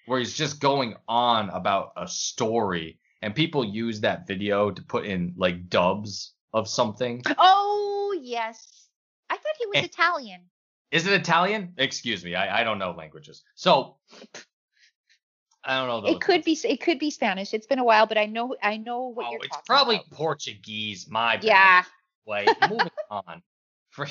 where 0.07 0.17
he's 0.17 0.33
just 0.35 0.59
going 0.59 0.95
on 1.07 1.49
about 1.51 1.91
a 1.97 2.07
story 2.07 2.97
and 3.21 3.35
people 3.35 3.63
use 3.63 4.01
that 4.01 4.25
video 4.25 4.71
to 4.71 4.81
put 4.81 5.05
in 5.05 5.33
like 5.37 5.69
dubs 5.69 6.33
of 6.53 6.67
something. 6.67 7.23
Oh, 7.37 8.17
yes. 8.21 8.87
I 9.29 9.35
thought 9.35 9.55
he 9.59 9.65
was 9.67 9.77
Eh. 9.77 9.85
Italian. 9.85 10.41
Is 10.91 11.05
it 11.05 11.13
Italian? 11.13 11.73
Excuse 11.77 12.23
me, 12.23 12.33
I, 12.35 12.61
I 12.61 12.63
don't 12.63 12.79
know 12.79 12.91
languages. 12.91 13.43
So 13.55 13.97
I 15.63 15.85
don't 15.85 16.03
know. 16.03 16.09
It 16.09 16.19
could 16.21 16.43
be 16.43 16.57
it 16.63 16.81
could 16.81 16.97
be 16.97 17.11
Spanish. 17.11 17.53
It's 17.53 17.67
been 17.67 17.77
a 17.79 17.83
while, 17.83 18.07
but 18.07 18.17
I 18.17 18.25
know 18.25 18.55
I 18.63 18.77
know 18.77 19.07
what 19.13 19.27
Oh, 19.27 19.31
you're 19.31 19.39
it's 19.41 19.49
talking 19.49 19.63
probably 19.67 19.95
about. 19.97 20.09
Portuguese. 20.11 21.07
My 21.09 21.35
bad. 21.35 21.43
Yeah. 21.43 21.83
Wait, 22.25 22.49
moving 22.69 22.89
on. 23.11 23.43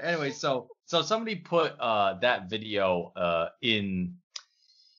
Anyway, 0.00 0.30
so 0.32 0.68
so 0.84 1.00
somebody 1.00 1.36
put 1.36 1.72
uh 1.80 2.18
that 2.20 2.50
video 2.50 3.12
uh 3.16 3.48
in 3.62 4.16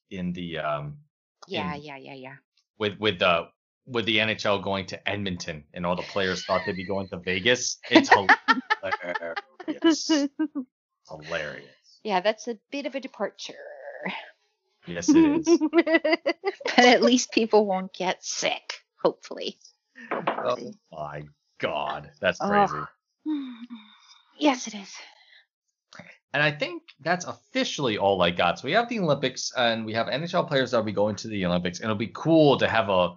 in 0.10 0.34
the 0.34 0.58
um 0.58 0.98
Yeah, 1.48 1.76
in- 1.76 1.84
yeah, 1.84 1.98
yeah, 1.98 2.14
yeah. 2.16 2.36
with 2.80 2.98
with 2.98 3.20
the 3.20 3.50
with 3.88 4.06
the 4.06 4.18
NHL 4.18 4.64
going 4.64 4.86
to 4.88 5.10
Edmonton 5.10 5.64
and 5.74 5.86
all 5.86 5.96
the 5.96 6.02
players 6.04 6.46
thought 6.46 6.62
they'd 6.66 6.76
be 6.76 6.86
going 6.86 7.08
to 7.10 7.18
Vegas. 7.18 7.78
It's 7.90 8.10
hilarious. 8.10 10.10
hilarious. 11.10 11.66
Yeah, 12.04 12.22
that's 12.22 12.48
a 12.48 12.58
bit 12.72 12.86
of 12.86 12.96
a 12.96 13.00
departure. 13.00 13.54
Yes, 14.86 15.10
it 15.10 15.48
is. 15.48 15.48
But 16.76 16.86
at 16.86 17.02
least 17.02 17.32
people 17.32 17.66
won't 17.66 17.94
get 17.94 18.24
sick, 18.24 18.82
hopefully. 19.02 19.58
Oh 20.12 20.58
my 20.92 21.24
god, 21.60 22.12
that's 22.22 22.40
Oh. 22.42 22.48
crazy. 22.48 22.86
Yes, 24.40 24.68
it 24.68 24.76
is. 24.76 24.94
And 26.34 26.44
I 26.44 26.52
think 26.52 26.84
that's 27.00 27.26
officially 27.26 27.98
all 27.98 28.22
I 28.22 28.30
got. 28.30 28.60
So 28.60 28.66
we 28.66 28.74
have 28.74 28.88
the 28.88 29.00
Olympics 29.00 29.52
and 29.58 29.84
we 29.84 29.94
have 29.94 30.06
NHL 30.08 30.48
players 30.48 30.70
that'll 30.70 30.86
be 30.86 30.92
going 30.92 31.16
to 31.16 31.28
the 31.28 31.44
Olympics. 31.48 31.80
And 31.80 31.86
it'll 31.86 31.96
be 31.96 32.12
cool 32.14 32.60
to 32.60 32.68
have 32.68 32.90
a 32.90 33.16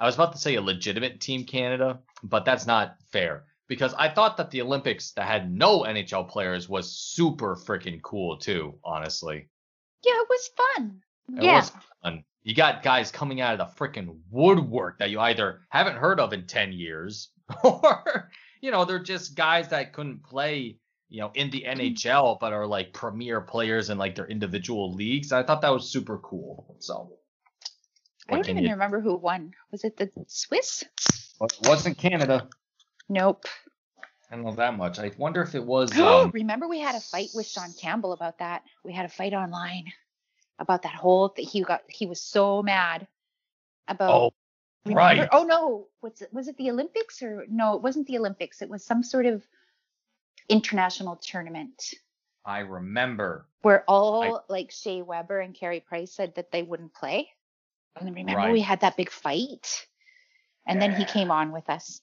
I 0.00 0.06
was 0.06 0.14
about 0.14 0.32
to 0.32 0.38
say 0.38 0.54
a 0.54 0.62
legitimate 0.62 1.20
team 1.20 1.44
Canada, 1.44 2.00
but 2.22 2.46
that's 2.46 2.66
not 2.66 2.96
fair. 3.12 3.44
Because 3.68 3.92
I 3.94 4.08
thought 4.08 4.38
that 4.38 4.50
the 4.50 4.62
Olympics 4.62 5.12
that 5.12 5.26
had 5.26 5.52
no 5.52 5.82
NHL 5.82 6.26
players 6.28 6.68
was 6.70 6.90
super 6.90 7.54
freaking 7.54 8.00
cool 8.00 8.38
too, 8.38 8.78
honestly. 8.82 9.48
Yeah, 10.04 10.14
it 10.14 10.26
was 10.28 10.50
fun. 10.56 11.02
It 11.36 11.44
Yeah. 11.44 11.56
was 11.56 11.72
fun. 12.02 12.24
You 12.42 12.54
got 12.54 12.82
guys 12.82 13.12
coming 13.12 13.42
out 13.42 13.52
of 13.52 13.58
the 13.58 13.76
freaking 13.76 14.18
woodwork 14.30 14.98
that 14.98 15.10
you 15.10 15.20
either 15.20 15.60
haven't 15.68 15.96
heard 15.96 16.18
of 16.18 16.32
in 16.32 16.46
10 16.46 16.72
years 16.72 17.28
or, 17.62 18.30
you 18.62 18.70
know, 18.70 18.86
they're 18.86 18.98
just 18.98 19.36
guys 19.36 19.68
that 19.68 19.92
couldn't 19.92 20.24
play, 20.24 20.78
you 21.10 21.20
know, 21.20 21.30
in 21.34 21.50
the 21.50 21.66
mm-hmm. 21.68 21.78
NHL 21.78 22.38
but 22.40 22.54
are 22.54 22.66
like 22.66 22.94
premier 22.94 23.42
players 23.42 23.90
in 23.90 23.98
like 23.98 24.14
their 24.14 24.26
individual 24.26 24.94
leagues. 24.94 25.30
I 25.30 25.42
thought 25.42 25.60
that 25.60 25.72
was 25.74 25.92
super 25.92 26.18
cool. 26.18 26.74
So, 26.78 27.18
I 28.30 28.34
don't 28.36 28.48
even 28.48 28.64
you- 28.64 28.70
remember 28.70 29.00
who 29.00 29.14
won. 29.14 29.54
Was 29.70 29.84
it 29.84 29.96
the 29.96 30.10
Swiss? 30.26 30.84
Well, 31.38 31.48
it 31.48 31.68
wasn't 31.68 31.98
Canada. 31.98 32.48
Nope. 33.08 33.46
I 34.30 34.36
don't 34.36 34.44
know 34.44 34.54
that 34.54 34.76
much. 34.76 34.98
I 34.98 35.10
wonder 35.18 35.42
if 35.42 35.54
it 35.54 35.64
was. 35.64 35.90
Um, 35.98 36.30
Remember 36.32 36.68
we 36.68 36.78
had 36.78 36.94
a 36.94 37.00
fight 37.00 37.30
with 37.34 37.46
Sean 37.46 37.72
Campbell 37.72 38.12
about 38.12 38.38
that. 38.38 38.62
We 38.84 38.92
had 38.92 39.04
a 39.04 39.08
fight 39.08 39.34
online 39.34 39.92
about 40.58 40.82
that 40.82 40.94
whole 40.94 41.28
thing. 41.28 41.46
He 41.46 41.62
got 41.62 41.82
he 41.88 42.06
was 42.06 42.20
so 42.20 42.62
mad 42.62 43.08
about 43.88 44.10
oh, 44.10 44.34
remember- 44.84 44.98
right. 44.98 45.28
Oh 45.32 45.44
no, 45.44 45.88
what's 46.00 46.22
it 46.22 46.32
was 46.32 46.46
it 46.46 46.56
the 46.56 46.70
Olympics 46.70 47.22
or 47.22 47.44
no, 47.48 47.74
it 47.74 47.82
wasn't 47.82 48.06
the 48.06 48.18
Olympics. 48.18 48.62
It 48.62 48.68
was 48.68 48.84
some 48.84 49.02
sort 49.02 49.26
of 49.26 49.44
international 50.48 51.16
tournament 51.16 51.94
I 52.44 52.60
remember. 52.60 53.46
where 53.62 53.84
all 53.88 54.44
like 54.48 54.70
Shea 54.70 55.02
Weber 55.02 55.40
and 55.40 55.54
Carey 55.54 55.80
Price 55.80 56.12
said 56.12 56.34
that 56.36 56.50
they 56.52 56.62
wouldn't 56.62 56.94
play. 56.94 57.30
And 57.96 58.06
then 58.06 58.14
remember 58.14 58.38
Right. 58.38 58.52
we 58.52 58.60
had 58.60 58.80
that 58.80 58.96
big 58.96 59.10
fight. 59.10 59.86
And 60.66 60.80
then 60.80 60.94
he 60.94 61.04
came 61.04 61.30
on 61.30 61.52
with 61.52 61.68
us. 61.68 62.00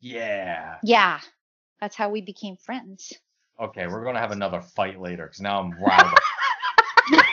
Yeah. 0.00 0.76
Yeah. 0.82 1.20
That's 1.80 1.96
how 1.96 2.10
we 2.10 2.20
became 2.20 2.56
friends. 2.56 3.12
Okay, 3.58 3.86
we're 3.86 4.04
gonna 4.04 4.20
have 4.20 4.32
another 4.32 4.60
fight 4.60 5.00
later 5.00 5.24
because 5.26 5.40
now 5.40 5.60
I'm 5.60 5.72
riled 5.72 6.12
up. 6.12 6.22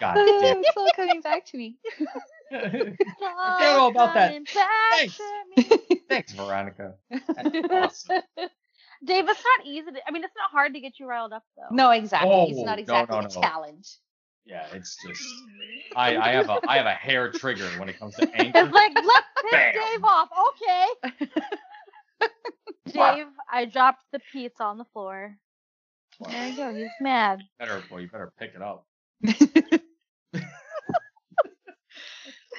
God 0.00 0.14
damn. 0.14 0.58
it's 0.58 0.76
all 0.76 0.90
coming 0.94 1.20
back 1.20 1.44
to 1.46 1.56
me. 1.56 1.76
I 2.52 2.56
don't 2.60 2.98
know 3.60 3.88
about 3.88 4.14
that. 4.14 4.42
Thanks. 4.92 5.20
Thanks, 6.08 6.32
Veronica. 6.32 6.94
That's 7.10 7.66
awesome. 7.70 8.22
Dave, 9.04 9.28
it's 9.28 9.44
not 9.58 9.66
easy. 9.66 9.90
To, 9.90 9.98
I 10.06 10.10
mean, 10.12 10.24
it's 10.24 10.34
not 10.36 10.50
hard 10.50 10.74
to 10.74 10.80
get 10.80 10.98
you 10.98 11.06
riled 11.06 11.32
up 11.32 11.44
though. 11.56 11.74
No, 11.74 11.90
exactly. 11.90 12.30
it's 12.50 12.58
Oh, 12.60 12.64
not 12.64 12.76
no, 12.76 12.82
exactly 12.82 13.14
no, 13.16 13.20
a 13.20 13.22
no. 13.24 13.28
challenge. 13.28 13.88
Yeah, 14.46 14.66
it's 14.72 14.96
just 15.06 15.22
I, 15.96 16.16
I 16.16 16.28
have 16.32 16.50
a 16.50 16.60
I 16.68 16.76
have 16.76 16.86
a 16.86 16.92
hair 16.92 17.30
trigger 17.32 17.68
when 17.78 17.88
it 17.88 17.98
comes 17.98 18.14
to 18.16 18.28
anger. 18.34 18.52
It's 18.64 18.72
like 18.72 18.92
let's 18.94 19.26
piss 19.42 19.74
Dave 19.74 20.04
off. 20.04 20.28
Okay. 20.48 22.28
Dave, 22.92 23.26
I 23.50 23.64
dropped 23.64 24.04
the 24.12 24.20
pizza 24.32 24.62
on 24.62 24.78
the 24.78 24.84
floor. 24.92 25.36
There 26.20 26.48
you 26.48 26.56
go. 26.56 26.74
He's 26.74 26.88
mad. 27.00 27.42
better 27.58 27.82
boy, 27.90 27.98
you 27.98 28.08
better 28.08 28.32
pick 28.38 28.52
it 28.54 28.62
up. 28.62 28.86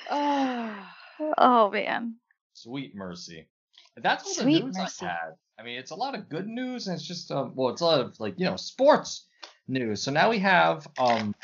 Oh, 0.07 0.85
Oh 1.37 1.69
man. 1.71 2.15
Sweet 2.53 2.95
mercy. 2.95 3.47
That's 3.97 4.25
all 4.25 4.35
the 4.35 4.41
Sweet 4.41 4.65
news 4.65 4.77
mercy. 4.77 5.05
I 5.05 5.09
had. 5.09 5.33
I 5.57 5.63
mean, 5.63 5.77
it's 5.79 5.91
a 5.91 5.95
lot 5.95 6.15
of 6.15 6.29
good 6.29 6.47
news, 6.47 6.87
and 6.87 6.95
it's 6.95 7.07
just 7.07 7.31
um, 7.31 7.53
well, 7.55 7.69
it's 7.69 7.81
a 7.81 7.85
lot 7.85 8.01
of 8.01 8.19
like 8.19 8.35
you 8.37 8.45
know 8.45 8.57
sports 8.57 9.25
news. 9.67 10.01
So 10.01 10.11
now 10.11 10.29
we 10.29 10.39
have 10.39 10.87
um 10.97 11.34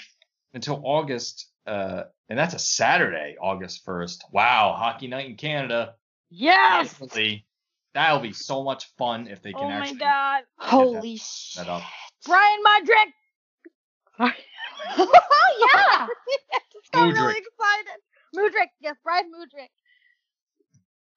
until 0.54 0.82
August, 0.84 1.48
uh, 1.66 2.04
and 2.30 2.38
that's 2.38 2.54
a 2.54 2.60
Saturday, 2.60 3.36
August 3.42 3.84
first. 3.86 4.26
Wow, 4.32 4.76
hockey 4.78 5.08
night 5.08 5.30
in 5.30 5.36
Canada. 5.36 5.96
Yes. 6.30 6.90
Definitely. 6.92 7.46
That'll 7.94 8.20
be 8.20 8.32
so 8.34 8.64
much 8.64 8.86
fun 8.98 9.28
if 9.28 9.42
they 9.42 9.52
can 9.52 9.70
actually 9.70 9.98
Oh 10.02 10.06
my 10.06 10.12
god. 10.12 10.44
holy 10.58 11.18
shit. 11.18 11.66
that 11.66 11.70
up. 11.70 11.84
Brian 12.26 12.60
Mudrick. 12.66 13.12
oh, 14.98 15.68
yeah. 15.74 16.08
Just 16.72 16.92
got 16.92 17.10
Mudryk. 17.10 17.14
really 17.16 17.40
excited. 17.40 18.02
Mudrick. 18.36 18.68
Yes, 18.80 18.96
Brian 19.04 19.26
Mudrick. 19.26 19.68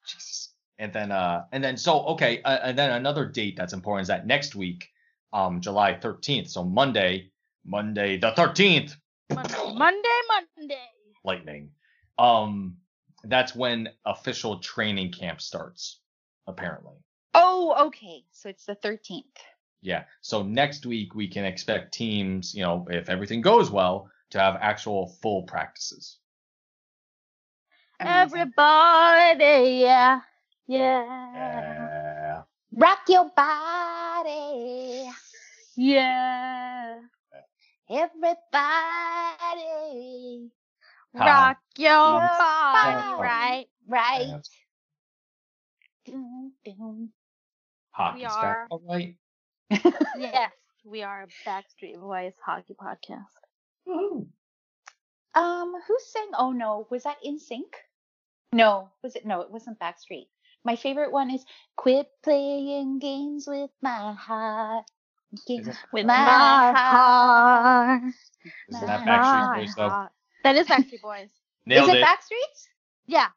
Jesus. 0.06 0.52
And 0.78 0.92
then, 0.92 1.12
uh, 1.12 1.44
and 1.52 1.62
then, 1.62 1.76
so 1.76 2.00
okay, 2.06 2.42
uh, 2.42 2.58
and 2.64 2.76
then 2.76 2.90
another 2.90 3.26
date 3.26 3.56
that's 3.56 3.72
important 3.72 4.02
is 4.02 4.08
that 4.08 4.26
next 4.26 4.56
week, 4.56 4.88
um, 5.32 5.60
July 5.60 5.94
13th, 5.94 6.48
so 6.50 6.64
Monday, 6.64 7.30
Monday 7.64 8.16
the 8.18 8.32
13th, 8.32 8.96
Monday, 9.32 9.72
Monday, 9.74 10.08
Monday. 10.56 10.78
lightning. 11.24 11.70
Um, 12.18 12.76
that's 13.24 13.54
when 13.54 13.88
official 14.04 14.58
training 14.58 15.12
camp 15.12 15.40
starts, 15.40 16.00
apparently. 16.46 16.96
Oh, 17.34 17.86
okay. 17.86 18.24
So 18.32 18.48
it's 18.48 18.64
the 18.66 18.76
13th. 18.76 19.22
Yeah. 19.82 20.04
So 20.20 20.42
next 20.42 20.86
week 20.86 21.14
we 21.14 21.28
can 21.28 21.44
expect 21.44 21.94
teams, 21.94 22.54
you 22.54 22.62
know, 22.62 22.86
if 22.90 23.08
everything 23.08 23.40
goes 23.40 23.70
well, 23.70 24.08
to 24.30 24.38
have 24.38 24.56
actual 24.60 25.16
full 25.22 25.42
practices. 25.44 26.18
Everybody, 28.00 29.80
yeah, 29.82 30.20
yeah, 30.66 31.04
Yeah. 31.34 32.42
Rock 32.72 33.00
your 33.08 33.30
body. 33.36 35.08
yeah. 35.76 36.53
Everybody. 37.90 38.40
Ha. 41.16 41.24
Rock 41.24 41.58
your 41.76 41.90
Your 41.90 42.20
body, 42.20 42.96
body. 42.96 43.22
right? 43.22 43.66
Right. 43.86 44.26
That's- 44.26 44.50
Dun, 46.06 46.52
dun. 46.64 47.08
Hockey's 47.92 48.24
are. 48.24 48.42
back. 48.62 48.68
All 48.70 48.82
right. 48.86 49.16
yes, 50.18 50.50
we 50.84 51.02
are 51.02 51.22
a 51.22 51.48
Backstreet 51.48 51.98
Boys 51.98 52.34
hockey 52.44 52.74
podcast. 52.74 53.24
Woohoo. 53.88 54.26
Um, 55.34 55.72
who 55.86 55.96
sang 56.06 56.30
Oh 56.36 56.52
No? 56.52 56.86
Was 56.90 57.04
that 57.04 57.16
NSYNC? 57.26 57.62
No, 58.52 58.90
was 59.02 59.16
it? 59.16 59.24
No, 59.26 59.40
it 59.40 59.50
wasn't 59.50 59.78
Backstreet. 59.80 60.26
My 60.64 60.76
favorite 60.76 61.10
one 61.12 61.30
is 61.30 61.44
Quit 61.76 62.06
Playing 62.22 62.98
Games 62.98 63.46
with 63.48 63.70
My 63.82 64.12
Heart. 64.12 64.84
Games 65.46 65.76
with 65.92 66.06
My 66.06 66.24
my 66.24 66.72
heart. 66.72 66.76
heart. 66.76 68.12
Isn't 68.68 68.80
My 68.80 68.86
that 68.86 69.00
Backstreet 69.06 69.54
Boys 69.54 69.74
though? 69.76 69.88
heart. 69.88 70.12
That 70.42 70.56
is 70.56 70.66
Backstreet 70.66 71.02
Boys. 71.02 71.28
Nailed 71.66 71.88
is 71.88 71.94
it, 71.94 71.98
it. 71.98 72.04
Backstreets? 72.04 72.66
Yeah. 73.06 73.28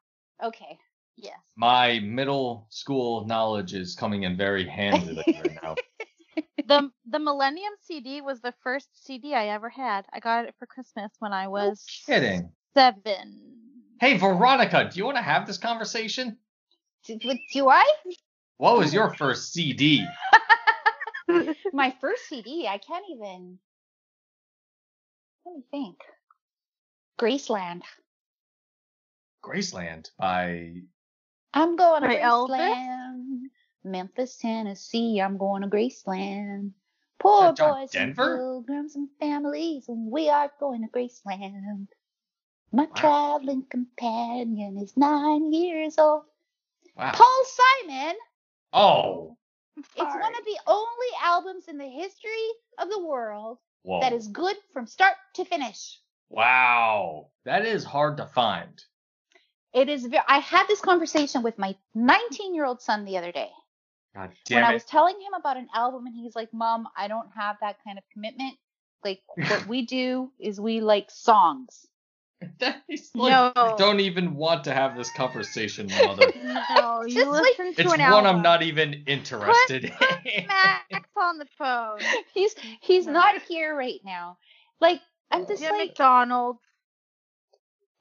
Okay. 0.44 0.78
Yes. 1.16 1.38
My 1.56 2.00
middle 2.00 2.68
school 2.70 3.26
knowledge 3.26 3.74
is 3.74 3.96
coming 3.96 4.24
in 4.24 4.38
very 4.38 4.68
handy 4.68 5.16
right 5.16 5.60
now. 5.64 5.76
The 6.68 6.92
the 7.10 7.20
Millennium 7.20 7.72
CD 7.82 8.20
was 8.22 8.42
the 8.42 8.54
first 8.62 8.90
CD 9.06 9.34
I 9.34 9.48
ever 9.48 9.70
had. 9.70 10.06
I 10.12 10.20
got 10.20 10.46
it 10.46 10.54
for 10.60 10.66
Christmas 10.66 11.12
when 11.20 11.32
I 11.32 11.48
was 11.48 11.84
Kidding. 12.06 12.52
seven. 12.74 13.40
Hey 14.02 14.18
Veronica, 14.18 14.90
do 14.92 14.98
you 15.00 15.06
want 15.06 15.16
to 15.18 15.24
have 15.24 15.48
this 15.48 15.58
conversation? 15.58 16.38
Do, 17.06 17.18
do- 17.18 17.38
do 17.54 17.70
I? 17.70 17.86
What 18.58 18.78
was 18.78 18.94
your 18.94 19.14
first 19.16 19.54
CD? 19.54 20.06
My 21.74 21.96
first 22.02 22.28
CD. 22.28 22.68
I 22.68 22.78
can't 22.78 23.06
even. 23.12 23.60
Let 25.46 25.56
me 25.56 25.64
think. 25.72 25.98
Graceland. 27.20 27.82
Graceland 29.44 30.10
by 30.18 30.74
I'm 31.54 31.76
going 31.76 32.02
to 32.04 32.08
By 32.08 32.18
Elvis? 32.18 32.50
Graceland. 32.50 33.40
Memphis, 33.84 34.38
Tennessee. 34.38 35.22
I'm 35.22 35.38
going 35.38 35.62
to 35.62 35.68
Graceland. 35.70 36.72
Poor 37.20 37.54
John 37.54 37.74
boys 37.82 37.92
Denver? 37.92 38.22
and 38.24 38.66
pilgrims 38.68 38.96
and 38.96 39.10
families, 39.20 39.86
and 39.88 40.12
we 40.12 40.30
are 40.30 40.52
going 40.60 40.82
to 40.82 40.88
Graceland. 40.90 41.88
My 42.72 42.86
Wow. 42.86 42.92
traveling 42.96 43.66
companion 43.70 44.78
is 44.78 44.96
nine 44.98 45.52
years 45.54 45.98
old. 45.98 46.24
wow. 46.96 47.12
Paul 47.14 47.44
Simon. 47.46 48.16
Oh, 48.74 49.37
It's 49.78 49.98
one 49.98 50.36
of 50.36 50.46
the 50.46 50.60
only 50.68 51.08
albums 51.24 51.68
in 51.68 51.78
the 51.78 51.88
history 51.88 52.48
of 52.80 52.90
the 52.90 53.04
world 53.04 53.60
whoa. 53.84 54.02
that 54.02 54.14
is 54.14 54.28
good 54.28 54.56
from 54.74 54.88
start 54.88 55.14
to 55.36 55.46
finish. 55.46 56.00
wow. 56.30 57.28
That 57.46 57.66
is 57.66 57.84
hard 57.84 58.18
to 58.18 58.26
find. 58.26 58.84
It 59.74 59.90
is. 59.90 60.06
Ve- 60.06 60.20
I 60.28 60.40
had 60.40 60.68
this 60.68 60.82
conversation 60.82 61.44
with 61.44 61.58
my 61.58 61.76
19 61.94 62.56
year 62.56 62.66
old 62.66 62.82
son 62.82 63.06
the 63.06 63.18
other 63.18 63.32
day. 63.32 63.50
God 64.16 64.30
when 64.50 64.62
damn 64.62 64.66
I 64.66 64.74
was 64.74 64.84
telling 64.84 65.16
him 65.16 65.34
about 65.38 65.58
an 65.58 65.68
album, 65.74 66.08
and 66.08 66.16
he's 66.16 66.36
like, 66.36 66.54
"Mom, 66.54 66.88
I 66.98 67.08
don't 67.08 67.30
have 67.36 67.58
that 67.62 67.78
kind 67.84 67.98
of 67.98 68.04
commitment. 68.12 68.56
Like, 69.04 69.22
what 69.36 69.68
we 69.68 69.86
do 69.86 70.32
is 70.40 70.60
we 70.60 70.82
like 70.82 71.12
songs." 71.12 71.86
He's 72.88 73.10
like, 73.16 73.32
No. 73.56 73.76
don't 73.78 74.00
even 74.00 74.36
want 74.36 74.64
to 74.66 74.74
have 74.74 74.96
this 74.96 75.10
conversation, 75.12 75.88
mother. 76.06 76.32
No, 76.44 77.04
you 77.06 77.16
Just 77.16 77.28
like- 77.32 77.42
listen 77.44 77.66
to 77.66 77.72
It's 77.72 77.80
an 77.82 77.88
one 77.88 78.02
album. 78.02 78.36
I'm 78.38 78.42
not 78.42 78.62
even 78.64 79.04
interested 79.08 79.86
in. 79.86 79.92
Max 80.48 81.10
on 81.18 81.38
the 81.40 81.48
phone. 81.58 82.00
He's 82.34 82.54
he's 82.82 83.06
No. 83.08 83.14
not 83.14 83.42
here 83.44 83.76
right 83.76 84.00
now. 84.06 84.38
Like, 84.80 85.02
I'm 85.32 85.48
just 85.48 85.62
Yeah, 85.64 85.72
like 85.72 85.90
McDonald's. 85.90 86.60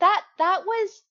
that. 0.01 0.23
That 0.39 0.61
was 0.67 1.03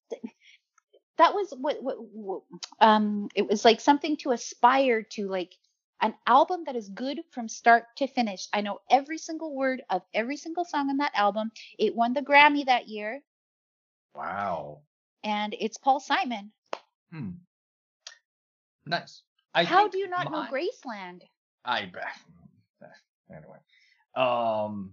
that 1.17 1.34
was 1.34 1.53
what, 1.57 1.82
what, 1.82 1.95
what 2.13 2.41
um 2.82 3.30
it 3.36 3.47
was 3.47 3.63
like 3.65 3.80
something 3.80 4.17
to 4.17 4.32
aspire 4.32 5.01
to 5.01 5.28
like 5.28 5.53
an 6.01 6.13
album 6.27 6.63
that 6.65 6.75
is 6.75 6.89
good 6.89 7.21
from 7.31 7.47
start 7.47 7.85
to 7.97 8.07
finish 8.07 8.47
i 8.53 8.61
know 8.61 8.79
every 8.89 9.17
single 9.17 9.55
word 9.55 9.81
of 9.89 10.01
every 10.13 10.37
single 10.37 10.65
song 10.65 10.89
on 10.89 10.97
that 10.97 11.11
album 11.15 11.51
it 11.79 11.95
won 11.95 12.13
the 12.13 12.21
grammy 12.21 12.65
that 12.65 12.87
year 12.87 13.21
wow. 14.15 14.79
and 15.23 15.55
it's 15.59 15.77
paul 15.77 15.99
simon 15.99 16.51
Hmm. 17.11 17.29
Nice. 18.85 19.21
I 19.53 19.63
how 19.63 19.87
do 19.87 19.97
you 19.97 20.09
not 20.09 20.31
know 20.31 20.45
graceland 20.51 21.21
I 21.63 21.89
anyway. 23.31 23.57
Um, 24.15 24.91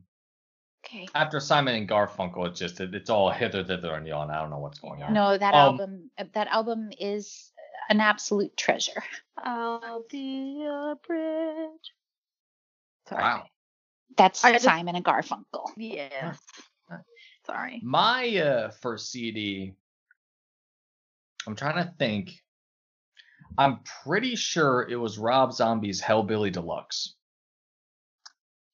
okay 0.86 1.06
after 1.14 1.40
Simon 1.40 1.74
and 1.74 1.88
Garfunkel, 1.88 2.48
it's 2.48 2.58
just 2.58 2.80
it, 2.80 2.94
it's 2.94 3.10
all 3.10 3.30
hither, 3.30 3.62
thither, 3.64 3.94
and 3.94 4.06
yon. 4.06 4.30
I 4.30 4.40
don't 4.40 4.50
know 4.50 4.58
what's 4.58 4.78
going 4.78 5.02
on. 5.02 5.12
no 5.12 5.36
that 5.36 5.54
Um, 5.54 5.80
album 5.80 6.10
uh, 6.18 6.24
that 6.32 6.48
album 6.48 6.90
is 6.98 7.51
an 7.88 8.00
absolute 8.00 8.56
treasure 8.56 9.02
I'll 9.38 10.04
be 10.10 10.64
a 10.68 10.94
bridge. 11.06 11.92
Sorry. 13.08 13.22
Wow. 13.22 13.46
that's 14.16 14.44
I 14.44 14.52
just- 14.52 14.64
simon 14.64 14.94
and 14.96 15.04
garfunkel 15.04 15.66
Yes. 15.76 16.38
Sorry. 17.46 17.80
My 17.82 18.36
uh, 18.36 18.70
first 18.70 19.10
CD. 19.10 19.74
I'm 21.46 21.56
trying 21.56 21.84
to 21.84 21.92
think. 21.98 22.30
I'm 23.58 23.80
pretty 24.04 24.36
sure 24.36 24.86
it 24.88 24.94
was 24.96 25.18
Rob 25.18 25.52
Zombie's 25.52 26.00
Hellbilly 26.00 26.52
Deluxe. 26.52 27.14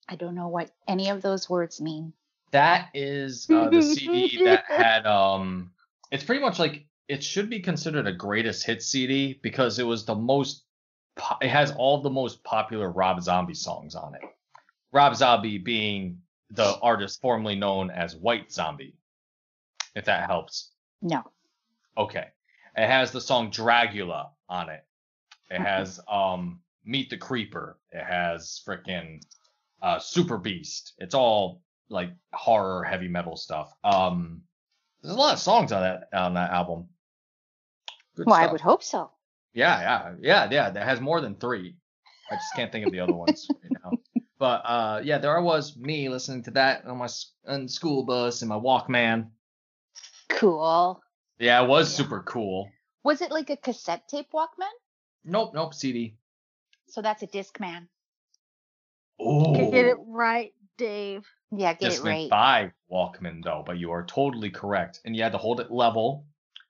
i 0.08 0.16
don't 0.16 0.34
know 0.34 0.48
what 0.48 0.70
any 0.86 1.08
of 1.08 1.22
those 1.22 1.48
words 1.48 1.80
mean 1.80 2.12
That 2.52 2.88
is 2.92 3.46
uh, 3.50 3.70
the 3.70 3.80
CD 3.82 4.44
that 4.44 4.64
had 4.68 5.06
um. 5.06 5.70
It's 6.10 6.24
pretty 6.24 6.42
much 6.42 6.58
like 6.58 6.86
it 7.08 7.24
should 7.24 7.48
be 7.48 7.60
considered 7.60 8.06
a 8.06 8.12
greatest 8.12 8.64
hit 8.64 8.82
CD 8.82 9.38
because 9.42 9.78
it 9.78 9.86
was 9.86 10.04
the 10.04 10.14
most. 10.14 10.64
It 11.40 11.48
has 11.48 11.72
all 11.72 12.00
the 12.00 12.10
most 12.10 12.44
popular 12.44 12.90
Rob 12.90 13.20
Zombie 13.22 13.54
songs 13.54 13.94
on 13.94 14.14
it. 14.14 14.22
Rob 14.92 15.16
Zombie 15.16 15.58
being 15.58 16.20
the 16.50 16.78
artist 16.80 17.20
formerly 17.20 17.56
known 17.56 17.90
as 17.90 18.14
White 18.14 18.52
Zombie. 18.52 18.94
If 19.94 20.04
that 20.04 20.28
helps. 20.28 20.70
no 21.02 21.24
Okay. 21.96 22.26
It 22.76 22.86
has 22.86 23.10
the 23.10 23.20
song 23.20 23.50
Dragula 23.50 24.28
on 24.48 24.68
it. 24.68 24.84
It 25.50 25.60
has 25.60 25.98
um 26.10 26.60
Meet 26.84 27.10
the 27.10 27.16
Creeper. 27.16 27.78
It 27.90 28.04
has 28.04 28.62
frickin' 28.64 29.20
uh 29.82 29.98
Super 29.98 30.38
Beast. 30.38 30.94
It's 30.98 31.14
all 31.14 31.62
like 31.88 32.10
horror 32.32 32.84
heavy 32.84 33.08
metal 33.08 33.36
stuff. 33.36 33.72
Um 33.82 34.42
there's 35.02 35.14
a 35.14 35.18
lot 35.18 35.32
of 35.32 35.40
songs 35.40 35.72
on 35.72 35.82
that 35.82 36.08
on 36.12 36.34
that 36.34 36.50
album. 36.50 36.88
Good 38.18 38.26
well 38.26 38.36
i 38.36 38.50
would 38.50 38.60
hope 38.60 38.82
so 38.82 39.10
Yeah, 39.54 39.80
yeah, 39.80 40.14
yeah, 40.20 40.48
yeah. 40.50 40.70
That 40.70 40.84
has 40.86 41.00
more 41.00 41.20
than 41.20 41.34
three. 41.36 41.74
I 42.30 42.34
just 42.36 42.54
can't 42.54 42.70
think 42.70 42.84
of 42.84 42.92
the 42.92 43.00
other 43.00 43.14
ones 43.14 43.48
right 43.62 43.72
now. 43.82 43.98
But 44.38 44.60
uh, 44.64 45.00
yeah, 45.02 45.18
there 45.18 45.36
I 45.36 45.40
was, 45.40 45.76
me 45.76 46.08
listening 46.08 46.42
to 46.44 46.50
that 46.52 46.84
on 46.84 46.98
my 46.98 47.08
on 47.46 47.68
school 47.68 48.04
bus 48.04 48.42
and 48.42 48.48
my 48.48 48.58
Walkman. 48.58 49.30
cool 50.28 51.00
Yeah, 51.38 51.62
it 51.62 51.68
was 51.68 51.90
Yeah. 51.90 51.96
super 51.96 52.22
cool. 52.22 52.68
Was 53.04 53.22
it 53.22 53.30
like 53.30 53.50
a 53.50 53.56
cassette 53.56 54.06
tape 54.08 54.30
Walkman? 54.32 54.74
Nope, 55.24 55.54
nope, 55.54 55.74
CD. 55.74 56.14
So 56.88 57.00
that's 57.02 57.22
a 57.22 57.26
Discman. 57.26 57.88
Oh, 59.20 59.54
Get 59.54 59.86
it 59.86 59.96
right, 60.06 60.52
Dave. 60.76 61.26
Yeah, 61.50 61.72
get 61.72 61.82
just 61.82 61.98
it 62.00 62.04
went 62.04 62.16
right. 62.16 62.30
by 62.30 62.72
Walkman 62.92 63.42
though, 63.42 63.62
but 63.66 63.78
you 63.78 63.90
are 63.92 64.04
totally 64.04 64.50
correct, 64.50 65.00
and 65.04 65.16
you 65.16 65.22
had 65.22 65.32
to 65.32 65.38
hold 65.38 65.60
it 65.60 65.70
level 65.70 66.26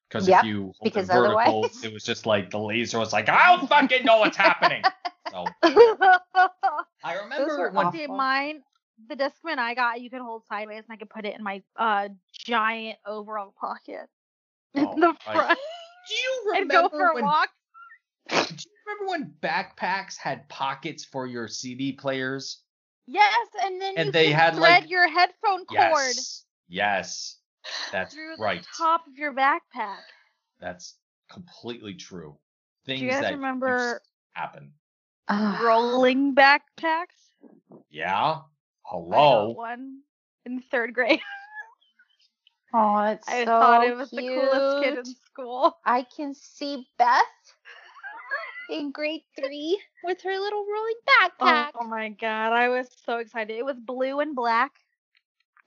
because 0.08 0.26
Yep, 0.28 0.40
if 0.40 0.46
you 0.46 0.62
hold 0.62 0.74
because 0.84 1.08
it 1.08 1.12
vertical, 1.12 1.38
otherwise- 1.38 1.84
it 1.84 1.92
was 1.92 2.02
just 2.04 2.26
like 2.26 2.50
the 2.50 2.58
laser 2.58 2.98
was 2.98 3.12
like, 3.12 3.28
I 3.28 3.56
don't 3.56 3.68
fucking 3.68 4.04
know 4.04 4.18
what's 4.18 4.36
happening. 4.36 4.82
So 5.30 5.44
I 7.04 7.14
remember 7.22 7.58
were 7.58 7.70
when 7.70 7.86
awful. 7.88 8.16
Mine, 8.16 8.62
the 9.10 9.14
Discman 9.14 9.58
I 9.58 9.74
got, 9.74 10.00
you 10.00 10.08
can 10.08 10.22
hold 10.22 10.42
sideways, 10.48 10.84
and 10.88 10.94
I 10.94 10.96
could 10.96 11.10
put 11.10 11.26
it 11.26 11.36
in 11.36 11.44
my 11.44 11.62
uh 11.76 12.08
giant 12.32 12.98
overall 13.06 13.52
pocket 13.60 14.08
Oh, 14.74 14.92
in 14.94 15.00
the 15.00 15.14
I- 15.26 15.34
front 15.34 15.58
do 16.08 16.14
you 16.14 16.52
and 16.56 16.70
go 16.70 16.76
remember 16.76 16.96
for 16.96 17.06
a 17.10 17.14
when 17.14 17.24
walk. 17.24 17.48
Do 18.30 18.36
you 18.36 18.70
remember 18.86 19.10
when 19.10 19.34
backpacks 19.42 20.16
had 20.16 20.48
pockets 20.48 21.04
for 21.04 21.26
your 21.26 21.46
CD 21.48 21.92
players? 21.92 22.62
Yes, 23.06 23.48
and 23.62 23.80
then 23.80 23.94
And 23.98 24.06
you 24.06 24.12
they 24.12 24.26
could 24.28 24.34
had, 24.36 24.54
thread 24.56 24.82
like- 24.82 24.90
your 24.90 25.08
headphone 25.08 25.64
cord 25.66 25.68
Yes. 26.16 26.44
Yes. 26.68 27.36
That's 27.92 28.14
through 28.14 28.36
right. 28.38 28.60
the 28.62 28.66
top 28.76 29.06
of 29.06 29.16
your 29.18 29.32
backpack. 29.34 29.98
That's 30.60 30.94
completely 31.30 31.94
true. 31.94 32.36
Things 32.86 33.00
you 33.02 33.10
guys 33.10 33.22
that 33.22 33.32
remember- 33.34 34.00
happen. 34.32 34.72
Ah, 35.28 35.60
Rolling 35.62 36.34
backpacks. 36.34 37.06
Yeah. 37.90 38.14
I 38.14 38.32
got 38.34 38.46
Hello. 38.84 39.50
one 39.50 40.00
in 40.46 40.62
third 40.70 40.94
grade. 40.94 41.20
oh, 42.74 43.02
it's 43.02 43.28
I 43.28 43.40
so 43.44 43.50
thought 43.50 43.86
it 43.86 43.94
was 43.96 44.08
cute. 44.08 44.22
the 44.40 44.48
coolest 44.50 44.84
kid 44.84 44.98
in 44.98 45.04
school. 45.04 45.76
I 45.84 46.06
can 46.16 46.34
see 46.34 46.86
Beth 46.96 47.22
in 48.70 48.90
grade 48.90 49.22
three 49.38 49.78
with 50.04 50.20
her 50.22 50.38
little 50.38 50.64
rolling 50.64 50.94
backpack. 51.06 51.70
Oh, 51.78 51.86
my 51.86 52.08
god, 52.10 52.52
I 52.52 52.68
was 52.70 52.88
so 53.04 53.18
excited. 53.18 53.54
It 53.56 53.64
was 53.64 53.76
blue 53.78 54.20
and 54.20 54.34
black, 54.34 54.72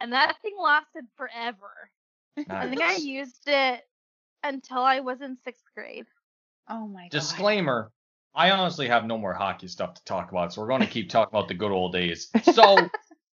and 0.02 0.14
that 0.14 0.36
thing 0.42 0.56
lasted 0.62 1.06
forever. 1.16 1.90
I 2.50 2.68
think 2.68 2.82
I 2.82 2.96
used 2.96 3.44
it 3.48 3.82
until 4.44 4.80
I 4.80 5.02
was 5.02 5.22
in 5.22 5.38
sixth 5.44 5.64
grade. 5.76 6.08
Oh 6.70 6.88
my 6.88 7.04
god. 7.04 7.12
Disclaimer. 7.12 7.92
I 8.34 8.52
honestly 8.52 8.88
have 8.88 9.06
no 9.06 9.18
more 9.18 9.34
hockey 9.34 9.68
stuff 9.68 9.94
to 9.96 10.04
talk 10.06 10.32
about, 10.32 10.54
so 10.54 10.62
we're 10.62 10.68
going 10.68 10.82
to 10.82 10.88
keep 10.88 11.10
talking 11.10 11.38
about 11.38 11.50
the 11.50 11.54
good 11.54 11.72
old 11.72 11.92
days. 11.92 12.30
So, 12.54 12.78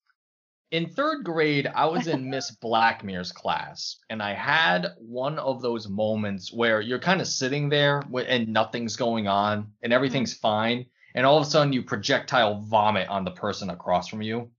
in 0.72 0.88
third 0.88 1.24
grade, 1.24 1.68
I 1.68 1.86
was 1.86 2.08
in 2.08 2.28
Miss 2.28 2.50
Blackmere's 2.50 3.30
class, 3.30 3.98
and 4.10 4.20
I 4.20 4.34
had 4.34 4.88
one 4.98 5.38
of 5.38 5.62
those 5.62 5.88
moments 5.88 6.52
where 6.52 6.80
you're 6.80 6.98
kind 6.98 7.20
of 7.20 7.28
sitting 7.28 7.68
there 7.68 8.02
and 8.26 8.48
nothing's 8.48 8.96
going 8.96 9.28
on 9.28 9.52
and 9.58 9.66
mm-hmm. 9.66 9.92
everything's 9.92 10.34
fine, 10.34 10.86
and 11.14 11.24
all 11.24 11.38
of 11.38 11.46
a 11.46 11.50
sudden 11.50 11.72
you 11.72 11.84
projectile 11.84 12.60
vomit 12.62 13.08
on 13.08 13.24
the 13.24 13.30
person 13.30 13.70
across 13.70 14.08
from 14.08 14.20
you. 14.20 14.50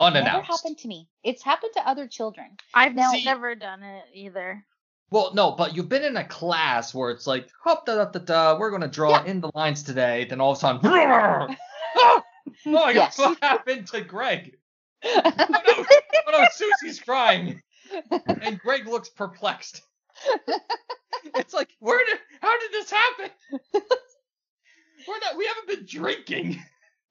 Never 0.00 0.42
happened 0.42 0.78
to 0.78 0.88
me. 0.88 1.08
It's 1.22 1.42
happened 1.42 1.72
to 1.74 1.88
other 1.88 2.06
children. 2.08 2.56
I've 2.74 2.94
Now- 2.94 3.12
never 3.24 3.54
done 3.54 3.82
it 3.82 4.04
either. 4.12 4.64
Well, 5.10 5.32
no, 5.34 5.52
but 5.52 5.76
you've 5.76 5.88
been 5.88 6.02
in 6.02 6.16
a 6.16 6.24
class 6.26 6.92
where 6.94 7.10
it's 7.10 7.26
like, 7.26 7.48
hop 7.62 7.86
da 7.86 7.96
da 7.96 8.04
da 8.06 8.18
da, 8.18 8.58
we're 8.58 8.70
gonna 8.70 8.88
draw 8.88 9.10
Yeah. 9.10 9.24
in 9.24 9.40
the 9.40 9.50
lines 9.54 9.82
today. 9.84 10.24
Then 10.24 10.40
all 10.40 10.52
of 10.52 10.58
a 10.58 10.60
sudden, 10.60 10.80
oh 11.96 12.22
my 12.66 12.90
Yes. 12.90 13.16
god, 13.16 13.30
what 13.30 13.38
happened 13.42 13.86
to 13.88 14.00
Greg? 14.00 14.56
Oh 15.04 15.20
no, 15.24 15.84
oh 16.26 16.30
no, 16.32 16.46
Susie's 16.52 16.98
crying, 17.00 17.62
and 18.40 18.58
Greg 18.58 18.86
looks 18.88 19.10
perplexed. 19.10 19.82
it's 21.36 21.52
like, 21.54 21.68
where 21.78 22.04
did, 22.06 22.18
how 22.40 22.58
did 22.58 22.72
this 22.72 22.90
happen? 22.90 23.30
We're 25.06 25.18
not, 25.20 25.36
we 25.36 25.46
haven't 25.46 25.68
been 25.68 25.86
drinking. 25.86 26.62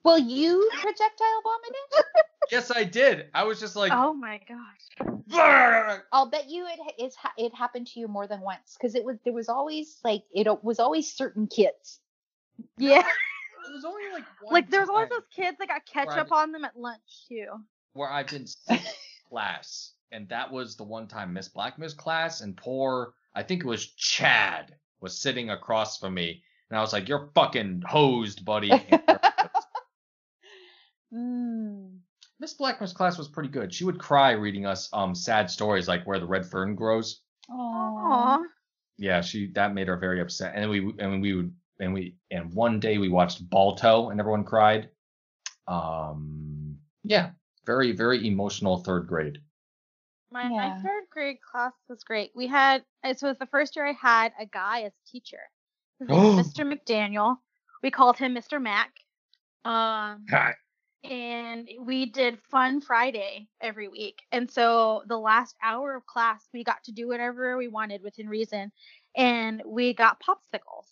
Well, 0.04 0.20
you 0.20 0.70
projectile 0.82 1.42
vomited? 1.44 2.06
Yes, 2.52 2.72
I 2.76 2.84
did. 2.84 3.28
I 3.34 3.44
was 3.46 3.58
just 3.60 3.76
like, 3.78 3.94
Oh 3.96 4.14
my 4.14 4.38
gosh. 4.50 6.04
I'll 6.12 6.30
bet 6.30 6.50
you 6.50 6.68
it 6.68 6.78
it's 6.98 7.16
it 7.38 7.56
happened 7.56 7.88
to 7.88 8.00
you 8.02 8.08
more 8.10 8.28
than 8.28 8.42
once 8.42 8.76
because 8.78 8.96
it 8.96 9.06
was 9.06 9.18
there 9.24 9.32
was 9.34 9.48
always 9.48 9.98
like 10.04 10.24
it 10.34 10.48
was 10.64 10.80
always 10.80 11.10
certain 11.12 11.48
kids. 11.48 12.00
Yeah. 12.78 13.00
it 13.00 13.74
was 13.74 13.86
only 13.86 14.04
like 14.12 14.26
one 14.42 14.54
Like 14.54 14.70
there's 14.70 14.90
always 14.90 15.08
those 15.10 15.24
kids 15.34 15.58
that 15.60 15.70
got 15.70 15.76
Right. 15.76 16.08
ketchup 16.08 16.34
on 16.34 16.52
them 16.52 16.66
at 16.66 16.78
lunch 16.78 17.28
too. 17.30 17.48
where 17.94 18.10
I've 18.12 18.28
been 18.28 18.46
class, 19.30 19.94
and 20.12 20.28
that 20.30 20.52
was 20.52 20.76
the 20.76 20.84
one 20.84 21.08
time 21.08 21.32
Miss 21.34 21.48
Blackman's 21.48 21.94
class, 21.94 22.42
and 22.42 22.58
poor, 22.58 23.14
I 23.34 23.44
think 23.44 23.62
it 23.64 23.68
was 23.68 23.88
Chad, 23.88 24.76
was 25.00 25.18
sitting 25.18 25.50
across 25.50 25.98
from 25.98 26.14
me, 26.14 26.44
and 26.70 26.78
I 26.78 26.82
was 26.82 26.92
like, 26.92 27.08
"You're 27.08 27.30
fucking 27.34 27.84
hosed, 27.88 28.44
buddy." 28.44 28.70
Mm. 31.14 32.00
Miss 32.40 32.54
Blackman's 32.56 32.94
class 32.94 33.18
was 33.18 33.28
pretty 33.28 33.50
good. 33.50 33.74
She 33.74 33.86
would 33.86 34.00
cry 34.00 34.32
reading 34.32 34.66
us 34.66 34.90
um 34.94 35.14
sad 35.16 35.50
stories 35.50 35.88
like 35.88 36.06
where 36.06 36.20
the 36.20 36.26
red 36.26 36.46
fern 36.46 36.76
grows. 36.76 37.22
Aw. 37.50 38.38
Aw. 38.38 38.40
Yeah, 38.98 39.22
she 39.22 39.48
that 39.54 39.74
made 39.74 39.88
her 39.88 39.98
very 39.98 40.22
upset, 40.22 40.54
and 40.56 40.70
we 40.70 40.94
and 41.00 41.22
we 41.22 41.34
would 41.34 41.54
and 41.80 41.94
we 41.94 42.16
and 42.32 42.54
one 42.54 42.80
day 42.80 42.98
we 42.98 43.10
watched 43.10 43.48
Balto, 43.50 44.10
and 44.10 44.20
everyone 44.20 44.44
cried. 44.44 44.90
Um, 45.68 46.78
yeah, 47.04 47.32
very 47.66 47.92
very 47.92 48.28
emotional 48.28 48.78
third 48.78 49.08
grade. 49.08 49.40
My, 50.32 50.44
Yeah. 50.44 50.50
my 50.50 50.82
third 50.82 51.04
grade 51.12 51.38
class 51.42 51.74
was 51.88 52.04
great. 52.04 52.32
We 52.36 52.48
had 52.48 52.84
it 53.04 53.20
was 53.22 53.38
the 53.38 53.46
first 53.48 53.76
year 53.76 53.86
I 53.88 53.94
had 53.94 54.34
a 54.40 54.46
guy 54.46 54.82
as 54.82 54.92
a 54.94 55.10
teacher. 55.12 55.40
His 56.00 56.10
name 56.10 56.36
was 56.36 56.48
Mr. 56.54 56.66
McDaniel. 56.66 57.38
We 57.82 57.92
called 57.92 58.18
him 58.18 58.34
Mr. 58.36 58.62
Mac. 58.62 58.92
Um, 59.66 60.26
and 61.04 61.70
we 61.82 62.06
did 62.06 62.40
Fun 62.50 62.82
Friday 62.82 63.48
every 63.62 63.88
week. 63.88 64.22
And 64.32 64.50
so 64.50 65.04
the 65.08 65.18
last 65.18 65.56
hour 65.62 65.96
of 65.96 66.06
class, 66.06 66.48
we 66.54 66.64
got 66.64 66.84
to 66.86 66.92
do 66.92 67.08
whatever 67.08 67.58
we 67.58 67.68
wanted 67.68 68.02
within 68.02 68.30
reason. 68.30 68.72
And 69.16 69.62
we 69.66 69.94
got 69.94 70.22
popsicles. 70.22 70.88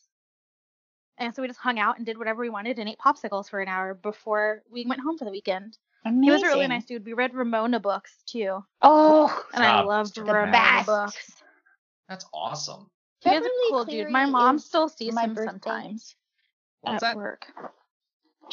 And 1.18 1.34
so 1.36 1.41
we 1.41 1.47
just 1.47 1.59
hung 1.59 1.80
out 1.80 1.97
and 1.97 2.05
did 2.05 2.18
whatever 2.18 2.41
we 2.41 2.49
wanted 2.49 2.80
and 2.80 2.89
ate 2.89 2.97
popsicles 2.97 3.49
for 3.49 3.59
an 3.62 3.68
hour 3.68 3.93
before 3.93 4.64
we 4.72 4.86
went 4.86 5.01
home 5.01 5.18
for 5.18 5.26
the 5.26 5.32
weekend. 5.32 5.78
Amazing. 6.05 6.24
He 6.24 6.32
was 6.32 6.43
a 6.43 6.47
really 6.47 6.68
nice 6.68 6.86
dude. 6.86 7.05
We 7.05 7.14
read 7.14 7.34
Ramona 7.34 7.80
books 7.80 8.12
too. 8.26 8.64
Oh, 8.82 9.45
And 9.53 9.64
I 9.64 9.84
loved 9.84 10.18
Ramona 10.18 10.51
Best. 10.51 10.88
books. 10.88 11.43
That's 12.09 12.26
awesome. 12.34 12.89
He 13.22 13.30
is 13.30 13.36
a 13.38 13.39
Beverly 13.39 13.53
cool 13.70 13.86
dude. 13.86 14.09
My 14.09 14.26
mom 14.26 14.57
still 14.57 14.89
sees 14.89 15.16
him 15.18 15.36
birthday. 15.36 15.51
sometimes 15.51 16.16
What's 16.82 16.95
at 16.95 17.01
that? 17.01 17.16
work. 17.16 17.47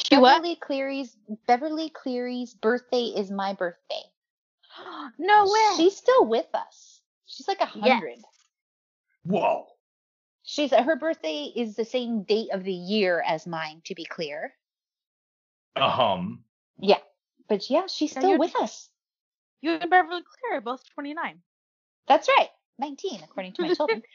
She 0.07 0.17
what? 0.17 0.37
Beverly 0.37 0.55
Cleary's 0.55 1.15
Beverly 1.47 1.89
Cleary's 1.89 2.53
birthday 2.53 3.05
is 3.15 3.29
my 3.31 3.53
birthday. 3.53 4.01
no 5.19 5.43
way. 5.45 5.73
She's 5.77 5.97
still 5.97 6.25
with 6.25 6.47
us. 6.53 7.01
She's 7.25 7.47
like 7.47 7.61
a 7.61 7.69
Yes. 7.75 7.93
hundred. 8.01 8.17
Whoa. 9.23 9.67
She's 10.43 10.71
her 10.71 10.95
birthday 10.95 11.51
is 11.55 11.75
the 11.75 11.85
same 11.85 12.23
date 12.23 12.49
of 12.51 12.63
the 12.63 12.73
year 12.73 13.21
as 13.25 13.45
mine, 13.45 13.81
to 13.85 13.93
be 13.95 14.05
clear. 14.05 14.53
Um. 15.75 16.43
Yeah, 16.79 16.97
but 17.47 17.69
yeah, 17.69 17.87
she's 17.87 18.11
still 18.11 18.37
with 18.37 18.55
us. 18.55 18.89
you 19.61 19.71
and 19.71 19.89
Beverly 19.89 20.21
Cleary 20.23 20.57
are 20.57 20.61
both 20.61 20.81
29. 20.95 21.41
That's 22.07 22.27
right, 22.27 22.49
nineteen 22.79 23.21
according 23.23 23.53
to 23.53 23.61
my 23.61 23.73
children. 23.73 24.01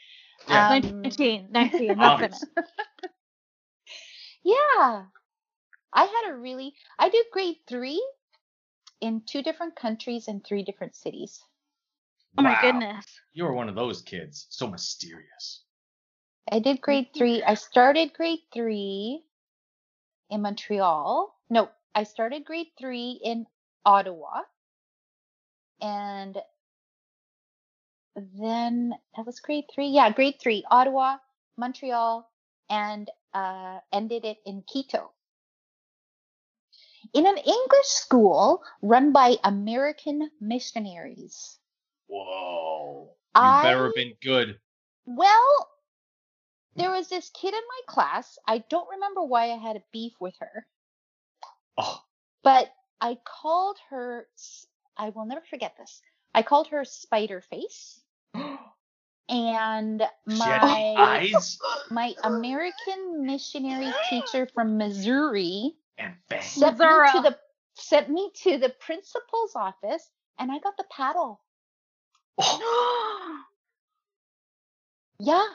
Yeah. 0.49 0.67
Um, 0.75 1.01
19, 1.01 1.47
19. 1.51 1.99
Obvious. 1.99 2.43
That's 2.55 2.71
it. 3.03 3.11
Yeah. 4.43 5.05
I 5.95 6.03
had 6.05 6.31
a 6.31 6.35
really 6.35 6.75
I 6.99 7.09
did 7.09 7.25
grade 7.31 7.57
3 7.67 8.05
in 9.01 9.21
two 9.25 9.41
different 9.41 9.75
countries 9.75 10.27
and 10.27 10.43
three 10.43 10.63
different 10.63 10.95
cities. 10.95 11.41
Oh 12.37 12.43
my 12.43 12.53
Wow. 12.53 12.61
goodness. 12.61 13.05
You 13.33 13.45
were 13.45 13.53
one 13.53 13.69
of 13.69 13.75
those 13.75 14.01
kids. 14.01 14.47
So 14.49 14.67
mysterious. 14.67 15.63
I 16.51 16.59
did 16.59 16.81
grade 16.81 17.13
3. 17.15 17.43
I 17.43 17.53
started 17.55 18.13
grade 18.13 18.41
3 18.53 19.25
in 20.29 20.41
Montreal. 20.41 21.35
No, 21.49 21.69
I 21.95 22.03
started 22.03 22.45
grade 22.45 22.71
3 22.77 23.19
in 23.23 23.47
Ottawa. 23.85 24.43
And 25.81 26.37
then 28.15 28.93
that 29.15 29.25
was 29.25 29.39
grade 29.39 29.65
3. 29.73 29.87
Yeah, 29.87 30.11
grade 30.11 30.39
3, 30.41 30.65
Ottawa, 30.69 31.17
Montreal, 31.57 32.29
and 32.69 33.09
uh 33.33 33.79
ended 33.91 34.25
it 34.25 34.37
in 34.45 34.61
Quito. 34.63 35.14
In 37.15 37.25
an 37.25 37.37
English 37.37 37.85
school 37.85 38.61
run 38.81 39.13
by 39.13 39.37
American 39.45 40.29
missionaries. 40.41 41.57
Whoa. 42.07 43.09
You 43.35 43.41
I 43.41 43.63
better 43.63 43.85
have 43.85 43.95
been 43.95 44.15
good. 44.21 44.59
Well, 45.05 45.69
there 46.75 46.91
was 46.91 47.07
this 47.07 47.29
kid 47.29 47.53
in 47.53 47.61
my 47.61 47.93
class. 47.93 48.37
I 48.45 48.57
don't 48.69 48.89
remember 48.89 49.23
why 49.23 49.45
I 49.51 49.57
had 49.57 49.77
a 49.77 49.83
beef 49.93 50.11
with 50.19 50.35
her, 50.39 50.67
Oh, 51.77 52.01
but 52.43 52.69
I 52.99 53.17
called 53.23 53.77
her. 53.89 54.27
I 54.97 55.09
will 55.09 55.25
never 55.25 55.45
forget 55.49 55.75
this. 55.77 56.01
I 56.33 56.41
called 56.41 56.67
her 56.67 56.83
Spider 56.83 57.39
Face, 57.39 58.01
and 59.29 60.03
my 60.25 61.31
my 61.89 62.13
American 62.25 63.25
missionary 63.25 63.93
teacher 64.09 64.49
from 64.53 64.77
Missouri 64.77 65.77
and 65.97 66.13
fangs. 66.29 66.45
sent 66.45 66.79
me 66.79 66.85
to 66.85 67.21
the 67.21 67.37
sent 67.75 68.09
me 68.09 68.31
to 68.43 68.57
the 68.57 68.69
principal's 68.79 69.55
office, 69.55 70.09
and 70.39 70.51
I 70.51 70.59
got 70.59 70.77
the 70.77 70.85
paddle. 70.91 71.41
Oh, 72.37 73.43
Yeah, 75.19 75.45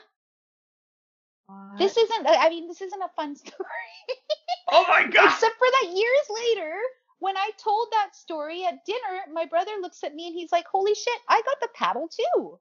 this 1.77 1.97
isn't. 1.97 2.27
I 2.27 2.49
mean, 2.49 2.67
this 2.67 2.81
isn't 2.81 3.01
a 3.01 3.09
fun 3.15 3.35
story. 3.35 3.55
oh 4.71 4.85
my 4.87 5.07
god. 5.07 5.25
Except 5.25 5.57
for 5.57 5.67
that 5.67 5.91
years 5.93 6.27
later, 6.29 6.73
when 7.19 7.37
I 7.37 7.51
told 7.57 7.87
that 7.91 8.15
story 8.15 8.65
at 8.65 8.85
dinner, 8.85 9.21
my 9.33 9.45
brother 9.45 9.71
looks 9.81 10.03
at 10.03 10.15
me 10.15 10.27
and 10.27 10.35
he's 10.35 10.51
like, 10.51 10.65
"Holy 10.67 10.95
shit, 10.95 11.19
I 11.27 11.41
got 11.41 11.59
the 11.61 11.69
paddle 11.75 12.07
too." 12.07 12.59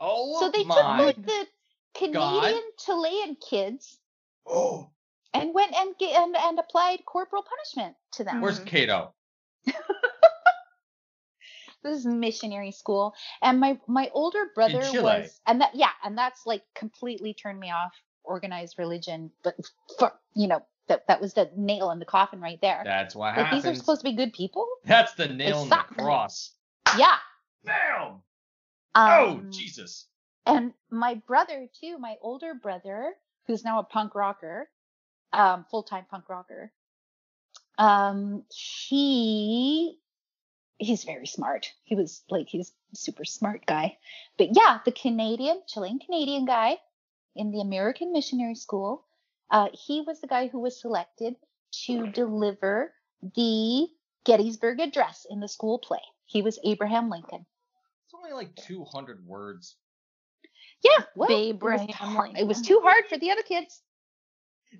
Oh 0.00 0.40
so 0.40 0.50
they 0.50 0.64
my. 0.64 0.74
took 0.74 0.84
like 1.06 1.26
the 1.26 1.46
Canadian 1.94 2.62
Chilean 2.78 3.36
kids 3.36 3.98
oh. 4.46 4.90
And 5.34 5.54
went 5.54 5.74
and, 5.74 5.94
and 6.00 6.36
and 6.36 6.58
applied 6.58 7.04
corporal 7.06 7.42
punishment 7.42 7.96
to 8.12 8.24
them. 8.24 8.40
Where's 8.40 8.60
Cato? 8.60 9.14
This 11.84 11.98
is 11.98 12.06
missionary 12.06 12.70
school, 12.70 13.12
and 13.42 13.58
my 13.58 13.78
my 13.88 14.08
older 14.14 14.46
brother 14.54 14.78
was, 15.02 15.40
and 15.46 15.60
that 15.60 15.74
yeah, 15.74 15.90
and 16.04 16.16
that's 16.16 16.46
like 16.46 16.62
completely 16.76 17.34
turned 17.34 17.58
me 17.58 17.72
off 17.72 17.92
organized 18.22 18.78
religion. 18.78 19.32
But 19.42 19.56
for 19.98 20.12
you 20.34 20.46
know 20.46 20.64
that 20.86 21.08
that 21.08 21.20
was 21.20 21.34
the 21.34 21.50
nail 21.56 21.90
in 21.90 21.98
the 21.98 22.04
coffin 22.04 22.40
right 22.40 22.60
there. 22.60 22.82
That's 22.84 23.16
why 23.16 23.36
like 23.36 23.50
these 23.50 23.66
are 23.66 23.74
supposed 23.74 24.00
to 24.02 24.04
be 24.04 24.14
good 24.14 24.32
people. 24.32 24.66
That's 24.84 25.14
the 25.14 25.26
nail 25.26 25.62
in 25.64 25.70
the 25.70 25.74
suck. 25.74 25.96
cross. 25.96 26.52
Yeah. 26.96 27.16
Bam. 27.64 28.22
oh 28.94 29.28
Um, 29.30 29.50
Jesus. 29.50 30.06
and 30.46 30.72
my 30.90 31.14
brother 31.26 31.68
too 31.80 31.98
my 31.98 32.16
older 32.20 32.54
brother 32.54 33.14
who's 33.46 33.64
now 33.64 33.78
a 33.80 33.84
punk 33.84 34.14
rocker 34.14 34.68
um 35.32 35.64
full-time 35.70 36.04
punk 36.10 36.28
rocker 36.28 36.72
um 37.78 38.44
he 38.50 39.98
he's 40.82 41.04
very 41.04 41.26
smart. 41.26 41.72
He 41.84 41.94
was 41.94 42.22
like 42.28 42.48
he's 42.48 42.72
a 42.92 42.96
super 42.96 43.24
smart 43.24 43.64
guy. 43.66 43.96
But 44.36 44.48
yeah, 44.52 44.78
the 44.84 44.92
Canadian, 44.92 45.62
Chilean 45.68 45.98
Canadian 45.98 46.44
guy 46.44 46.78
in 47.34 47.50
the 47.50 47.60
American 47.60 48.12
Missionary 48.12 48.54
School, 48.54 49.04
uh, 49.50 49.68
he 49.72 50.02
was 50.06 50.20
the 50.20 50.26
guy 50.26 50.48
who 50.48 50.60
was 50.60 50.80
selected 50.80 51.36
to 51.86 52.08
deliver 52.08 52.92
the 53.34 53.86
Gettysburg 54.24 54.80
Address 54.80 55.26
in 55.30 55.40
the 55.40 55.48
school 55.48 55.78
play. 55.78 56.02
He 56.26 56.42
was 56.42 56.58
Abraham 56.64 57.08
Lincoln. 57.08 57.46
It's 58.04 58.14
only 58.14 58.32
like 58.32 58.54
200 58.56 59.26
words. 59.26 59.76
Yeah, 60.82 61.04
well, 61.14 61.30
it 61.30 61.34
was, 61.34 61.80
Abraham 61.80 62.36
it 62.36 62.46
was 62.46 62.60
too 62.60 62.80
hard 62.82 63.04
for 63.08 63.16
the 63.16 63.30
other 63.30 63.42
kids. 63.42 63.82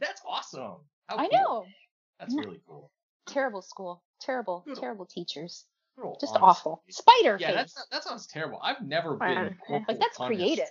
That's 0.00 0.22
awesome. 0.26 0.76
How 1.08 1.16
I 1.18 1.28
cool. 1.28 1.30
know. 1.32 1.66
That's 2.18 2.34
really 2.34 2.60
cool. 2.66 2.90
Terrible 3.26 3.62
school. 3.62 4.02
Terrible, 4.20 4.62
Good. 4.66 4.78
terrible 4.78 5.06
teachers. 5.06 5.64
Good 6.00 6.14
Just 6.20 6.36
awful. 6.40 6.82
Spider 6.88 7.36
Yeah, 7.38 7.48
face. 7.48 7.56
that's 7.74 7.86
that 7.90 8.04
sounds 8.04 8.26
terrible. 8.26 8.58
I've 8.62 8.80
never 8.80 9.16
been 9.16 9.56
like 9.68 9.86
that's 9.86 10.16
creative. 10.16 10.70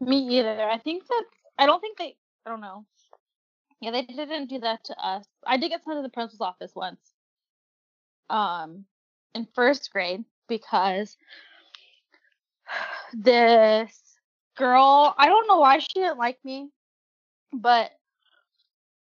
Me 0.00 0.38
either. 0.38 0.62
I 0.62 0.78
think 0.78 1.06
that 1.08 1.24
I 1.58 1.66
don't 1.66 1.80
think 1.80 1.98
they. 1.98 2.16
I 2.46 2.50
don't 2.50 2.60
know. 2.60 2.84
Yeah, 3.80 3.90
they 3.90 4.02
didn't 4.02 4.48
do 4.48 4.60
that 4.60 4.84
to 4.84 4.98
us. 4.98 5.26
I 5.46 5.56
did 5.56 5.70
get 5.70 5.84
sent 5.84 5.98
to 5.98 6.02
the 6.02 6.08
principal's 6.08 6.46
office 6.46 6.72
once. 6.74 7.00
Um, 8.30 8.84
in 9.34 9.46
first 9.54 9.90
grade 9.92 10.24
because 10.48 11.16
this 13.12 14.18
girl. 14.56 15.14
I 15.16 15.26
don't 15.26 15.48
know 15.48 15.58
why 15.58 15.78
she 15.78 15.94
didn't 15.94 16.18
like 16.18 16.38
me, 16.44 16.70
but 17.52 17.90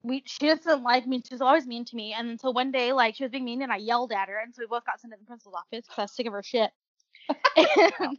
we 0.03 0.23
she 0.27 0.47
just 0.47 0.65
didn't 0.65 0.83
like 0.83 1.07
me. 1.07 1.23
She's 1.29 1.41
always 1.41 1.67
mean 1.67 1.85
to 1.87 1.97
me. 1.97 2.13
And 2.13 2.29
until 2.31 2.53
one 2.53 2.73
day, 2.73 2.93
like 2.93 3.15
she 3.15 3.25
was 3.25 3.31
being 3.31 3.45
mean, 3.45 3.63
and 3.63 3.73
I 3.73 3.77
yelled 3.77 4.13
at 4.13 4.29
her, 4.29 4.39
and 4.39 4.55
so 4.55 4.63
we 4.63 4.67
both 4.67 4.85
got 4.85 5.01
sent 5.01 5.13
to 5.13 5.19
the 5.19 5.27
principal's 5.27 5.55
office 5.55 5.87
because 5.87 5.99
I 5.99 6.03
was 6.03 6.13
sick 6.13 6.27
of 6.27 6.33
her 6.33 6.43
shit. 6.43 6.71
and, 7.57 8.19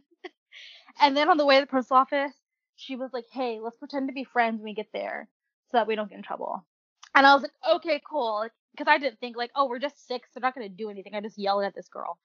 and 1.00 1.16
then 1.16 1.28
on 1.28 1.36
the 1.36 1.46
way 1.46 1.56
to 1.56 1.60
the 1.62 1.66
principal's 1.66 1.98
office, 1.98 2.32
she 2.76 2.96
was 2.96 3.12
like, 3.12 3.26
"Hey, 3.32 3.60
let's 3.60 3.76
pretend 3.76 4.08
to 4.08 4.14
be 4.14 4.24
friends 4.24 4.58
when 4.58 4.64
we 4.64 4.74
get 4.74 4.88
there, 4.92 5.28
so 5.70 5.78
that 5.78 5.86
we 5.86 5.94
don't 5.94 6.08
get 6.08 6.16
in 6.16 6.22
trouble." 6.22 6.66
And 7.14 7.26
I 7.26 7.34
was 7.34 7.42
like, 7.42 7.52
"Okay, 7.76 8.00
cool," 8.08 8.48
because 8.72 8.88
I 8.90 8.98
didn't 8.98 9.20
think 9.20 9.36
like, 9.36 9.50
"Oh, 9.54 9.66
we're 9.68 9.78
just 9.78 10.06
six; 10.06 10.28
they're 10.34 10.40
not 10.40 10.54
gonna 10.54 10.68
do 10.68 10.90
anything." 10.90 11.14
I 11.14 11.20
just 11.20 11.38
yelled 11.38 11.64
at 11.64 11.74
this 11.74 11.88
girl, 11.88 12.18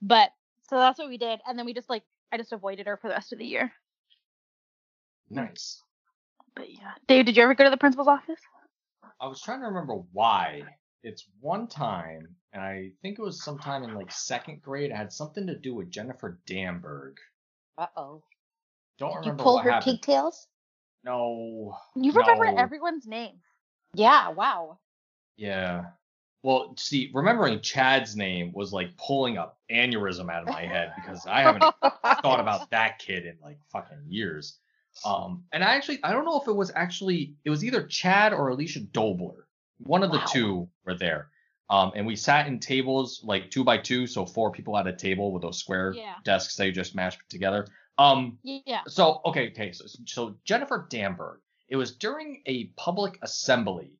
but 0.00 0.30
so 0.68 0.76
that's 0.76 0.98
what 0.98 1.08
we 1.08 1.18
did, 1.18 1.40
and 1.46 1.58
then 1.58 1.66
we 1.66 1.74
just 1.74 1.90
like, 1.90 2.04
I 2.32 2.38
just 2.38 2.52
avoided 2.52 2.86
her 2.86 2.96
for 2.96 3.08
the 3.08 3.14
rest 3.14 3.32
of 3.32 3.38
the 3.38 3.46
year. 3.46 3.72
Nice. 5.28 5.82
But 6.54 6.70
yeah, 6.70 6.92
Dave, 7.08 7.26
did 7.26 7.36
you 7.36 7.42
ever 7.42 7.54
go 7.54 7.64
to 7.64 7.70
the 7.70 7.76
principal's 7.76 8.08
office? 8.08 8.40
I 9.22 9.26
was 9.28 9.40
trying 9.40 9.60
to 9.60 9.66
remember 9.66 9.94
why. 10.12 10.62
It's 11.04 11.26
one 11.40 11.66
time, 11.68 12.28
and 12.52 12.62
I 12.62 12.90
think 13.02 13.18
it 13.18 13.22
was 13.22 13.42
sometime 13.44 13.82
in 13.84 13.94
like 13.94 14.10
second 14.12 14.60
grade. 14.62 14.90
It 14.90 14.96
had 14.96 15.12
something 15.12 15.46
to 15.46 15.56
do 15.58 15.74
with 15.74 15.90
Jennifer 15.90 16.40
Damberg. 16.46 17.14
Uh 17.78 17.86
oh. 17.96 18.22
Don't 18.98 19.12
You 19.12 19.18
remember 19.20 19.42
pull 19.42 19.54
what 19.54 19.64
her 19.64 19.70
happened. 19.70 19.98
pigtails? 20.00 20.48
No. 21.04 21.76
You 21.96 22.12
remember 22.12 22.50
No. 22.52 22.56
everyone's 22.56 23.06
name. 23.06 23.36
Yeah. 23.94 24.28
Wow. 24.30 24.78
Yeah. 25.36 25.86
Well, 26.44 26.74
see, 26.76 27.10
remembering 27.14 27.60
Chad's 27.60 28.16
name 28.16 28.52
was 28.52 28.72
like 28.72 28.96
pulling 28.96 29.38
a 29.38 29.52
aneurysm 29.70 30.30
out 30.30 30.42
of 30.42 30.48
my 30.48 30.62
head 30.66 30.92
because 30.96 31.24
I 31.26 31.40
haven't 31.42 31.62
thought 32.22 32.40
about 32.40 32.70
that 32.70 32.98
kid 32.98 33.26
in 33.26 33.36
like 33.42 33.58
fucking 33.72 34.04
years. 34.08 34.58
Um, 35.04 35.44
and 35.52 35.64
I 35.64 35.74
actually, 35.74 35.98
I 36.02 36.12
don't 36.12 36.24
know 36.24 36.40
if 36.40 36.48
it 36.48 36.52
was 36.56 36.70
actually, 36.74 37.34
it 37.44 37.50
was 37.50 37.64
either 37.64 37.86
Chad 37.86 38.32
or 38.32 38.48
Alicia 38.48 38.80
Dobler. 38.80 39.46
One 39.78 40.02
of 40.02 40.12
the 40.12 40.20
two 40.30 40.68
were 40.84 40.94
there. 40.94 41.28
Um, 41.70 41.92
and 41.96 42.06
we 42.06 42.16
sat 42.16 42.46
in 42.46 42.60
tables 42.60 43.22
like 43.24 43.50
two 43.50 43.64
by 43.64 43.78
two, 43.78 44.06
so 44.06 44.26
four 44.26 44.50
people 44.52 44.76
at 44.76 44.86
a 44.86 44.92
table 44.92 45.32
with 45.32 45.42
those 45.42 45.58
square 45.58 45.94
Yeah. 45.94 46.16
desks 46.24 46.54
they 46.54 46.70
just 46.70 46.94
mashed 46.94 47.20
together. 47.30 47.66
Um, 47.98 48.38
Yeah. 48.42 48.82
so 48.86 49.20
okay, 49.24 49.50
okay. 49.50 49.72
So, 49.72 49.86
so 50.06 50.36
Jennifer 50.44 50.86
Damberg. 50.90 51.38
It 51.68 51.76
was 51.76 51.96
during 51.96 52.42
a 52.46 52.66
public 52.76 53.18
assembly, 53.22 53.92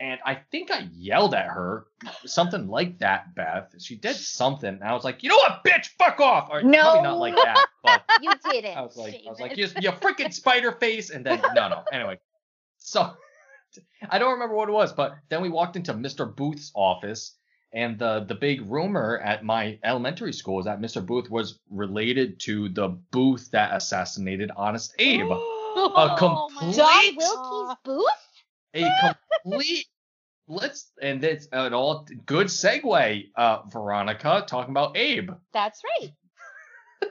and 0.00 0.20
I 0.24 0.34
think 0.50 0.70
I 0.70 0.88
yelled 0.94 1.34
at 1.34 1.46
her 1.46 1.86
something 2.24 2.68
like 2.68 2.98
that. 2.98 3.34
Beth, 3.34 3.74
she 3.78 3.96
did 3.96 4.16
something, 4.16 4.68
and 4.68 4.84
I 4.84 4.92
was 4.92 5.04
like, 5.04 5.22
you 5.22 5.28
know 5.30 5.36
what, 5.36 5.64
bitch, 5.64 5.88
fuck 5.98 6.20
off. 6.20 6.48
Or 6.50 6.62
No. 6.62 6.80
probably 6.80 7.02
not 7.02 7.18
like 7.18 7.34
that, 7.36 7.66
but 7.82 8.02
You 8.22 8.32
did 8.50 8.64
it. 8.64 8.76
I 8.76 8.82
was 8.82 8.96
like, 8.96 9.14
I 9.26 9.30
was 9.30 9.40
like, 9.40 9.56
you, 9.56 9.66
you 9.80 9.90
freaking 9.92 10.32
spider 10.32 10.72
face, 10.72 11.10
and 11.10 11.24
then 11.24 11.40
no, 11.54 11.68
no. 11.68 11.82
Anyway, 11.92 12.18
so 12.78 13.10
I 14.10 14.18
don't 14.18 14.32
remember 14.32 14.54
what 14.54 14.68
it 14.68 14.72
was, 14.72 14.92
but 14.92 15.16
then 15.28 15.40
we 15.42 15.48
walked 15.48 15.76
into 15.76 15.92
Mr. 15.94 16.34
Booth's 16.34 16.70
office, 16.74 17.34
and 17.72 17.98
the 17.98 18.24
the 18.28 18.34
big 18.34 18.70
rumor 18.70 19.18
at 19.24 19.44
my 19.44 19.78
elementary 19.84 20.32
school 20.32 20.58
is 20.60 20.64
that 20.66 20.80
Mr. 20.80 21.04
Booth 21.04 21.30
was 21.30 21.58
related 21.70 22.38
to 22.40 22.68
the 22.70 22.88
Booth 23.10 23.50
that 23.52 23.74
assassinated 23.74 24.50
Honest 24.56 24.94
Abe. 24.98 25.26
Oh 25.78 26.14
complete- 26.16 26.74
John. 26.74 27.16
Wilkes 27.16 27.80
Booth? 27.84 28.06
A 28.76 29.16
complete. 29.42 29.86
Let's 30.48 30.92
and 31.02 31.24
it's 31.24 31.48
an 31.50 31.74
all 31.74 32.06
good 32.24 32.46
segue, 32.46 33.30
uh, 33.34 33.62
Veronica, 33.68 34.44
talking 34.46 34.70
about 34.70 34.96
Abe. 34.96 35.30
That's 35.52 35.82
right. 36.00 36.12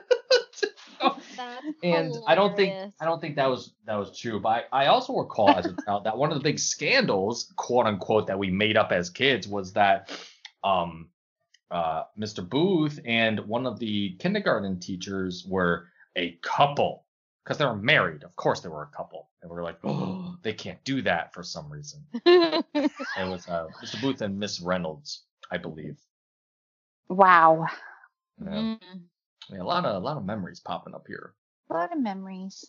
That's 1.36 1.66
and 1.82 2.14
I 2.26 2.34
don't 2.34 2.56
think. 2.56 2.92
I 2.98 3.04
don't 3.04 3.20
think 3.20 3.36
that 3.36 3.50
was 3.50 3.74
that 3.84 3.96
was 3.96 4.18
true. 4.18 4.40
But 4.40 4.68
I, 4.72 4.84
I 4.84 4.86
also 4.86 5.14
recall 5.14 5.50
as 5.50 5.66
a 5.66 5.76
child 5.84 6.04
that 6.04 6.16
one 6.16 6.30
of 6.32 6.38
the 6.38 6.42
big 6.42 6.58
scandals, 6.58 7.52
quote 7.56 7.86
unquote, 7.86 8.26
that 8.28 8.38
we 8.38 8.50
made 8.50 8.76
up 8.76 8.92
as 8.92 9.10
kids 9.10 9.46
was 9.46 9.72
that 9.74 10.10
um 10.64 11.08
uh 11.70 12.04
Mr. 12.18 12.48
Booth 12.48 13.00
and 13.04 13.40
one 13.40 13.66
of 13.66 13.78
the 13.78 14.16
kindergarten 14.18 14.80
teachers 14.80 15.44
were 15.46 15.88
a 16.16 16.38
couple 16.42 17.05
because 17.46 17.58
they 17.58 17.64
were 17.64 17.76
married. 17.76 18.24
Of 18.24 18.34
course 18.34 18.60
they 18.60 18.68
were 18.68 18.82
a 18.82 18.96
couple. 18.96 19.28
And 19.40 19.48
we 19.48 19.54
were 19.54 19.62
like, 19.62 19.78
oh, 19.84 20.36
they 20.42 20.52
can't 20.52 20.82
do 20.82 21.00
that 21.02 21.32
for 21.32 21.44
some 21.44 21.70
reason. 21.70 22.04
It 23.18 23.30
was 23.30 23.46
uh, 23.48 23.68
Mr. 23.82 24.02
Booth 24.02 24.20
and 24.20 24.38
Miss 24.38 24.60
Reynolds, 24.60 25.22
I 25.50 25.56
believe. 25.58 25.96
Wow. 27.08 27.66
Yeah. 28.44 28.50
Mm. 28.50 28.78
Yeah, 29.48 29.62
a 29.62 29.64
lot 29.64 29.86
of 29.86 29.94
a 29.94 30.04
lot 30.04 30.16
of 30.16 30.24
memories 30.24 30.60
popping 30.60 30.94
up 30.94 31.06
here. 31.06 31.34
A 31.70 31.74
lot 31.74 31.92
of 31.92 32.00
memories. 32.00 32.66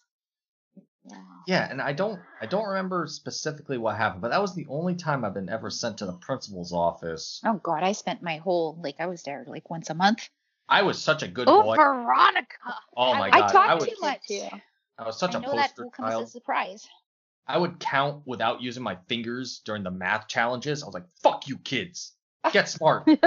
Yeah. 1.03 1.23
Yeah, 1.47 1.67
and 1.69 1.81
I 1.81 1.93
don't 1.93 2.21
I 2.39 2.45
don't 2.45 2.67
remember 2.67 3.07
specifically 3.07 3.77
what 3.77 3.97
happened, 3.97 4.21
but 4.21 4.29
that 4.29 4.41
was 4.41 4.53
the 4.53 4.67
only 4.69 4.95
time 4.95 5.25
I've 5.25 5.33
been 5.33 5.49
ever 5.49 5.69
sent 5.69 5.97
to 5.97 6.05
the 6.05 6.13
principal's 6.13 6.71
office. 6.71 7.41
Oh 7.43 7.59
God, 7.61 7.83
I 7.83 7.93
spent 7.93 8.21
my 8.21 8.37
whole 8.37 8.79
like 8.81 8.95
I 8.99 9.07
was 9.07 9.23
there 9.23 9.43
like 9.47 9.69
once 9.69 9.89
a 9.89 9.95
month. 9.95 10.29
I 10.69 10.81
was 10.83 11.01
such 11.01 11.23
a 11.23 11.27
good 11.27 11.47
Oh, 11.49 11.63
boy. 11.63 11.75
Veronica. 11.75 12.75
Oh 12.95 13.13
my 13.15 13.27
I 13.27 13.39
god, 13.41 13.47
talk 13.51 13.69
I 13.69 13.75
was 13.75 13.85
too 13.85 13.95
much. 14.01 14.29
I 14.97 15.05
was 15.05 15.17
such 15.19 15.33
I 15.35 15.39
a 15.39 15.41
know 15.41 15.55
that 15.55 15.69
poster 15.69 15.83
will 15.83 15.91
come 15.91 16.05
as 16.05 16.19
a 16.21 16.27
surprise. 16.27 16.87
I 17.47 17.57
would 17.57 17.79
count 17.79 18.23
without 18.25 18.61
using 18.61 18.83
my 18.83 18.97
fingers 19.07 19.61
during 19.63 19.83
the 19.83 19.91
math 19.91 20.27
challenges. 20.27 20.83
I 20.83 20.85
was 20.87 20.93
like, 20.95 21.05
"Fuck 21.23 21.47
you, 21.47 21.57
kids, 21.59 22.11
get 22.51 22.67
smart." 22.67 23.07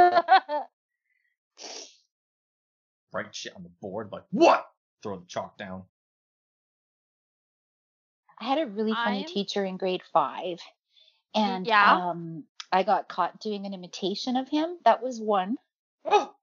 Write 3.12 3.34
shit 3.34 3.54
on 3.56 3.62
the 3.62 3.70
board, 3.80 4.10
like 4.12 4.24
what? 4.30 4.66
Throw 5.02 5.18
the 5.18 5.26
chalk 5.26 5.56
down. 5.58 5.84
I 8.38 8.44
had 8.44 8.58
a 8.58 8.66
really 8.66 8.92
funny 8.92 9.18
I'm- 9.24 9.28
teacher 9.28 9.64
in 9.64 9.76
grade 9.78 10.02
five, 10.12 10.58
and 11.34 11.66
Yeah? 11.66 12.08
um, 12.10 12.44
I 12.72 12.82
got 12.84 13.08
caught 13.08 13.40
doing 13.40 13.66
an 13.66 13.74
imitation 13.74 14.36
of 14.36 14.48
him. 14.48 14.78
That 14.84 15.02
was 15.02 15.20
one. 15.20 15.56
Oh, 16.04 16.34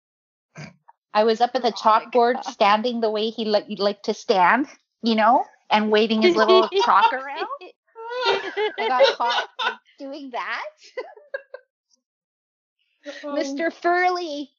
I 1.17 1.23
was 1.23 1.41
up 1.41 1.51
at 1.55 1.63
the 1.63 1.69
oh 1.69 1.81
chalkboard, 1.83 2.33
Veronica. 2.33 2.51
standing 2.51 3.01
the 3.01 3.09
way 3.09 3.29
he 3.29 3.45
like 3.45 3.65
liked 3.79 4.05
to 4.05 4.13
stand, 4.13 4.67
you 5.01 5.15
know, 5.15 5.45
and 5.69 5.89
waving 5.91 6.21
his 6.21 6.35
little 6.35 6.67
chalk 6.85 7.11
around. 7.11 7.47
I 8.27 8.87
got 8.87 9.17
caught 9.17 9.47
doing 9.97 10.29
that. 10.31 10.63
Oh. 13.23 13.33
Mr. 13.33 13.71
Furley. 13.73 14.49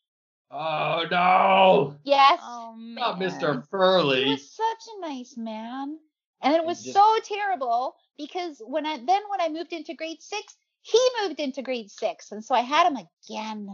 oh 0.50 1.04
no, 1.10 1.94
Yes. 2.04 2.40
Oh 2.42 2.74
man. 2.76 2.94
not 2.94 3.18
Mr. 3.20 3.62
Furley. 3.70 4.16
He 4.16 4.24
Furley. 4.24 4.30
was 4.32 4.50
such 4.50 4.84
a 4.96 5.00
nice 5.00 5.34
man. 5.36 5.98
And 6.42 6.54
it 6.54 6.64
was 6.64 6.82
just- 6.82 6.94
so 6.94 7.18
terrible 7.24 7.94
because 8.16 8.60
when 8.64 8.86
I 8.86 8.96
then 8.96 9.22
when 9.30 9.40
I 9.40 9.48
moved 9.48 9.72
into 9.72 9.94
grade 9.94 10.20
six, 10.22 10.56
he 10.82 10.98
moved 11.22 11.40
into 11.40 11.62
grade 11.62 11.90
six. 11.90 12.32
And 12.32 12.44
so 12.44 12.54
I 12.54 12.60
had 12.62 12.86
him 12.86 12.96
again. 12.96 13.68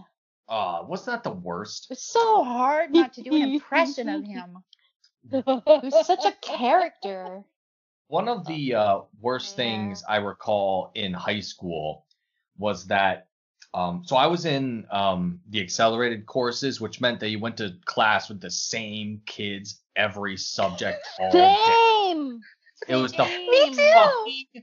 Oh, 0.48 0.84
wasn't 0.88 1.16
that 1.16 1.24
the 1.24 1.34
worst? 1.36 1.86
It's 1.90 2.02
so 2.04 2.44
hard 2.44 2.92
not 2.92 3.14
to 3.14 3.22
do 3.22 3.34
an 3.34 3.42
impression 3.42 4.08
of 4.08 4.24
him. 4.26 4.58
He 5.30 5.42
was 5.46 6.06
such 6.06 6.24
a 6.26 6.32
character. 6.42 7.42
One 8.08 8.28
of 8.28 8.46
the 8.46 8.74
uh, 8.74 9.00
worst 9.20 9.52
Yeah. 9.52 9.64
things 9.64 10.04
I 10.08 10.16
recall 10.16 10.92
in 10.94 11.12
high 11.14 11.40
school 11.40 12.04
was 12.58 12.86
that. 12.88 13.28
Um, 13.72 14.02
so 14.04 14.14
I 14.16 14.26
was 14.28 14.44
in 14.44 14.86
um, 14.92 15.40
the 15.48 15.60
accelerated 15.60 16.26
courses, 16.26 16.80
which 16.80 17.00
meant 17.00 17.18
that 17.20 17.30
you 17.30 17.40
went 17.40 17.56
to 17.56 17.74
class 17.86 18.28
with 18.28 18.40
the 18.40 18.50
same 18.50 19.20
kids 19.26 19.80
every 19.96 20.36
subject 20.36 21.04
all 21.20 21.32
day. 21.32 21.56
It 22.86 22.94
was 22.96 23.12
the 23.14 23.24
Me 23.24 23.70
too. 23.72 24.62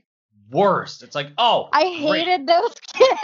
worst. 0.50 1.02
It's 1.02 1.14
like, 1.14 1.28
oh, 1.36 1.68
I 1.72 1.82
great. 1.82 2.24
hated 2.26 2.46
those 2.46 2.74
kids. 2.94 3.18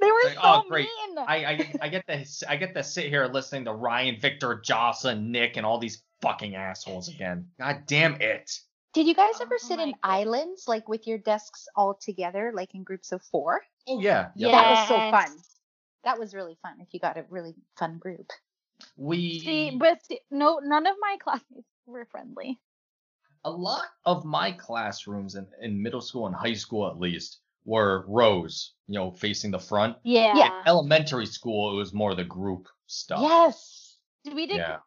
they 0.00 0.10
were 0.10 0.18
Like, 0.24 0.34
so 0.34 0.40
oh, 0.42 0.64
great. 0.68 0.86
mean. 0.86 1.01
I, 1.18 1.36
I 1.44 1.74
I 1.82 1.88
get 1.88 2.06
to 2.08 2.24
I 2.50 2.56
get 2.56 2.74
to 2.74 2.82
sit 2.82 3.06
here 3.06 3.26
listening 3.26 3.64
to 3.66 3.72
Ryan, 3.72 4.18
Victor, 4.20 4.60
Jocelyn, 4.64 5.30
Nick, 5.30 5.56
and 5.56 5.66
all 5.66 5.78
these 5.78 6.02
fucking 6.20 6.54
assholes 6.54 7.08
again. 7.08 7.48
God 7.58 7.82
damn 7.86 8.20
it. 8.20 8.50
Did 8.94 9.06
you 9.06 9.14
guys 9.14 9.34
oh 9.36 9.42
ever 9.42 9.54
Oh 9.54 9.68
sit 9.68 9.78
in 9.80 9.90
God. 9.90 9.98
islands, 10.02 10.64
like 10.68 10.88
with 10.88 11.06
your 11.06 11.18
desks 11.18 11.66
all 11.76 11.94
together, 11.94 12.52
like 12.54 12.74
in 12.74 12.82
groups 12.84 13.12
of 13.12 13.22
four? 13.22 13.62
Oh 13.88 14.00
yeah. 14.00 14.28
Yep. 14.36 14.52
That 14.52 14.70
was 14.70 14.88
so 14.88 15.00
fun. 15.10 15.38
That 16.04 16.18
was 16.18 16.34
really 16.34 16.56
fun 16.62 16.74
if 16.80 16.88
you 16.92 17.00
got 17.00 17.16
a 17.18 17.24
really 17.30 17.54
fun 17.78 17.98
group. 17.98 18.30
We 18.96 19.38
See, 19.40 19.76
but 19.78 20.04
see, 20.04 20.20
no, 20.30 20.60
none 20.62 20.86
of 20.86 20.96
my 21.00 21.16
classmates 21.22 21.68
were 21.86 22.06
friendly. 22.10 22.58
a 23.44 23.50
lot 23.50 23.84
of 24.04 24.24
my 24.24 24.52
classrooms 24.52 25.34
in, 25.34 25.46
in 25.60 25.82
middle 25.82 26.00
school 26.00 26.26
and 26.26 26.34
high 26.34 26.54
school 26.54 26.86
at 26.88 26.98
least 27.00 27.40
were 27.64 28.04
rows, 28.08 28.72
you 28.88 28.98
know, 28.98 29.10
facing 29.12 29.50
the 29.50 29.58
front. 29.58 29.96
Yeah. 30.02 30.32
Yeah. 30.36 30.62
Elementary 30.66 31.26
school, 31.26 31.72
it 31.72 31.76
was 31.76 31.92
more 31.92 32.14
the 32.14 32.24
group 32.24 32.68
stuff. 32.86 33.20
Yes. 33.22 33.96
Did 34.24 34.34
we 34.34 34.46
did 34.46 34.56
Yeah. 34.56 34.78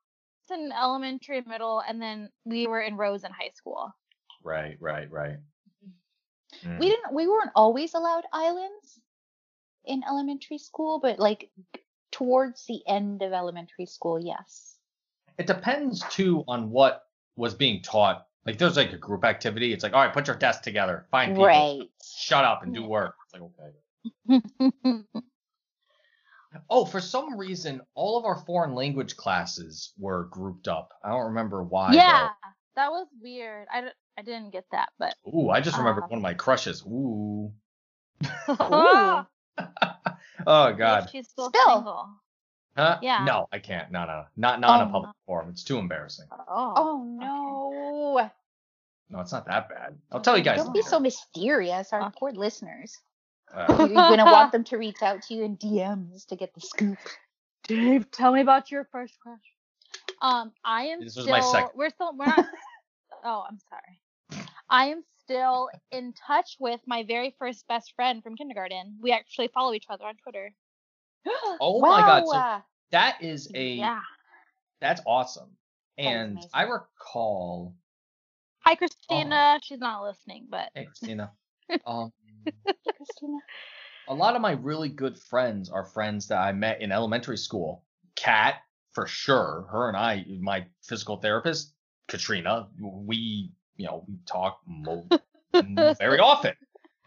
class 0.47 0.59
in 0.59 0.71
elementary, 0.71 1.41
middle, 1.41 1.81
and 1.87 2.01
then 2.01 2.29
we 2.43 2.67
were 2.67 2.81
in 2.81 2.97
rows 2.97 3.23
in 3.23 3.31
high 3.31 3.51
school. 3.53 3.93
Right, 4.43 4.77
right, 4.79 5.09
right. 5.11 5.37
Mm. 6.63 6.79
We 6.79 6.89
didn't 6.89 7.13
we 7.13 7.27
weren't 7.27 7.51
always 7.55 7.93
allowed 7.93 8.25
islands 8.31 8.99
in 9.85 10.03
elementary 10.07 10.57
school, 10.57 10.99
but 10.99 11.19
like 11.19 11.49
towards 12.11 12.65
the 12.65 12.81
end 12.87 13.21
of 13.21 13.33
elementary 13.33 13.85
school, 13.85 14.19
yes. 14.19 14.77
It 15.37 15.47
depends 15.47 16.03
too 16.09 16.43
on 16.47 16.69
what 16.69 17.03
was 17.35 17.53
being 17.53 17.81
taught. 17.81 18.25
Like 18.45 18.57
there's 18.59 18.77
like 18.77 18.93
a 18.93 18.97
group 18.97 19.23
activity. 19.25 19.73
It's 19.73 19.83
like, 19.83 19.93
all 19.93 20.03
right, 20.03 20.13
put 20.13 20.27
your 20.27 20.35
desk 20.35 20.61
together, 20.61 21.05
find 21.11 21.31
people, 21.33 21.45
Right. 21.45 21.89
shut 22.17 22.45
up 22.45 22.61
and 22.63 22.73
do 22.73 22.83
work. 22.85 23.15
It's 23.25 23.33
like 23.33 23.43
okay. 24.29 25.03
Oh, 26.69 26.85
for 26.85 27.01
some 27.01 27.37
reason, 27.37 27.81
all 27.95 28.17
of 28.17 28.23
our 28.23 28.37
foreign 28.45 28.75
language 28.75 29.17
classes 29.17 29.91
were 29.97 30.29
grouped 30.31 30.69
up. 30.69 30.93
I 31.03 31.09
don't 31.09 31.25
remember 31.25 31.63
why. 31.63 31.91
though. 31.91 31.97
yeah, 31.97 32.29
that 32.77 32.91
was 32.91 33.07
weird. 33.21 33.67
I, 33.73 33.81
d- 33.81 33.87
I 34.17 34.21
didn't 34.21 34.51
get 34.51 34.63
that, 34.71 34.87
but 34.97 35.15
Ooh, 35.27 35.49
I 35.49 35.59
just 35.59 35.77
remembered 35.77 36.05
Uh. 36.05 36.07
one 36.07 36.19
of 36.19 36.23
my 36.23 36.33
crushes. 36.33 36.81
Ooh. 36.87 37.51
Ooh. 38.49 39.25
Oh 40.47 40.73
God. 40.73 41.09
she's 41.11 41.27
still 41.27 41.49
Spill. 41.49 41.75
single. 41.75 42.09
Huh? 42.77 42.99
Yeah. 43.01 43.23
No, 43.23 43.47
I 43.53 43.59
can't. 43.59 43.91
No, 43.91 44.01
no, 44.05 44.07
no. 44.19 44.25
Not 44.35 44.59
not 44.59 44.81
in 44.81 44.87
Oh. 44.87 44.89
a 44.89 44.91
public 44.91 45.15
forum. 45.25 45.49
It's 45.49 45.63
too 45.63 45.77
embarrassing. 45.77 46.27
Oh, 46.31 46.73
Oh 46.75 47.03
no. 47.03 48.29
No, 49.09 49.19
it's 49.21 49.31
not 49.31 49.45
that 49.45 49.69
bad. 49.69 49.97
I'll 50.11 50.19
tell 50.21 50.37
you 50.37 50.43
guys. 50.43 50.57
Don't 50.57 50.73
be 50.73 50.81
so 50.81 50.99
mysterious, 50.99 51.93
our 51.93 52.01
Okay. 52.07 52.15
poor 52.17 52.31
listeners. 52.31 52.97
Uh, 53.53 53.65
You're 53.79 53.87
gonna 53.89 54.25
want 54.25 54.51
them 54.51 54.63
to 54.65 54.77
reach 54.77 55.01
out 55.01 55.21
to 55.23 55.33
you 55.35 55.43
in 55.43 55.57
DMs 55.57 56.25
to 56.27 56.35
get 56.35 56.53
the 56.53 56.61
scoop. 56.61 56.97
Dave, 57.67 58.09
tell 58.11 58.31
me 58.33 58.41
about 58.41 58.71
your 58.71 58.85
first 58.91 59.17
crush. 59.19 59.39
Um, 60.21 60.51
I 60.63 60.85
am 60.87 60.99
This 60.99 61.15
was 61.15 61.25
still. 61.25 61.37
my 61.37 61.39
second. 61.41 61.69
We're 61.75 61.89
still. 61.91 62.15
We're 62.17 62.25
not. 62.25 62.45
oh, 63.23 63.45
I'm 63.47 63.59
sorry. 63.69 64.45
I 64.69 64.87
am 64.87 65.03
still 65.23 65.69
in 65.91 66.13
touch 66.27 66.57
with 66.59 66.79
my 66.87 67.03
very 67.03 67.35
first 67.39 67.67
best 67.67 67.93
friend 67.95 68.21
from 68.23 68.35
kindergarten. 68.35 68.97
We 69.01 69.11
actually 69.11 69.47
follow 69.49 69.73
each 69.73 69.85
other 69.89 70.05
on 70.05 70.15
Twitter. 70.17 70.51
oh 71.59 71.81
my 71.81 72.01
God. 72.01 72.23
So 72.27 72.43
that 72.91 73.17
is 73.21 73.49
a 73.55 73.75
Yeah. 73.75 74.01
that's 74.81 75.01
awesome. 75.05 75.49
And 75.97 76.31
amazing. 76.31 76.49
I 76.53 76.63
recall. 76.63 77.75
Hi, 78.59 78.75
Christina. 78.75 79.59
She's 79.63 79.79
not 79.79 80.03
listening, 80.03 80.47
but 80.49 80.69
Hey, 80.73 80.85
Christina. 80.85 81.31
um, 81.85 82.11
Christina. 82.97 83.39
a 84.07 84.13
lot 84.13 84.35
of 84.35 84.41
my 84.41 84.51
really 84.51 84.89
good 84.89 85.17
friends 85.17 85.69
are 85.69 85.85
friends 85.85 86.27
that 86.27 86.39
I 86.39 86.51
met 86.51 86.81
in 86.81 86.91
elementary 86.91 87.37
school. 87.37 87.83
Kat, 88.15 88.55
for 88.93 89.07
sure. 89.07 89.67
Her 89.71 89.87
and 89.87 89.97
I, 89.97 90.25
my 90.39 90.65
physical 90.83 91.17
therapist, 91.17 91.73
Katrina, 92.07 92.67
we, 92.79 93.51
you 93.77 93.85
know, 93.85 94.03
we 94.07 94.17
talk 94.25 94.59
mo- 94.67 95.07
very 95.99 96.19
often. 96.19 96.53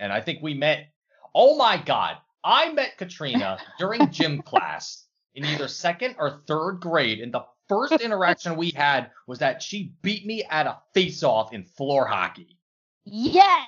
And 0.01 0.13
I 0.13 0.21
think 0.21 0.43
we 0.43 0.55
met, 0.55 0.93
oh 1.35 1.57
my 1.57 1.77
God, 1.77 2.17
I 2.45 2.73
met 2.73 2.97
Katrina 2.99 3.59
during 3.79 4.11
gym 4.11 4.43
class 4.43 5.05
in 5.35 5.45
either 5.45 5.69
second 5.69 6.17
or 6.19 6.43
third 6.47 6.79
grade. 6.81 7.21
And 7.21 7.33
the 7.33 7.45
first 7.69 7.93
interaction 8.01 8.57
we 8.57 8.71
had 8.71 9.11
was 9.27 9.39
that 9.41 9.63
she 9.63 9.93
beat 10.03 10.25
me 10.27 10.45
at 10.45 10.67
a 10.67 10.79
face 10.95 11.23
off 11.23 11.53
in 11.53 11.65
floor 11.65 12.07
hockey. 12.07 12.57
yes, 13.05 13.67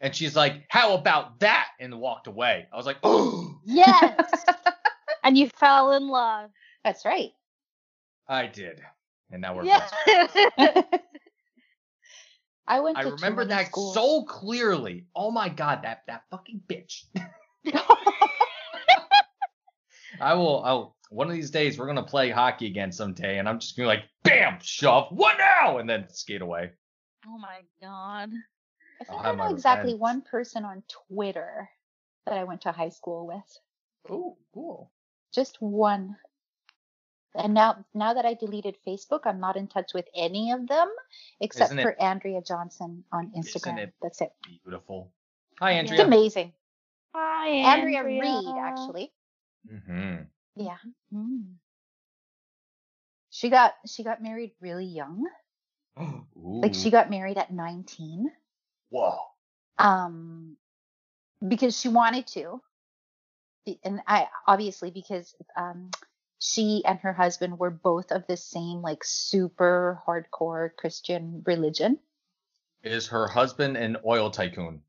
And 0.00 0.14
she's 0.14 0.34
like, 0.36 0.64
how 0.68 0.94
about 0.94 1.40
that? 1.40 1.68
And 1.80 1.98
walked 2.00 2.26
away. 2.26 2.66
I 2.72 2.76
was 2.76 2.86
like, 2.86 2.98
oh, 3.02 3.58
yes. 3.64 4.44
and 5.24 5.38
you 5.38 5.48
fell 5.48 5.92
in 5.92 6.08
love. 6.08 6.50
That's 6.84 7.04
right. 7.04 7.30
I 8.28 8.46
did. 8.46 8.80
And 9.30 9.42
now 9.42 9.54
we're 9.56 9.64
Yeah. 9.64 9.86
friends. 10.04 10.32
I 12.66 12.80
went 12.80 12.96
I 12.96 13.02
to 13.04 13.10
remember 13.10 13.44
that 13.44 13.66
schools. 13.66 13.92
so 13.94 14.24
clearly. 14.24 15.04
Oh 15.14 15.30
my 15.30 15.50
god, 15.50 15.82
that 15.82 16.02
that 16.06 16.22
fucking 16.30 16.62
bitch. 16.66 17.04
I 20.20 20.34
will 20.34 20.62
I'll 20.64 20.96
one 21.10 21.28
of 21.28 21.32
these 21.34 21.50
days 21.50 21.78
we're 21.78 21.86
gonna 21.86 22.02
play 22.02 22.30
hockey 22.30 22.66
again 22.66 22.92
someday 22.92 23.38
and 23.38 23.48
I'm 23.48 23.58
just 23.58 23.76
gonna 23.76 23.84
be 23.84 23.96
like 23.96 24.04
bam, 24.22 24.58
shove, 24.62 25.08
what 25.10 25.36
now? 25.38 25.78
And 25.78 25.88
then 25.88 26.06
skate 26.08 26.42
away. 26.42 26.70
oh 27.26 27.38
my 27.38 27.60
god. 27.80 28.30
I 29.00 29.04
I'll 29.12 29.22
think 29.22 29.26
I 29.26 29.34
know 29.34 29.50
exactly 29.54 29.92
revenge. 29.92 30.00
one 30.00 30.22
person 30.22 30.64
on 30.64 30.82
Twitter 31.08 31.68
that 32.26 32.38
I 32.38 32.44
went 32.44 32.62
to 32.62 32.72
high 32.72 32.88
school 32.90 33.26
with. 33.26 33.58
Oh, 34.08 34.36
cool. 34.54 34.90
Just 35.34 35.60
one. 35.60 36.16
And 37.34 37.52
now, 37.52 37.84
now 37.92 38.14
that 38.14 38.24
I 38.24 38.34
deleted 38.34 38.76
Facebook, 38.86 39.20
I'm 39.24 39.40
not 39.40 39.56
in 39.56 39.66
touch 39.66 39.92
with 39.92 40.06
any 40.14 40.52
of 40.52 40.68
them 40.68 40.88
except 41.40 41.72
it- 41.72 41.82
for 41.82 42.00
Andrea 42.00 42.40
Johnson 42.40 43.02
on 43.12 43.32
Isn't 43.36 43.62
Instagram. 43.62 43.78
it 43.78 43.94
That's 44.00 44.20
it. 44.20 44.32
Beautiful. 44.64 45.10
Hi 45.60 45.72
Yeah. 45.72 45.80
It's 45.82 46.00
amazing. 46.00 46.52
Hi, 47.14 47.48
Andrea, 47.48 47.98
Andrea, 48.00 48.20
Reed, 48.20 48.56
actually. 48.58 49.12
Mm-hmm. 49.72 50.22
Yeah. 50.56 50.76
Mm. 51.12 51.54
She 53.30 53.50
got 53.50 53.74
she 53.86 54.04
got 54.04 54.22
married 54.22 54.52
really 54.60 54.86
young. 54.86 55.26
Like 56.36 56.74
she 56.74 56.90
got 56.90 57.10
married 57.10 57.36
at 57.36 57.52
19. 57.52 58.30
Whoa. 58.90 59.16
Um 59.78 60.56
because 61.46 61.78
she 61.78 61.88
wanted 61.88 62.26
to. 62.28 62.60
And 63.82 64.00
I 64.06 64.28
obviously 64.46 64.90
because 64.90 65.34
um 65.56 65.90
she 66.38 66.82
and 66.84 66.98
her 67.00 67.12
husband 67.12 67.58
were 67.58 67.70
both 67.70 68.12
of 68.12 68.26
the 68.26 68.36
same 68.36 68.82
like 68.82 69.02
super 69.02 70.00
hardcore 70.06 70.70
Christian 70.76 71.42
religion. 71.46 71.98
Is 72.82 73.08
her 73.08 73.26
husband 73.26 73.76
an 73.76 73.96
oil 74.06 74.30
tycoon? 74.30 74.82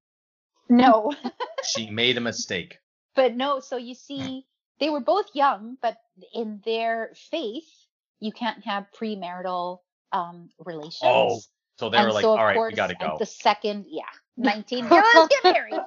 No. 0.70 1.14
She 1.64 1.90
made 1.90 2.18
a 2.18 2.22
mistake. 2.22 2.80
but 3.16 3.36
no, 3.36 3.60
so 3.60 3.78
you 3.78 3.96
see 3.96 4.46
they 4.80 4.90
were 4.90 5.00
both 5.00 5.26
young, 5.34 5.78
but 5.82 5.98
in 6.34 6.62
their 6.64 7.12
faith, 7.32 7.68
you 8.20 8.32
can't 8.32 8.64
have 8.66 8.86
premarital 9.00 9.80
um 10.12 10.50
relations. 10.64 11.02
Oh, 11.04 11.40
So 11.78 11.90
they 11.90 11.98
and 11.98 12.08
were 12.08 12.14
like, 12.14 12.22
so 12.24 12.38
all 12.38 12.48
of 12.50 12.54
course, 12.56 12.72
we 12.72 12.76
gotta 12.76 12.96
go. 12.96 13.16
the 13.20 13.26
second, 13.26 13.86
yeah, 13.90 14.04
19, 14.38 14.86
yeah, 14.86 15.04
let's 15.16 15.36
get 15.42 15.54
married. 15.54 15.82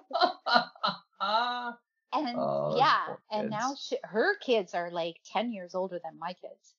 And 2.11 2.37
Oh, 2.39 2.75
yeah, 2.77 3.15
and 3.31 3.51
now 3.51 3.75
she, 3.79 3.99
her 4.03 4.37
kids 4.39 4.75
are 4.75 4.91
like 4.91 5.17
10 5.33 5.53
years 5.53 5.75
older 5.75 6.01
than 6.03 6.19
my 6.19 6.33
kids. 6.33 6.75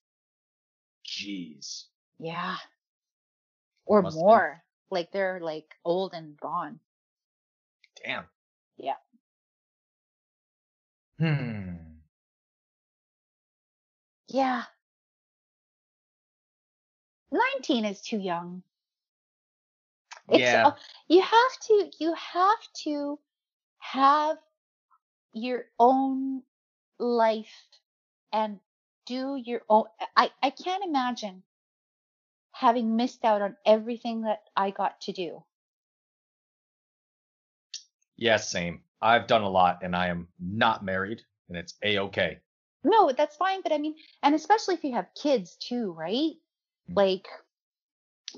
Jeez. 1.06 1.84
Yeah. 2.18 2.56
Or 3.86 4.02
Must 4.02 4.16
be- 4.16 4.20
more. 4.20 4.62
Like 4.90 5.12
they're 5.12 5.38
like 5.40 5.74
old 5.84 6.14
and 6.14 6.36
gone. 6.36 6.80
Damn. 8.04 8.24
Yeah. 8.76 8.94
Hmm. 11.18 11.74
Yeah. 14.28 14.62
19 17.32 17.84
is 17.84 18.00
too 18.00 18.18
young. 18.18 18.62
It's, 20.28 20.40
Yeah. 20.40 20.68
uh, 20.68 20.72
you 21.08 21.20
have 21.20 21.60
to, 21.66 21.90
you 21.98 22.14
have 22.14 22.72
to 22.84 23.18
have 23.78 24.38
your 25.32 25.66
own 25.78 26.42
life 26.98 27.68
and 28.32 28.60
do 29.06 29.36
your 29.36 29.62
own. 29.68 29.84
I, 30.16 30.30
I 30.42 30.50
can't 30.50 30.84
imagine 30.84 31.42
having 32.52 32.96
missed 32.96 33.24
out 33.24 33.42
on 33.42 33.56
everything 33.64 34.22
that 34.22 34.42
I 34.56 34.70
got 34.70 35.00
to 35.02 35.12
do. 35.12 35.42
Yeah, 38.20 38.36
same. 38.36 38.82
I've 39.00 39.26
done 39.26 39.42
a 39.42 39.48
lot 39.48 39.78
and 39.82 39.96
I 39.96 40.08
am 40.08 40.28
not 40.38 40.84
married 40.84 41.22
and 41.48 41.56
it's 41.56 41.74
a 41.82 41.98
okay. 41.98 42.38
No, 42.84 43.10
that's 43.16 43.36
fine. 43.36 43.62
But 43.62 43.72
I 43.72 43.78
mean, 43.78 43.96
and 44.22 44.34
especially 44.34 44.74
if 44.74 44.84
you 44.84 44.92
have 44.92 45.08
kids 45.20 45.56
too, 45.56 45.92
right? 45.92 46.32
Mm. 46.90 46.96
Like, 46.96 47.26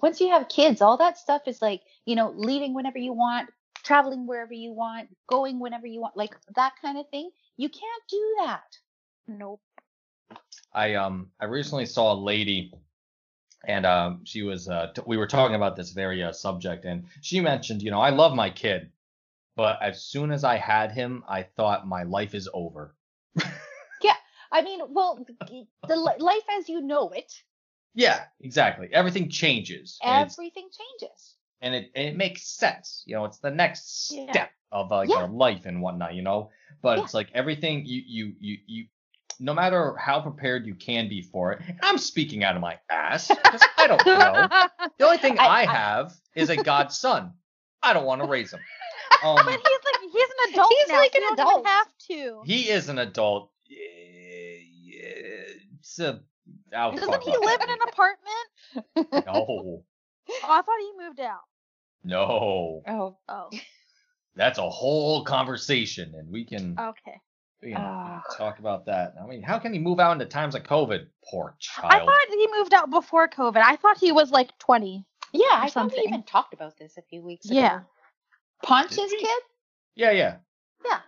once 0.00 0.20
you 0.20 0.28
have 0.30 0.48
kids, 0.48 0.80
all 0.80 0.96
that 0.98 1.18
stuff 1.18 1.42
is 1.46 1.60
like, 1.60 1.82
you 2.06 2.14
know, 2.14 2.32
leaving 2.34 2.74
whenever 2.74 2.98
you 2.98 3.12
want, 3.12 3.50
traveling 3.82 4.26
wherever 4.26 4.54
you 4.54 4.72
want, 4.72 5.08
going 5.28 5.58
whenever 5.58 5.86
you 5.86 6.00
want, 6.00 6.16
like 6.16 6.36
that 6.54 6.74
kind 6.80 6.96
of 6.96 7.08
thing 7.10 7.30
You 7.56 7.68
can't 7.68 8.02
do 8.08 8.36
that. 8.44 8.76
Nope. 9.26 9.60
I 10.72 10.94
um 10.94 11.30
I 11.40 11.46
recently 11.46 11.86
saw 11.86 12.12
a 12.12 12.14
lady, 12.14 12.72
and 13.66 13.84
um 13.84 14.20
she 14.24 14.42
was 14.42 14.68
uh 14.68 14.92
t- 14.94 15.02
we 15.06 15.16
were 15.16 15.26
talking 15.26 15.56
about 15.56 15.74
this 15.74 15.90
very 15.90 16.22
uh, 16.22 16.32
subject, 16.32 16.84
and 16.84 17.04
she 17.20 17.40
mentioned, 17.40 17.82
you 17.82 17.90
know, 17.90 18.00
I 18.00 18.10
love 18.10 18.34
my 18.34 18.48
kid, 18.48 18.90
but 19.56 19.82
as 19.82 20.04
soon 20.04 20.30
as 20.32 20.44
I 20.44 20.56
had 20.56 20.92
him, 20.92 21.24
I 21.28 21.42
thought 21.42 21.86
my 21.86 22.02
life 22.04 22.34
is 22.34 22.48
over. 22.54 22.94
Yeah, 24.02 24.14
I 24.50 24.62
mean, 24.62 24.80
well, 24.90 25.24
the 25.88 25.96
life 25.96 26.42
as 26.58 26.68
you 26.68 26.80
know 26.80 27.10
it, 27.10 27.32
Yeah, 27.94 28.24
exactly. 28.40 28.88
Everything 28.92 29.28
changes, 29.30 29.98
and, 30.02 30.30
everything 30.30 30.68
changes. 30.70 31.34
and 31.60 31.74
it 31.74 31.90
and 31.94 32.08
it 32.08 32.16
makes 32.16 32.42
sense. 32.48 33.02
You 33.06 33.14
know, 33.16 33.24
it's 33.26 33.38
the 33.38 33.50
next 33.50 34.10
Yeah. 34.12 34.30
step 34.32 34.50
of 34.72 34.90
uh, 34.90 34.96
like 34.96 35.10
Yeah. 35.10 35.16
our 35.22 35.28
life 35.28 35.66
and 35.66 35.80
whatnot. 35.82 36.14
You 36.14 36.22
know, 36.22 36.50
but 36.82 36.98
Yeah. 36.98 37.04
it's 37.04 37.14
like 37.14 37.28
everything 37.34 37.84
you 37.86 38.02
you 38.06 38.34
you 38.40 38.58
you. 38.66 38.86
No 39.40 39.54
matter 39.54 39.96
how 39.96 40.20
prepared 40.20 40.66
you 40.66 40.74
can 40.74 41.08
be 41.08 41.22
for 41.22 41.52
it, 41.52 41.62
I'm 41.82 41.98
speaking 41.98 42.44
out 42.44 42.54
of 42.56 42.60
my 42.62 42.78
ass 42.90 43.28
'cause 43.28 43.62
I 43.78 43.86
don't 43.86 44.04
know. 44.06 44.48
The 44.98 45.04
only 45.04 45.18
thing 45.18 45.38
I- 45.38 45.46
I, 45.46 45.60
I- 45.62 45.66
have 45.66 46.12
is 46.34 46.48
a 46.50 46.56
godson. 46.62 47.32
I 47.82 47.92
don't 47.92 48.04
want 48.04 48.20
to 48.22 48.28
raise 48.28 48.52
him. 48.52 48.60
Um, 49.22 49.36
but 49.36 49.46
he's 49.46 49.60
like 49.60 50.00
he's 50.12 50.28
an 50.28 50.52
adult 50.52 50.72
He's 50.78 50.88
now. 50.88 50.98
like 50.98 51.12
so 51.12 51.18
an 51.18 51.22
you 51.22 51.36
don't 51.36 51.38
even 51.38 51.48
adult. 51.48 51.66
have 51.66 51.88
to. 52.08 52.42
he 52.44 52.60
is 52.70 52.88
an 52.88 52.98
adult. 52.98 53.50
Eh, 53.70 54.60
It's 55.78 55.98
a. 55.98 56.20
I'll 56.76 56.92
Doesn't 56.92 57.22
he 57.22 57.30
live 57.36 57.60
in 57.60 57.70
an 57.70 57.78
apartment? 57.88 59.26
No, 59.26 59.82
Oh, 60.28 60.38
I 60.44 60.62
thought 60.62 60.78
he 60.80 60.92
moved 61.04 61.20
out. 61.20 61.40
no, 62.04 62.82
Oh, 62.88 63.16
Oh, 63.28 63.50
that's 64.34 64.58
a 64.58 64.68
whole 64.68 65.24
conversation, 65.24 66.14
and 66.16 66.30
we 66.30 66.44
can, 66.44 66.76
okay. 66.78 67.20
we 67.62 67.72
can 67.72 67.80
Ah. 67.80 68.22
talk 68.36 68.58
about 68.58 68.86
that. 68.86 69.14
I 69.22 69.26
mean, 69.26 69.42
how 69.42 69.58
can 69.58 69.72
he 69.72 69.78
move 69.78 70.00
out 70.00 70.12
into 70.12 70.26
times 70.26 70.54
of 70.54 70.62
COVID? 70.62 71.06
Poor 71.30 71.54
child. 71.58 71.92
I 71.92 71.98
thought 71.98 72.28
he 72.36 72.48
moved 72.56 72.72
out 72.74 72.90
before 72.90 73.28
COVID. 73.28 73.58
I 73.62 73.76
thought 73.76 73.98
he 73.98 74.10
was 74.12 74.30
like 74.30 74.56
20. 74.58 75.04
yeah, 75.32 75.44
I 75.52 75.68
thought 75.70 75.92
we 75.92 75.98
even 76.06 76.22
talked 76.22 76.54
about 76.54 76.76
this 76.78 76.96
a 76.96 77.02
few 77.02 77.22
weeks 77.22 77.46
ago. 77.46 77.54
Yeah. 77.60 77.80
Ponch's 78.62 78.96
Did 78.96 79.10
we? 79.10 79.18
kid? 79.18 79.42
Yeah, 79.94 80.10
yeah, 80.12 80.36
Yeah. 80.84 81.00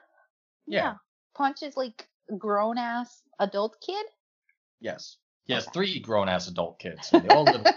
yeah. 0.66 0.94
Punch 1.34 1.62
is 1.62 1.76
like 1.76 2.09
grown 2.38 2.78
ass 2.78 3.22
adult 3.40 3.76
kid. 3.84 4.05
Yes. 4.80 5.16
He 5.44 5.52
has 5.52 5.64
Okay. 5.64 5.72
three 5.72 6.00
grown 6.00 6.28
ass 6.28 6.48
adult 6.48 6.78
kids. 6.78 7.09
So 7.09 7.18
they 7.20 7.28
all 7.28 7.44
live. 7.44 7.66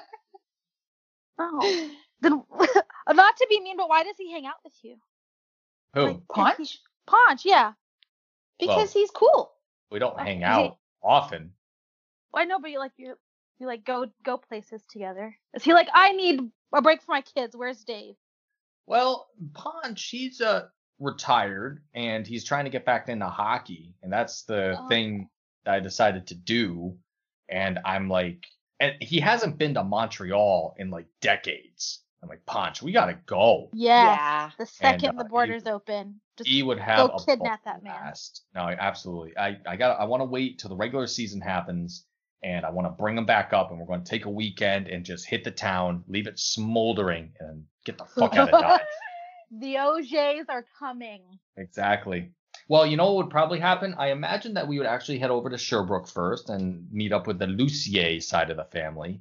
Oh. 1.39 1.89
Then, 2.21 2.43
not 3.13 3.37
to 3.37 3.47
be 3.47 3.59
mean, 3.59 3.77
but 3.77 3.87
why 3.89 4.03
does 4.03 4.15
he 4.17 4.31
hang 4.31 4.47
out 4.47 4.55
with 4.63 4.73
you? 4.81 4.95
Who? 5.93 6.01
Like- 6.07 6.27
Punch? 6.57 6.79
Ponch, 7.05 7.45
yeah. 7.45 7.73
Because 8.59 8.91
he's 8.91 9.11
cool. 9.11 9.51
We 9.91 9.99
don't 9.99 10.19
hang 10.19 10.37
Okay. 10.37 10.45
out 10.45 10.77
often. 11.03 11.53
Well, 12.33 12.41
I 12.41 12.45
know, 12.45 12.59
but 12.59 12.71
you 12.71 12.79
like 12.79 12.93
you 12.97 13.13
you 13.59 13.67
like 13.67 13.85
go 13.85 14.07
go 14.25 14.37
places 14.37 14.81
together. 14.89 15.37
Is 15.53 15.63
he 15.63 15.73
like 15.73 15.87
I 15.93 16.11
need 16.13 16.41
a 16.73 16.81
break 16.81 17.01
for 17.03 17.11
my 17.11 17.21
kids? 17.21 17.55
Where's 17.55 17.83
Dave? 17.83 18.15
Well, 18.87 19.27
Ponch, 19.53 20.03
he's 20.09 20.41
uh 20.41 20.67
retired 20.99 21.83
and 21.93 22.25
he's 22.25 22.43
trying 22.43 22.65
to 22.65 22.71
get 22.71 22.85
back 22.85 23.07
into 23.09 23.27
hockey, 23.27 23.93
and 24.01 24.11
that's 24.11 24.43
the 24.43 24.75
Oh. 24.79 24.87
thing 24.87 25.29
that 25.65 25.75
I 25.75 25.79
decided 25.79 26.27
to 26.27 26.35
do. 26.35 26.97
And 27.49 27.79
I'm 27.85 28.09
like, 28.09 28.45
and 28.79 28.95
he 29.01 29.19
hasn't 29.19 29.57
been 29.57 29.73
to 29.75 29.83
Montreal 29.83 30.75
in 30.77 30.89
like 30.89 31.05
decades. 31.21 32.03
I'm 32.23 32.29
like, 32.29 32.45
Ponch, 32.45 32.81
we 32.81 32.91
gotta 32.91 33.13
go. 33.25 33.69
Yes. 33.73 34.17
Yeah. 34.19 34.51
The 34.57 34.65
second 34.65 35.09
uh, 35.09 35.23
the 35.23 35.23
he- 35.23 35.29
borders 35.29 35.67
open, 35.67 36.19
just 36.37 36.49
He 36.49 36.63
would 36.63 36.79
have 36.79 37.09
go 37.11 37.15
a 37.15 37.25
kidnap 37.25 37.63
that 37.65 37.83
man. 37.83 37.93
blast. 37.93 38.43
No, 38.55 38.61
absolutely. 38.61 39.37
I 39.37 39.57
I 39.67 39.75
got 39.75 39.99
I 39.99 40.05
want 40.05 40.21
to 40.21 40.25
wait 40.25 40.57
till 40.59 40.69
the 40.69 40.75
regular 40.75 41.05
season 41.07 41.41
happens. 41.41 42.05
And 42.43 42.65
I 42.65 42.69
want 42.69 42.85
to 42.87 42.91
bring 42.91 43.15
them 43.15 43.25
back 43.25 43.51
up, 43.51 43.71
and 43.71 43.79
we're 43.79 43.87
going 43.87 44.03
to 44.03 44.09
take 44.09 44.25
a 44.25 44.29
weekend 44.29 44.87
and 44.87 45.03
just 45.03 45.25
hit 45.27 45.43
the 45.43 45.51
town, 45.51 46.03
leave 46.07 46.27
it 46.27 46.37
smoldering, 46.39 47.33
and 47.39 47.63
get 47.83 47.97
the 47.97 48.05
fuck 48.05 48.35
out 48.35 48.53
of 48.53 48.61
Dodge. 48.61 48.81
the 49.59 49.73
OJs 49.75 50.45
are 50.49 50.65
coming. 50.77 51.21
Exactly. 51.57 52.31
Well, 52.69 52.85
you 52.85 52.95
know 52.95 53.13
what 53.13 53.25
would 53.25 53.31
probably 53.31 53.59
happen? 53.59 53.95
I 53.97 54.11
imagine 54.11 54.53
that 54.53 54.67
we 54.67 54.77
would 54.77 54.85
actually 54.87 55.17
head 55.19 55.31
over 55.31 55.49
to 55.49 55.57
Sherbrooke 55.57 56.07
first 56.07 56.49
and 56.49 56.87
meet 56.91 57.11
up 57.11 57.25
with 57.25 57.39
the 57.39 57.47
Lucier 57.47 58.19
side 58.21 58.49
of 58.51 58.57
the 58.57 58.65
family, 58.65 59.19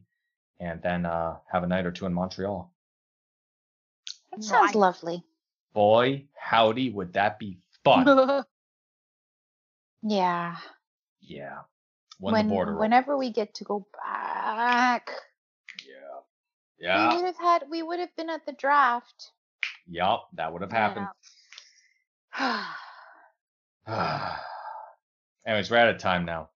and 0.61 0.83
then 0.83 1.07
uh, 1.07 1.37
have 1.51 1.63
a 1.63 1.67
night 1.67 1.87
or 1.87 1.93
two 1.93 2.05
in 2.07 2.13
Montreal. 2.13 2.71
That 4.33 4.45
sounds 4.45 4.67
Nice. 4.69 4.75
lovely. 4.75 5.25
Boy, 5.73 6.27
howdy, 6.39 6.91
would 6.91 7.15
that 7.15 7.39
be 7.39 7.59
fun? 7.83 8.45
Yeah. 10.03 10.57
yeah. 11.21 11.61
When, 12.19 12.33
when 12.33 12.47
the 12.49 12.51
border. 12.55 12.71
opens. 12.73 12.81
whenever 12.81 13.17
we 13.19 13.31
get 13.31 13.55
to 13.57 13.65
go 13.65 13.87
back, 14.05 15.11
Yeah. 15.87 15.95
Yeah. 16.79 16.97
we 17.09 17.15
Yeah. 17.15 17.17
would 17.17 17.27
have 17.27 17.39
had 17.39 17.65
we 17.71 17.83
would 17.83 18.01
have 18.01 18.15
been 18.17 18.31
at 18.31 18.47
the 18.47 18.53
draft. 18.53 19.33
Yup. 19.87 20.29
That 20.35 20.53
would 20.53 20.63
have 20.63 20.73
happened. 20.73 21.09
Uh, 22.39 22.65
Anyways, 25.47 25.71
we're 25.71 25.77
out 25.79 25.89
of 25.91 25.99
time 25.99 26.25
now. 26.25 26.49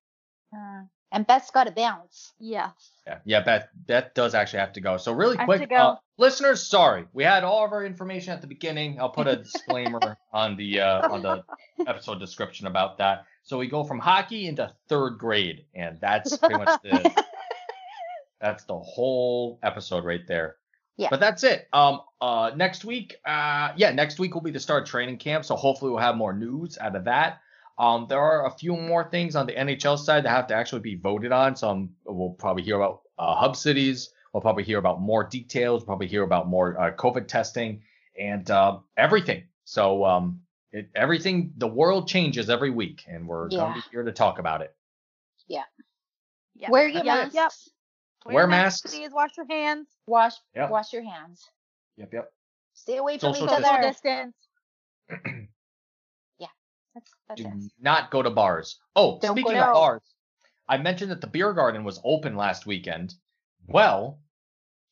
and 1.12 1.26
Beth's 1.26 1.50
got 1.50 1.64
to 1.64 1.70
bounce. 1.72 2.32
Yes. 2.38 2.72
Yeah, 3.06 3.18
yeah, 3.24 3.40
Beth, 3.40 3.68
Beth 3.86 4.14
does 4.14 4.34
actually 4.34 4.61
have 4.61 4.72
to 4.74 4.80
go. 4.80 4.96
So 4.96 5.12
really 5.12 5.36
quick, 5.36 5.68
go. 5.68 5.76
Uh, 5.76 5.96
listeners, 6.18 6.66
sorry, 6.66 7.06
we 7.12 7.22
had 7.24 7.44
all 7.44 7.64
of 7.64 7.72
our 7.72 7.84
information 7.84 8.32
at 8.32 8.40
the 8.40 8.46
beginning. 8.46 9.00
I'll 9.00 9.11
put 9.11 9.26
a 9.28 9.36
disclaimer 9.42 10.16
on 10.32 10.56
the 10.56 10.80
uh, 10.80 11.08
on 11.12 11.22
the 11.22 11.44
episode 11.86 12.18
description 12.18 12.66
about 12.66 12.98
that. 12.98 13.24
So 13.43 13.59
we 13.59 13.66
go 13.66 13.84
from 13.84 13.99
hockey 13.99 14.47
into 14.47 14.72
third 14.88 15.18
grade, 15.18 15.64
and 15.74 15.99
that's 16.01 16.36
pretty 16.36 16.57
much 16.57 16.80
the 16.82 17.24
that's 18.41 18.64
the 18.64 18.78
whole 18.78 19.59
episode 19.62 20.05
right 20.05 20.26
there. 20.26 20.57
Yeah. 20.97 21.09
But 21.11 21.20
that's 21.20 21.45
it. 21.45 21.66
Um, 21.72 22.01
uh, 22.20 22.51
next 22.55 22.84
week, 22.84 23.16
uh, 23.24 23.72
yeah, 23.76 23.91
next 23.93 24.18
week 24.18 24.34
will 24.34 24.43
be 24.43 24.51
the 24.51 24.61
start 24.61 24.82
of 24.82 24.88
training 24.88 25.16
camp. 25.16 25.47
So 25.47 25.57
hopefully 25.57 25.91
we'll 25.91 26.01
have 26.01 26.16
more 26.16 26.34
news 26.34 26.76
out 26.78 26.95
of 26.95 27.05
that. 27.05 27.41
Um, 27.78 28.07
there 28.09 28.20
are 28.20 28.47
a 28.47 28.51
few 28.51 28.76
more 28.76 29.09
things 29.09 29.34
on 29.34 29.47
the 29.47 29.55
NHL 29.55 29.99
side 29.99 30.24
that 30.24 30.30
have 30.30 30.47
to 30.49 30.55
actually 30.55 30.82
be 30.82 30.97
voted 30.97 31.32
on. 31.32 31.57
So 31.57 31.70
um, 31.70 31.91
we'll 32.05 32.34
probably 32.38 32.62
hear 32.62 32.76
about 32.76 33.01
uh, 33.18 33.34
hub 33.34 33.57
cities. 33.57 34.11
We'll 34.34 34.43
probably 34.43 34.64
hear 34.64 34.78
about 34.78 35.01
more 35.01 35.24
details. 35.24 35.84
Probably 35.84 36.07
hear 36.07 36.22
about 36.22 36.47
more 36.47 36.78
uh, 36.78 36.93
COVID 36.93 37.26
testing 37.26 37.80
and 38.18 38.49
uh, 38.51 38.78
everything. 38.99 39.45
So 39.64 40.05
um, 40.05 40.41
it, 40.72 40.88
everything, 40.94 41.52
the 41.56 41.66
world 41.68 42.08
changes 42.08 42.48
every 42.50 42.70
week, 42.70 43.02
and 43.08 43.26
we're 43.26 43.48
going 43.48 43.74
to 43.74 43.80
be 43.80 43.86
here 43.90 44.02
to 44.04 44.12
talk 44.12 44.38
about 44.38 44.62
it. 44.62 44.74
Yeah. 45.48 45.64
Wear 46.68 46.88
your 46.88 47.02
Yep, 47.04 47.32
masks. 47.32 47.34
yep. 47.34 47.52
Wear 48.34 48.46
masks. 48.46 48.90
Please 48.94 49.10
wash 49.12 49.30
your 49.36 49.46
hands. 49.48 49.88
Wash 50.06 50.34
Yeah. 50.54 50.68
wash 50.68 50.92
your 50.92 51.02
hands. 51.02 51.48
Yep, 51.96 52.12
yep. 52.12 52.32
Stay 52.74 52.98
away 52.98 53.16
from 53.18 53.32
Social 53.34 53.46
each 53.46 53.50
Social 53.50 53.66
other. 53.74 53.82
distance. 53.82 54.36
Yeah. 56.38 56.46
That's, 56.94 57.10
that's 57.28 57.42
Do 57.42 57.48
it. 57.48 57.72
not 57.80 58.10
go 58.10 58.22
to 58.22 58.30
bars. 58.30 58.78
Oh, 58.94 59.18
Don't 59.20 59.32
speaking 59.36 59.56
of 59.58 59.72
bars, 59.72 60.02
I 60.68 60.76
mentioned 60.78 61.10
that 61.10 61.20
the 61.20 61.26
beer 61.26 61.52
garden 61.52 61.82
was 61.84 62.00
open 62.04 62.36
last 62.36 62.66
weekend. 62.66 63.14
Well, 63.66 64.20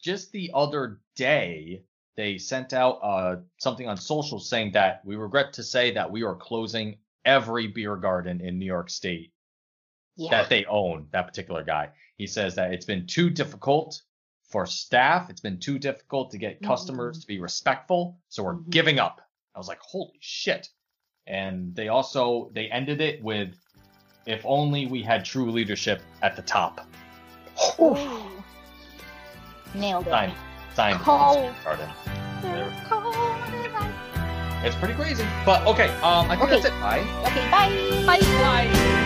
just 0.02 0.32
the 0.32 0.50
other 0.54 1.00
day, 1.16 1.82
they 2.18 2.36
sent 2.36 2.72
out 2.72 2.98
uh, 3.00 3.36
something 3.58 3.86
on 3.88 3.96
social 3.96 4.40
saying 4.40 4.72
that 4.72 5.00
we 5.04 5.14
regret 5.14 5.52
to 5.52 5.62
say 5.62 5.92
that 5.92 6.10
we 6.10 6.24
are 6.24 6.34
closing 6.34 6.98
every 7.24 7.68
beer 7.68 7.94
garden 7.94 8.40
in 8.40 8.58
New 8.58 8.66
York 8.66 8.90
State 8.90 9.32
Yeah. 10.16 10.30
that 10.32 10.48
they 10.48 10.64
own, 10.64 11.06
that 11.12 11.28
particular 11.28 11.62
guy. 11.62 11.90
He 12.16 12.26
says 12.26 12.56
that 12.56 12.72
it's 12.74 12.84
been 12.84 13.06
too 13.06 13.30
difficult 13.30 14.02
for 14.50 14.66
staff, 14.66 15.30
it's 15.30 15.40
been 15.40 15.60
too 15.60 15.78
difficult 15.78 16.32
to 16.32 16.38
get 16.38 16.60
customers 16.60 17.20
to 17.20 17.26
be 17.28 17.38
respectful, 17.38 18.18
so 18.28 18.42
we're 18.42 18.56
Mhm. 18.56 18.70
giving 18.70 18.98
up. 18.98 19.20
I 19.54 19.58
was 19.58 19.68
like, 19.68 19.80
holy 19.80 20.18
shit. 20.20 20.68
And 21.28 21.72
they 21.76 21.86
also 21.86 22.50
they 22.52 22.68
ended 22.68 23.00
it 23.00 23.22
with 23.22 23.54
if 24.26 24.44
only 24.44 24.86
we 24.86 25.02
had 25.04 25.24
true 25.24 25.52
leadership 25.52 26.02
at 26.22 26.34
the 26.34 26.42
top. 26.42 26.80
Nailed 29.74 30.06
it. 30.06 30.10
Signed, 30.10 30.34
signed 30.78 31.00
Cold. 31.00 31.52
Garden. 31.64 31.90
There's 32.40 32.72
cold 32.88 33.12
as 33.12 33.74
ice. 33.74 34.64
It's 34.64 34.76
pretty 34.76 34.94
crazy. 34.94 35.26
But 35.44 35.66
okay, 35.66 35.88
um 36.06 36.30
I 36.30 36.36
think 36.36 36.42
Okay. 36.42 36.60
that's 36.60 36.66
it. 36.66 36.80
Bye. 36.80 37.00
Okay, 37.26 37.50
bye. 37.50 38.06
Bye. 38.06 38.20
Bye. 38.20 39.04